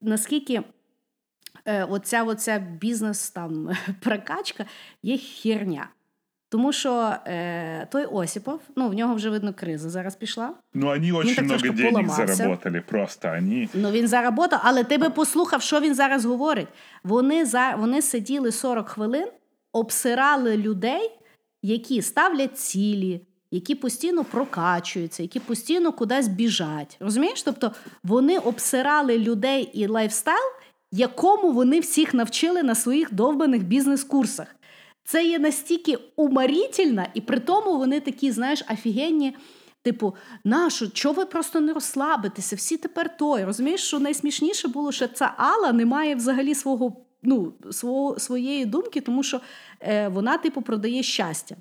[0.00, 0.62] наскільки
[1.64, 3.70] е, оця, оця бізнес там
[4.00, 4.64] прокачка
[5.02, 5.88] є херня.
[6.50, 10.54] Тому що е, той Осіпов, ну в нього вже видно криза зараз пішла.
[10.74, 13.68] Ну вони дуже много денег заработали, просто вони.
[13.74, 16.68] Ну він заработав, але ти би послухав, що він зараз говорить.
[17.04, 19.28] Вони за вони сиділи 40 хвилин,
[19.72, 21.10] обсирали людей,
[21.62, 23.20] які ставлять цілі,
[23.50, 26.96] які постійно прокачуються, які постійно кудись біжать.
[27.00, 27.42] Розумієш?
[27.42, 27.72] Тобто
[28.04, 30.52] вони обсирали людей і lifestyle,
[30.92, 34.46] якому вони всіх навчили на своїх довбаних бізнес-курсах.
[35.04, 39.36] Це є настільки уморительно, і при тому вони такі, знаєш, офігенні.
[39.82, 40.14] Типу,
[40.44, 42.56] нащо, чого ви просто не розслабитеся?
[42.56, 43.44] Всі тепер той.
[43.44, 49.00] Розумієш, що найсмішніше було, що ця Алла не має взагалі свого ну, свого, своєї думки,
[49.00, 49.40] тому що
[49.80, 51.56] е, вона, типу, продає щастя.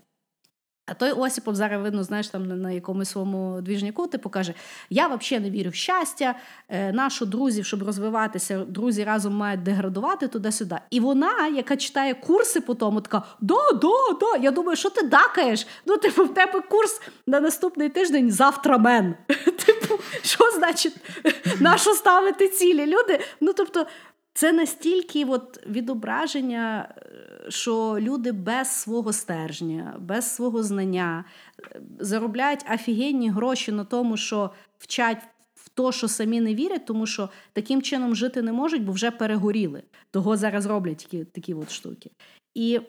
[0.89, 4.53] А той Осіпов зараз видно, знаєш, там на якомусь своєму двіжняку, типу каже:
[4.89, 6.35] Я взагалі не вірю в щастя,
[6.69, 10.75] е, нашу друзів, щоб розвиватися, друзі разом мають деградувати туди-сюди.
[10.89, 14.37] І вона, яка читає курси по тому, така да, да, да.
[14.41, 15.67] Я думаю, що ти дакаєш?
[15.85, 19.15] Ну, типу, в тебе курс на наступний тиждень завтра мен.
[19.65, 20.95] Типу, що значить,
[21.59, 22.85] нащо ставити цілі?
[22.85, 23.85] Люди, ну тобто.
[24.33, 27.01] Це настільки от відображення, е,
[27.49, 31.25] що люди без свого стержня, без свого знання
[31.59, 35.27] е, заробляють офігенні гроші на тому, що вчать
[35.73, 39.83] то, що самі не вірять, тому що таким чином жити не можуть, бо вже перегоріли.
[40.11, 42.11] Того зараз роблять такі такі от штуки.
[42.55, 42.79] І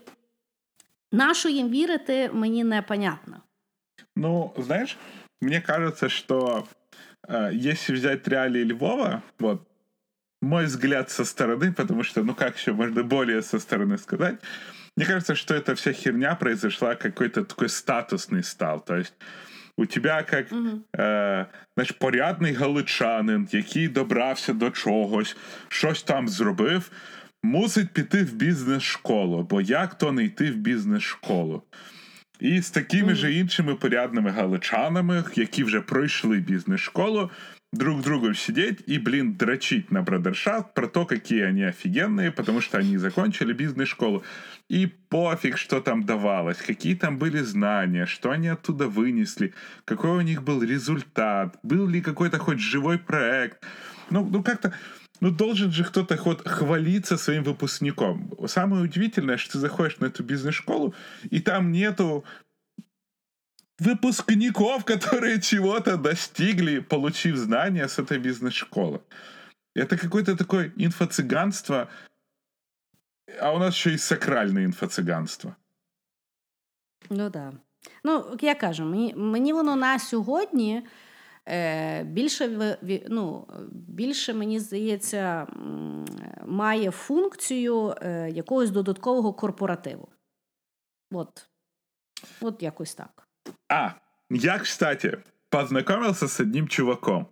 [1.12, 3.36] на що їм вірити, мені непонятно.
[4.16, 4.96] Ну, знаєш,
[5.40, 6.64] мені кажется, що
[7.28, 9.60] э, если взять реалии Львова, вот
[10.41, 14.39] мой взгляд со стороны, потому что, ну как еще можно более со стороны сказать,
[14.97, 18.85] мне кажется, что эта вся херня произошла, какой-то такой статусный стал.
[18.85, 19.13] То есть
[19.77, 20.79] у тебя як mm-hmm.
[20.97, 25.37] е, знаєш, порядний галичанин, який добрався до чогось,
[25.67, 26.91] щось там зробив,
[27.43, 31.63] мусить піти в бізнес-школу, бо як то не йти в бізнес-школу?
[32.39, 33.15] І з такими mm-hmm.
[33.15, 37.31] же іншими порядними галичанами, які вже пройшли бізнес-школу,
[37.72, 42.60] друг с другом сидеть и, блин, дрочить на бродершафт про то, какие они офигенные, потому
[42.60, 44.24] что они закончили бизнес-школу.
[44.68, 50.20] И пофиг, что там давалось, какие там были знания, что они оттуда вынесли, какой у
[50.20, 53.64] них был результат, был ли какой-то хоть живой проект.
[54.10, 54.74] Ну, ну как-то
[55.20, 58.32] ну, должен же кто-то хоть хвалиться своим выпускником.
[58.46, 60.94] Самое удивительное, что ты заходишь на эту бизнес-школу,
[61.30, 62.24] и там нету
[63.79, 69.01] выпускников, которые чего-то достигли, получив знания с этой бизнес-школы.
[69.75, 71.89] Это какое-то такое инфо-цыганство,
[73.39, 75.55] а у нас ще й сакральне інфоциганство.
[77.09, 77.31] Ну так.
[77.31, 77.53] Да.
[78.03, 80.87] Ну, я кажу, мені мені воно на сьогодні
[81.47, 82.77] е, більше
[83.09, 85.47] ну, більше, мені здається,
[86.45, 90.09] має функцію е, якогось додаткового корпоративу.
[91.11, 91.47] От.
[92.41, 93.27] От якось так.
[93.68, 93.98] А,
[94.30, 95.18] я, кстати,
[95.50, 97.30] познакомился с одним чуваком.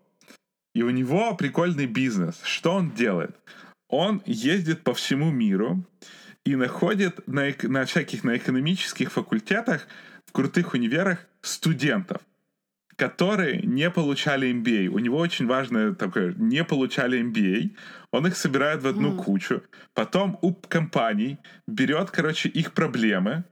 [0.74, 2.40] И у него прикольный бизнес.
[2.43, 3.36] Что он делает?
[3.89, 5.85] Он ездит по всему миру
[6.45, 9.86] и находит на, на всяких на экономических факультетах
[10.27, 12.20] в крутых универах студентов,
[12.97, 14.89] которые не получали MBA.
[14.89, 17.77] У него очень важное такое, не получали MBA.
[18.12, 19.24] Он их собирает в одну mm.
[19.24, 19.62] кучу.
[19.95, 23.45] Потом у компаний берет, короче, их проблемы,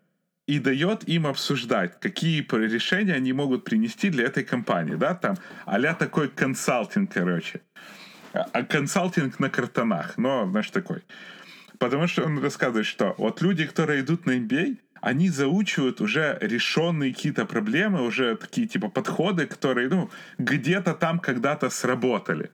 [0.47, 5.79] и дает им обсуждать, какие решения они могут принести для этой компании, да, там, а
[5.95, 7.61] такой консалтинг, короче.
[8.33, 11.03] А, а консалтинг на картонах, но, знаешь, такой.
[11.79, 17.13] Потому что он рассказывает, что вот люди, которые идут на MBA, они заучивают уже решенные
[17.13, 22.51] какие-то проблемы, уже такие типа подходы, которые, ну, где-то там когда-то сработали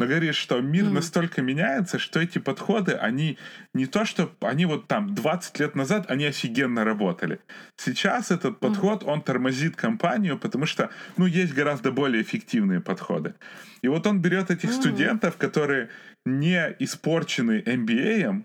[0.00, 0.92] но говорит, что мир mm.
[0.92, 3.36] настолько меняется, что эти подходы, они
[3.74, 7.40] не то, что они вот там 20 лет назад, они офигенно работали.
[7.76, 9.06] Сейчас этот подход, mm.
[9.06, 13.34] он тормозит компанию, потому что, ну, есть гораздо более эффективные подходы.
[13.82, 14.80] И вот он берет этих mm.
[14.80, 15.90] студентов, которые
[16.24, 18.42] не испорчены MBA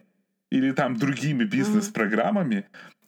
[0.52, 2.65] или там другими бизнес-программами,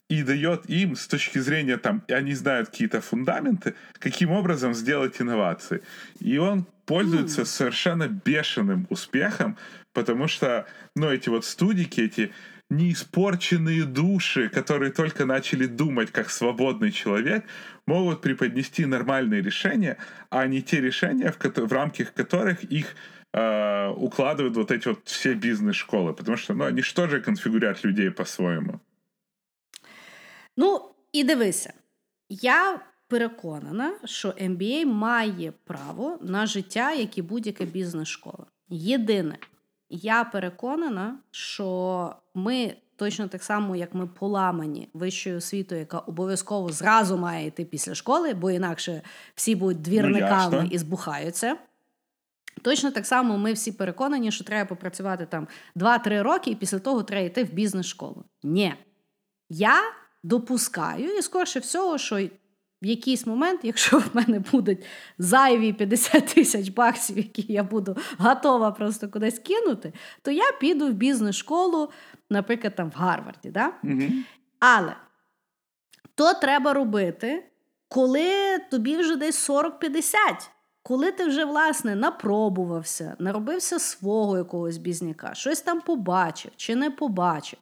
[0.08, 5.20] и дает им с точки зрения там, и они знают какие-то фундаменты, каким образом сделать
[5.20, 5.82] инновации.
[6.18, 7.44] И он пользуется mm.
[7.44, 9.56] совершенно бешеным успехом,
[9.92, 10.64] потому что,
[10.96, 12.32] ну, эти вот студики, эти
[12.70, 17.44] неиспорченные души, которые только начали думать как свободный человек,
[17.86, 19.96] могут преподнести нормальные решения,
[20.30, 22.94] а не те решения, в, ко- в рамках которых их
[23.34, 26.14] э, укладывают вот эти вот все бизнес-школы.
[26.14, 28.80] Потому что, ну, они что же конфигурят людей по-своему?
[30.56, 31.72] Ну, і дивися,
[32.28, 38.46] я переконана, що MBA має право на життя, як і будь-яка бізнес-школа.
[38.68, 39.38] Єдине,
[39.90, 47.16] я переконана, що ми точно так само, як ми поламані вищою освітою, яка обов'язково зразу
[47.16, 49.02] має йти після школи, бо інакше
[49.34, 51.56] всі будуть двірниками ну, і збухаються.
[52.62, 57.02] Точно так само ми всі переконані, що треба попрацювати там 2-3 роки, і після того
[57.02, 58.24] треба йти в бізнес-школу.
[58.42, 58.74] Ні.
[59.48, 59.80] Я
[60.22, 62.28] допускаю, і скорше всього, що
[62.82, 64.84] в якийсь момент, якщо в мене будуть
[65.18, 69.92] зайві 50 тисяч баксів, які я буду готова просто кудись кинути,
[70.22, 71.90] то я піду в бізнес-школу,
[72.30, 73.50] наприклад, там в Гарварді.
[73.50, 73.72] Да?
[73.84, 74.10] mm
[74.60, 74.96] Але
[76.14, 77.44] то треба робити,
[77.88, 80.14] коли тобі вже десь 40-50.
[80.82, 87.58] Коли ти вже, власне, напробувався, наробився свого якогось бізняка, щось там побачив чи не побачив.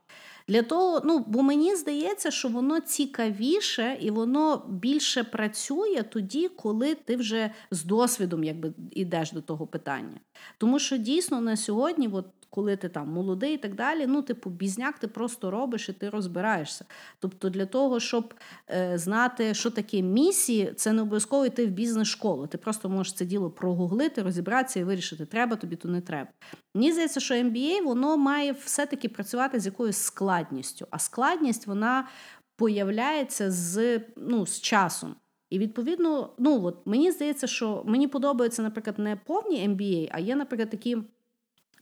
[0.49, 6.95] Для того, ну бо мені здається, що воно цікавіше і воно більше працює тоді, коли
[6.95, 10.21] ти вже з досвідом якби йдеш до того питання.
[10.59, 14.51] Тому що дійсно на сьогодні, от коли ти там молодий і так далі, ну, типу,
[14.51, 16.85] бізняк ти просто робиш і ти розбираєшся.
[17.19, 18.35] Тобто, для того, щоб
[18.71, 22.47] е, знати, що таке місії, це не обов'язково йти в бізнес-школу.
[22.47, 26.31] Ти просто можеш це діло прогуглити, розібратися і вирішити, треба тобі, то не треба.
[26.75, 32.09] Мені здається, що MBA воно має все-таки працювати з якоюсь складністю, а складність вона
[32.57, 35.15] появляється з, ну, з часом.
[35.51, 40.37] І відповідно, ну от мені здається, що мені подобається, наприклад, не повні MBA, а є,
[40.37, 40.99] наприклад, такі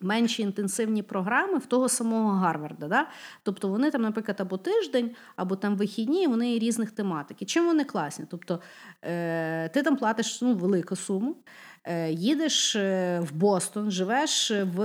[0.05, 2.89] менші інтенсивні програми в того самого Гарварда.
[2.89, 3.07] Да?
[3.43, 7.43] Тобто вони там, наприклад, або тиждень, або там вихідні, вони різних тематик.
[7.43, 8.25] І чим вони класні?
[8.31, 8.61] Тобто
[9.03, 11.37] е, ти там платиш ну, велику суму.
[11.87, 14.79] Е, їдеш е, в Бостон, живеш в,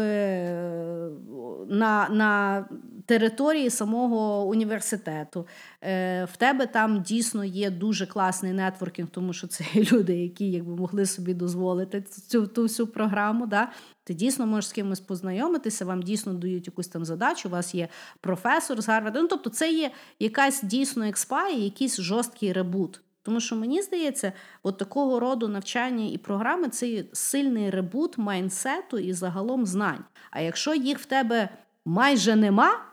[1.68, 2.66] на на
[3.06, 5.48] території самого університету.
[5.82, 10.76] Е, в тебе там дійсно є дуже класний нетворкінг, тому що це люди, які якби
[10.76, 13.48] могли собі дозволити цю ту всю програму.
[13.48, 13.72] Да?
[14.04, 17.88] Ти дійсно можеш з кимось познайомитися, вам дійсно дають якусь там задачу, у вас є
[18.22, 19.22] професор з Гарварда.
[19.22, 23.02] Ну, тобто, це є якась дійсно експа і якийсь жорсткий ребут.
[23.22, 24.34] Тому що мені здається,
[24.64, 30.04] от такого роду навчання і програми це сильний ребут майнсету і загалом знань.
[30.32, 31.50] А якщо їх в тебе
[31.86, 32.86] майже нема,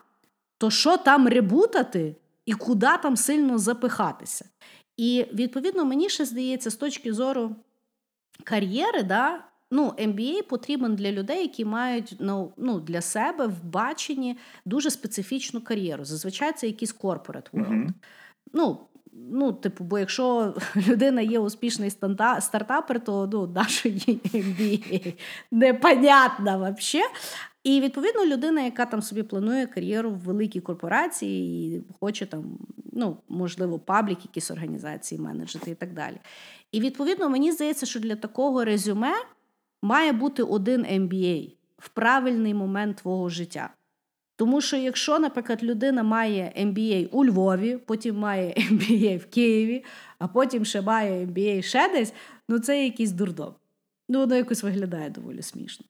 [0.58, 2.16] то що там ребутати
[2.46, 4.44] і куди там сильно запихатися?
[4.96, 7.56] І відповідно мені ще здається, з точки зору
[8.44, 14.38] кар'єри, да, ну, MBA потрібен для людей, які мають ну, ну, для себе в баченні
[14.64, 16.04] дуже специфічну кар'єру.
[16.04, 17.70] Зазвичай це якийсь corporate world.
[17.70, 17.88] Mm-hmm.
[18.52, 18.78] Ну,
[19.30, 20.54] Ну, типу, бо якщо
[20.88, 21.90] людина є успішний
[22.40, 23.98] стартапер, то ну, нашої
[24.34, 25.14] MBA
[25.50, 27.08] непонятна взагалі.
[27.64, 32.58] І відповідно людина, яка там собі планує кар'єру в великій корпорації і хоче там,
[32.92, 36.16] ну, можливо, паблік, якісь організації менеджити і так далі.
[36.72, 39.12] І відповідно, мені здається, що для такого резюме
[39.82, 43.70] має бути один MBA в правильний момент твого життя.
[44.36, 49.84] Тому що якщо, наприклад, людина має MBA у Львові, потім має MBA в Києві,
[50.18, 52.12] а потім ще має MBA ще десь,
[52.48, 53.54] ну це якийсь дурдом.
[54.08, 55.86] Ну, воно якось виглядає доволі смішно.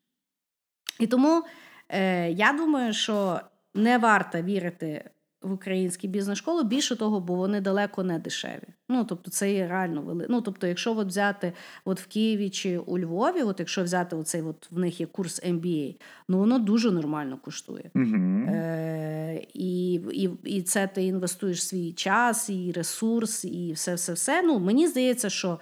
[1.01, 1.43] І тому
[1.89, 3.41] е, я думаю, що
[3.75, 5.11] не варто вірити
[5.43, 8.69] в українські бізнес-школи, більше того, бо вони далеко не дешеві.
[8.89, 10.27] Ну тобто, це є реально вели...
[10.31, 11.53] Ну, тобто, якщо от взяти
[11.85, 15.43] от в Києві чи у Львові, от якщо взяти оцей, от в них є курс
[15.43, 17.91] MBA, ну воно дуже нормально коштує.
[17.95, 24.13] uh Е, І і, і це ти інвестуєш свій час, і ресурс, і все, все,
[24.13, 24.43] все.
[24.43, 25.61] Ну мені здається, що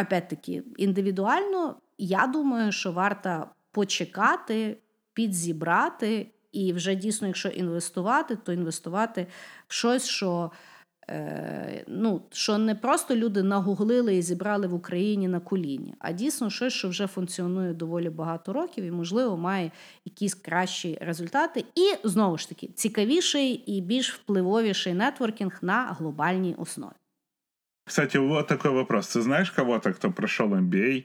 [0.00, 4.76] опять-таки індивідуально я думаю, що варто почекати,
[5.12, 6.30] підзібрати.
[6.58, 9.26] І вже дійсно, якщо інвестувати, то інвестувати
[9.68, 10.50] в щось, що
[11.10, 16.50] е, ну, що не просто люди нагуглили і зібрали в Україні на коліні, а дійсно
[16.50, 19.70] щось, що вже функціонує доволі багато років і, можливо, має
[20.04, 21.64] якісь кращі результати.
[21.74, 26.92] І знову ж таки цікавіший і більш впливовіший нетворкінг на глобальній основі.
[27.86, 29.16] Кстати, вот такой вопрос.
[29.16, 31.04] Ты знаешь кого-то, кто прошел MBA,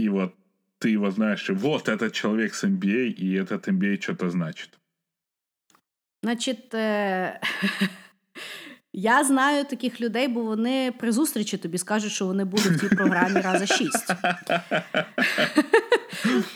[0.00, 0.32] и вот
[0.79, 4.69] ты его знаешь, и вот этот человек с MBA, и этот MBA что-то значит.
[6.23, 7.39] Значить, е-
[8.93, 12.95] я знаю таких людей, бо вони при зустрічі тобі скажуть, що вони були в тій
[12.95, 14.13] програмі раза шість.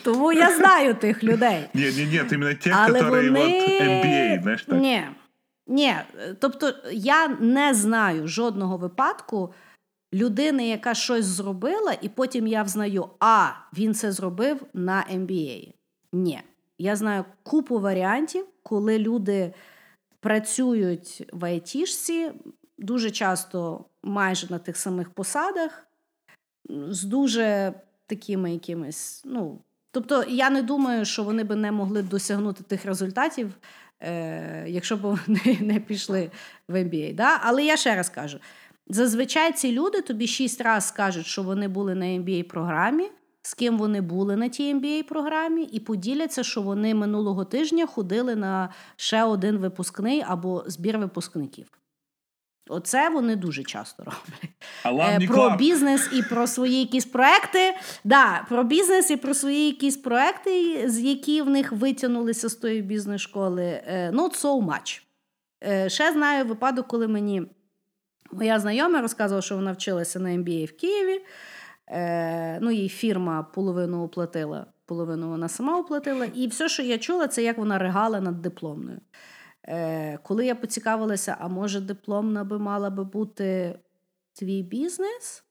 [0.03, 1.69] Тому я знаю тих людей.
[1.73, 2.91] Ні, ні, ні, іменно ті, які
[3.83, 4.81] MBA, знаєш так?
[4.81, 5.01] Ні,
[5.67, 5.93] ні.
[6.39, 9.53] Тобто я не знаю жодного випадку
[10.14, 13.48] людини, яка щось зробила, і потім я взнаю, а
[13.78, 15.72] він це зробив на MBA.
[16.12, 16.40] Ні.
[16.78, 19.54] Я знаю купу варіантів, коли люди
[20.20, 22.32] працюють в айтішці,
[22.78, 25.86] дуже часто майже на тих самих посадах,
[26.68, 27.72] з дуже
[28.06, 29.22] такими якимись.
[29.24, 29.58] ну,
[29.90, 33.52] Тобто, я не думаю, що вони би не могли досягнути тих результатів,
[34.00, 36.30] е, якщо б вони не пішли
[36.68, 37.14] в MBA.
[37.14, 37.40] Да?
[37.42, 38.38] Але я ще раз кажу:
[38.88, 43.10] Зазвичай ці люди тобі шість разів скажуть, що вони були на MBA програмі,
[43.42, 48.36] з ким вони були на тій MBA програмі, і поділяться, що вони минулого тижня ходили
[48.36, 51.66] на ще один випускний або збір випускників.
[52.70, 55.22] Оце вони дуже часто роблять.
[55.22, 57.74] Е, про бізнес і про свої якісь проекти.
[58.04, 62.82] Да, Про бізнес і про свої якісь проекти, з які в них витягнулися з тої
[62.82, 63.64] бізнес-школи.
[63.64, 65.02] Е, not so much.
[65.64, 67.42] Е, ще знаю випадок, коли мені.
[68.32, 71.24] Моя знайома розказувала, що вона вчилася на MBA в Києві.
[71.88, 76.24] Е, Ну, їй фірма половину оплатила половину вона сама оплатила.
[76.24, 79.00] І все, що я чула, це як вона ригала над дипломною.
[79.64, 83.78] Е, Коли я поцікавилася, а може дипломна би мала би бути
[84.32, 85.44] твій бізнес,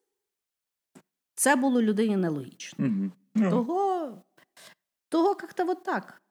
[1.36, 2.86] це було людині нелогічно.
[3.36, 4.12] Ну, Того,
[5.10, 6.22] того як-то вот так.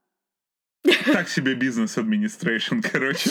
[1.06, 3.30] так себе business administration, короче.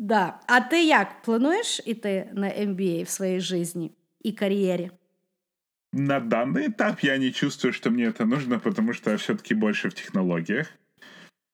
[0.00, 0.40] Да.
[0.46, 3.90] А ти як плануєш іти на MBA в своїй житті
[4.22, 4.90] і кар'єрі?
[5.92, 9.88] На данный этап я не чувствую, что мне это нужно, потому что я все-таки больше
[9.88, 10.66] в технологиях.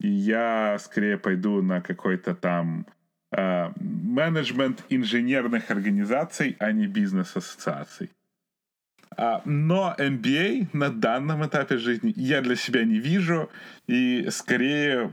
[0.01, 2.87] И я скорее пойду на какой-то там
[3.31, 8.11] э, менеджмент инженерных организаций, а не бизнес-ассоциаций.
[9.17, 13.49] А, но MBA на данном этапе жизни я для себя не вижу.
[13.87, 15.13] И скорее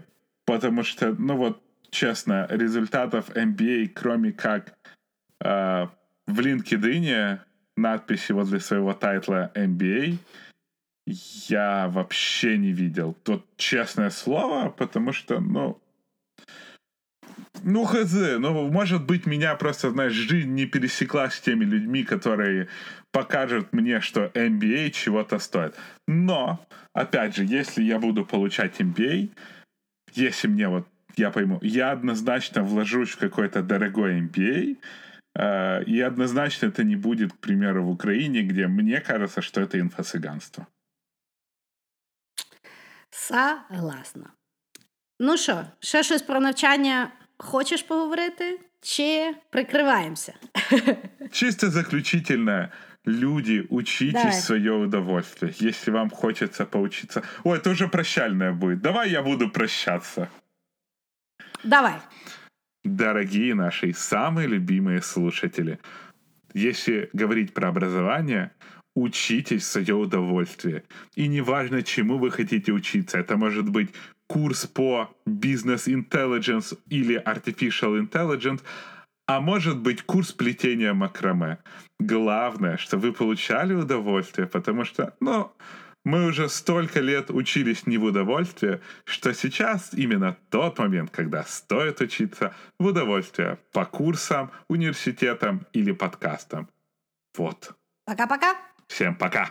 [0.49, 1.61] потому что, ну вот,
[1.94, 4.74] честно, результатов MBA, кроме как
[5.40, 5.86] э,
[6.26, 7.38] в LinkedIn
[7.76, 10.18] надписи возле своего тайтла MBA,
[11.48, 13.14] я вообще не видел.
[13.22, 15.80] Тут честное слово, потому что, ну,
[17.62, 22.68] ну, хз, ну, может быть, меня просто, знаешь, жизнь не пересеклась с теми людьми, которые
[23.12, 25.74] покажут мне, что MBA чего-то стоит.
[26.08, 29.30] Но, опять же, если я буду получать MBA,
[30.14, 34.76] если мне вот, я пойму, я однозначно вложусь в какой-то дорогой MBA,
[35.34, 39.78] э, и однозначно это не будет, к примеру, в Украине, где мне кажется, что это
[39.78, 40.66] инфо-цыганство.
[43.10, 44.30] Согласна.
[45.20, 48.60] Ну що, ще щось про навчання хочеш поговорити?
[48.80, 50.34] Чи прикриваємося?
[51.32, 52.68] Чисто заключительно,
[53.06, 54.40] люди, учитесь Давай.
[54.40, 55.54] свое удовольствие.
[55.60, 57.22] Если вам хочется поучиться...
[57.44, 58.80] Ой, это уже прощальное будет.
[58.80, 60.28] Давай я буду прощаться.
[61.64, 61.94] Давай.
[62.84, 65.78] Дорогие наши самые любимые слушатели,
[66.52, 68.50] если говорить про образование,
[68.94, 70.84] учитесь в свое удовольствие.
[71.16, 73.90] И неважно, чему вы хотите учиться, это может быть
[74.26, 78.62] курс по бизнес intelligence или artificial intelligence,
[79.26, 81.58] а может быть курс плетения макраме.
[81.98, 85.50] Главное, что вы получали удовольствие, потому что, ну,
[86.04, 92.00] мы уже столько лет учились не в удовольствие, что сейчас именно тот момент, когда стоит
[92.00, 96.68] учиться в удовольствие по курсам, университетам или подкастам.
[97.36, 97.72] Вот.
[98.04, 98.54] Пока-пока.
[98.86, 99.50] Всем пока!